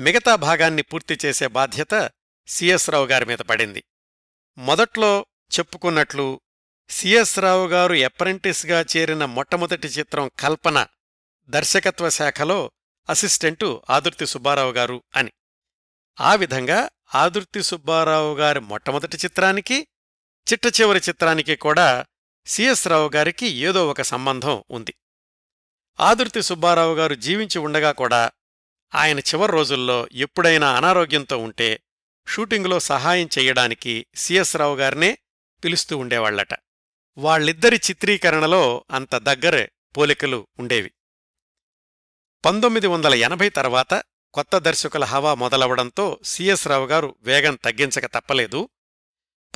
మిగతా 0.00 0.34
భాగాన్ని 0.34 0.82
పూర్తి 0.82 1.18
చేసే 1.24 1.46
బాధ్యత 1.46 2.11
సిఎస్ 2.46 2.90
రావు 2.90 3.06
గారి 3.06 3.24
మీద 3.24 3.38
పడింది. 3.38 3.84
మొదట్లో 4.59 5.26
చెప్పుకున్నట్లు 5.59 6.40
సిఎస్ 6.91 7.39
రావు 7.39 7.66
గారు 7.66 7.95
అప్రెంటిస్గా 7.95 8.84
చేరిన 8.97 9.24
మొట్టమొదటి 9.24 9.89
చిత్రం 9.89 10.30
కల్పన 10.39 10.86
దర్శకత్వ 11.49 12.09
శాఖలో 12.09 12.72
అసిస్టెంటు 13.09 13.82
ఆదుర్తి 13.91 14.26
సుబ్బారావు 14.26 14.72
గారు 14.72 15.03
అని. 15.16 15.32
ఆ 16.20 16.34
విధంగా 16.34 16.91
ఆదుర్తి 17.14 17.62
సుబ్బారావు 17.62 18.34
గారి 18.34 18.61
మొట్టమొదటి 18.61 19.16
చిత్రానికి 19.16 19.86
చిట్ట 20.47 20.80
చివరి 20.80 21.01
చిత్రానికి 21.09 21.57
కూడా 21.57 22.07
సిఎస్ 22.47 22.89
రావు 22.89 23.11
గారికి 23.14 23.47
ఏదో 23.47 23.89
ఒక 23.89 24.03
సంబంధం 24.03 24.64
ఉంది. 24.70 24.95
ఆదుర్తి 26.01 26.43
సుబ్బారావు 26.43 26.95
గారు 26.95 27.14
జీవించి 27.14 27.59
ఉండగా 27.59 27.93
కూడా 27.93 28.30
ఆయన 28.95 29.18
చివరి 29.18 29.53
రోజుల్లో 29.53 30.09
ఎప్పుడైనా 30.14 30.76
అనారోగ్యంతో 30.76 31.39
ఉంటే 31.39 31.80
షూటింగులో 32.28 32.80
సహాయం 32.80 33.28
చెయ్యడానికి 33.39 34.07
సిఎస్ 34.14 34.57
రావు 34.57 34.76
గారినే 34.76 35.18
పిలుస్తూ 35.64 35.99
ఉండేవాళ్ళట 35.99 36.55
వాళ్ళిద్దరి 37.18 37.76
చిత్రీకరణలో 37.76 38.84
అంత 38.90 39.16
దగ్గరే 39.16 39.72
పోలికలు 39.96 40.46
ఉండేవి. 40.58 40.92
పంతొమ్మిది 42.44 42.86
వందల 42.86 43.14
ఎనభై 43.14 43.48
తర్వాత 43.48 44.02
కొత్త 44.34 44.58
దర్శకుల 44.58 45.04
హవా 45.04 45.34
మొదలవడంతో 45.34 46.20
సిఎస్ 46.24 46.68
రావు 46.68 46.86
గారు 46.86 47.14
వేగం 47.20 47.54
తగ్గించక 47.54 48.06
తప్పలేదు. 48.06 48.68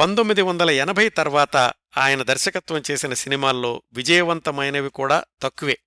పంతొమ్మిది 0.00 0.42
వందల 0.42 0.70
ఎనభై 0.70 1.08
తర్వాత 1.08 1.56
ఆయన 1.98 2.22
దర్శకత్వం 2.22 2.82
చేసిన 2.90 3.14
సినిమాల్లో 3.14 3.82
విజయవంతమైనవి 3.92 4.90
కూడా 4.90 5.24
తక్కువే. 5.42 5.78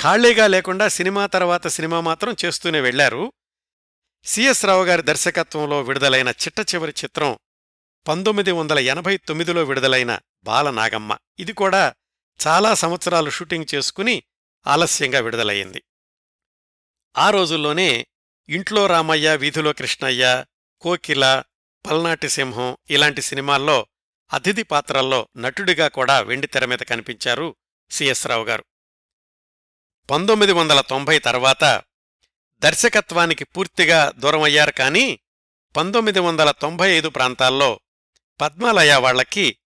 ఖాళీగా 0.00 0.46
లేకుండా 0.46 0.88
సినిమా 0.88 1.26
తర్వాత 1.26 1.66
సినిమా 1.66 2.00
మాత్రం 2.00 2.36
చేస్తూనే 2.44 2.80
వెళ్ళారు. 2.80 3.32
సిఎస్ 4.24 4.64
రావు 4.64 4.84
గారి 4.84 5.02
దర్శకత్వంలో 5.02 5.82
విడుదలైన 5.82 6.28
చిట్ట 6.28 6.74
చివరి 6.74 6.94
చిత్రం 7.04 7.38
పంతొమ్మిది 8.08 8.52
వందల 8.52 8.78
ఎనభై 8.78 9.16
తొమ్మిదిలో 9.16 9.64
విడుదలైన 9.64 10.18
బాలనాగమ్మ. 10.44 11.16
ఇది 11.38 11.52
కూడా 11.52 11.94
చాలా 12.46 12.74
సంవత్సరాలు 12.74 13.30
షూటింగ్ 13.30 13.74
చేసుకుని 13.74 14.22
ఆలస్యంగా 14.66 15.20
విడుదలయ్యింది. 15.20 15.82
ఆ 17.18 17.30
రోజుల్లోనే 17.30 18.06
ఇంట్లో 18.48 18.86
రామయ్య 18.86 19.36
వీధిలో 19.36 19.72
కృష్ణయ్య 19.72 20.44
కోకిల 20.80 21.42
పల్నాటి 21.86 22.28
సింహం 22.28 22.76
ఇలాంటి 22.90 23.22
సినిమాల్లో 23.22 23.86
అతిథి 24.32 24.62
పాత్రల్లో 24.62 25.28
నటుడిగా 25.36 25.88
కూడా 25.88 26.20
వెండితెర 26.20 26.64
మీద 26.64 26.78
కనిపించారు 26.78 27.56
సిఎస్ 27.90 28.26
రావు 28.26 28.44
గారు. 28.44 28.64
పంతొమ్మిది 30.10 30.52
వందల 30.52 30.80
తొంభై 30.80 31.18
తర్వాత 31.18 31.82
దర్శకత్వానికి 32.62 33.44
పూర్తిగా 33.44 34.12
దూరమయ్యారు 34.16 34.70
కానీ 34.70 35.20
పంతొమ్మిది 35.76 36.20
వందల 36.20 36.50
తొంభై 36.50 36.96
ఐదు 36.96 37.08
ప్రాంతాల్లో 37.08 37.80
పద్మాలయ 38.40 38.94
వాళ్ళకి 38.96 39.58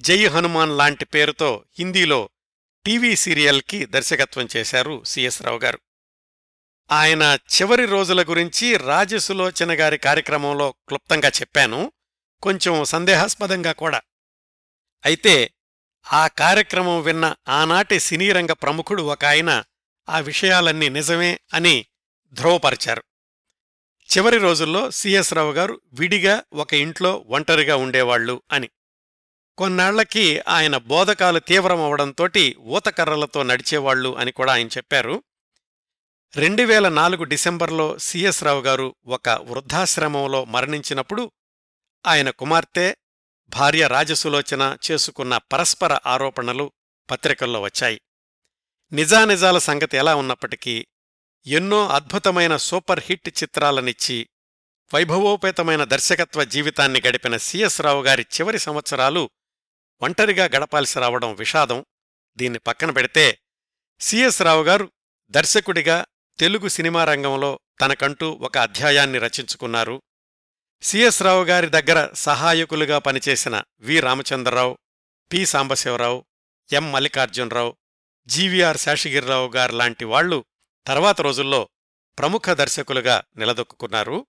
జై 0.00 0.26
హనుమాన్ 0.26 0.78
లాంటి 0.78 1.04
పేరుతో 1.04 1.64
హిందీలో 1.78 2.28
టీవీ 2.86 3.16
సీరియల్కి 3.16 3.86
దర్శకత్వం 3.86 4.48
చేశారు 4.56 5.04
సిఎస్ 5.04 5.42
రావు 5.42 5.58
గారు. 5.58 5.78
ఆయన 6.92 7.38
చివరి 7.56 7.86
రోజుల 7.86 8.22
గురించి 8.22 8.76
రాజసులోచన 8.76 9.80
గారి 9.80 9.98
కార్యక్రమంలో 9.98 10.72
క్లుప్తంగా 10.72 11.28
చెప్పాను 11.28 11.92
కొంచెం 12.42 12.84
సందేహాస్పదంగా 12.84 13.72
కూడా. 13.72 14.00
అయితే 15.04 15.54
ఆ 16.12 16.26
కార్యక్రమం 16.26 17.02
విన్న 17.02 17.34
ఆనాటి 17.48 18.00
సినీరంగ 18.00 18.52
ప్రముఖుడు 18.52 19.02
ఒక 19.02 19.24
ఆయన 19.24 19.64
ఆ 20.08 20.18
విషయాలన్నీ 20.18 20.88
నిజమే 20.88 21.40
అని 21.54 21.86
ధ్రువపరిచారు. 22.32 23.04
చివరి 24.16 24.38
రోజుల్లో 24.38 24.90
సిఎస్ 24.90 25.34
రావు 25.34 25.52
గారు 25.52 25.80
విడిగా 25.92 26.42
ఒక 26.52 26.74
ఇంట్లో 26.74 27.24
ఒంటరిగా 27.28 27.76
ఉండేవాళ్ళు 27.76 28.42
అని. 28.52 28.68
కొన్నాళ్ళకి 29.58 30.40
ఆయన 30.48 30.76
బోధకాలు 30.76 31.38
తీవ్రమవడంతో 31.38 32.28
ఊతకర్రలతో 32.58 33.42
నడిచేవాళ్ళు 33.42 34.16
అని 34.16 34.32
కూడా 34.32 34.52
ఆయన 34.52 34.66
చెప్పారు. 34.66 35.22
రెండు 36.36 36.62
వేల 36.62 36.88
నాలుగు 36.88 37.24
డిసెంబర్లో 37.24 37.98
సిఎస్ 37.98 38.44
రావు 38.44 38.60
గారు 38.60 38.94
ఒక 39.06 39.28
వృద్ధాశ్రమంలో 39.28 40.44
మరణించినప్పుడు 40.44 41.32
ఆయన 42.06 42.30
కుమార్తె 42.30 42.96
భార్య 43.48 43.86
రాజసులోచన 43.86 44.76
చేసుకున్న 44.90 45.36
పరస్పర 45.36 45.98
ఆరోపణలు 46.06 46.72
పత్రికల్లో 47.10 47.60
వచ్చాయి. 47.60 48.00
నిజానిజాల 48.92 49.58
సంగతి 49.58 49.96
ఎలా 49.96 50.14
ఉన్నప్పటికీ 50.14 50.86
ఎన్నో 51.46 51.88
అద్భుతమైన 51.88 52.56
సూపర్ 52.56 53.00
హిట్ 53.04 53.28
చిత్రాలనిచ్చి 53.28 54.28
వైభవోపేతమైన 54.94 55.84
దర్శకత్వ 55.84 56.44
జీవితాన్ని 56.44 57.02
గడిపిన 57.08 57.36
సిఎస్ 57.36 57.80
రావు 57.80 58.02
గారి 58.02 58.22
చివరి 58.22 58.58
సంవత్సరాలు 58.58 59.30
ఒంటరిగా 60.02 60.44
గడపాల్సి 60.44 60.98
రావడం 60.98 61.34
విషాదం. 61.34 61.84
దీన్ని 62.36 62.58
పక్కన 62.58 62.90
పెడితే 62.90 63.38
సిఎస్ 64.00 64.42
రావు 64.42 64.62
గారు 64.62 64.92
దర్శకుడిగా 65.30 66.06
తెలుగు 66.38 66.68
సినిమా 66.68 67.04
రంగంలో 67.04 67.60
తనకంటూ 67.80 68.30
ఒక 68.30 68.58
అధ్యాయాన్ని 68.58 69.18
రచించుకున్నారు. 69.18 70.02
సిఎస్ 70.82 71.22
రావు 71.22 71.44
గారి 71.44 71.66
దగ్గర 71.66 72.08
సహాయకులుగా 72.14 72.98
పనిచేసిన 72.98 73.62
వి 73.80 74.00
రామచంద్రరావు 74.00 74.78
పి 75.32 75.46
సాంబశివరావు 75.46 76.24
ఎం 76.72 76.92
మల్లికార్జునరావు 76.92 77.76
జీవీఆర్ 78.26 78.76
శేషగిరిరావు 78.76 79.48
గారు 79.48 79.72
లాంటి 79.72 80.04
వాళ్ళు 80.04 80.44
తర్వాత 80.86 81.20
రోజుల్లో 81.20 81.68
ప్రముఖ 82.18 82.50
దర్శకులుగా 82.50 83.22
నిలదొక్కున్నారు. 83.36 84.26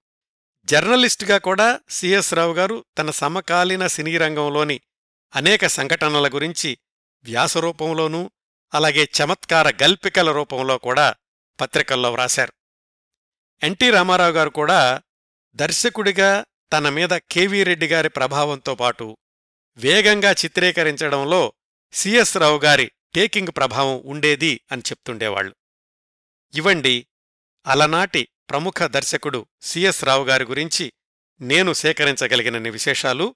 జర్నలిస్టుగా 0.66 1.38
కూడా 1.38 1.80
సిఎస్ 1.90 2.34
రావు 2.34 2.54
గారు 2.54 2.86
తన 2.98 3.12
సమకాలీన 3.12 3.88
సినీ 3.88 4.18
రంగంలోని 4.18 4.82
అనేక 5.36 5.68
సంఘటనల 5.68 6.28
గురించి 6.28 6.78
వ్యాసరూపంలోనూ 7.24 8.32
అలాగే 8.74 9.04
చమత్కార 9.04 9.74
గల్పికల 9.84 10.32
రూపంలో 10.32 10.78
కూడా 10.78 11.16
పత్రికల్లో 11.60 12.12
వ్రాశారు. 12.12 12.54
ఎన్టీ 13.64 13.90
రామారావు 13.90 14.32
గారు 14.32 14.50
కూడా 14.50 15.02
దర్శకుడిగా 15.56 16.46
తన 16.74 16.90
మీద 16.90 17.10
కెవి 17.10 17.64
రెడ్డి 17.64 17.88
గారి 17.88 18.10
ప్రభావంతో 18.10 18.76
పాటు 18.76 19.18
వేగంగా 19.78 20.32
చిత్రీకరించడంలో 20.32 21.54
సిఎస్ 21.92 22.38
రావు 22.38 22.60
గారి 22.60 22.92
టేకింగ్ 23.16 23.48
ప్రభావం 23.58 24.02
ఉండేది 24.06 24.62
అని 24.72 24.82
చెప్తుండేవాళ్ళు 24.82 25.56
ఇవండి 26.54 27.08
అలనాటి 27.68 28.28
ప్రముఖ 28.50 28.84
దర్శకుడు 28.84 29.48
సిఎస్ 29.62 30.04
రావు 30.04 30.26
గారి 30.26 30.46
గురించి 30.46 30.94
నేను 31.42 31.74
సేకరించగలిగినన్ని 31.74 32.70
విశేషాలు. 32.70 33.36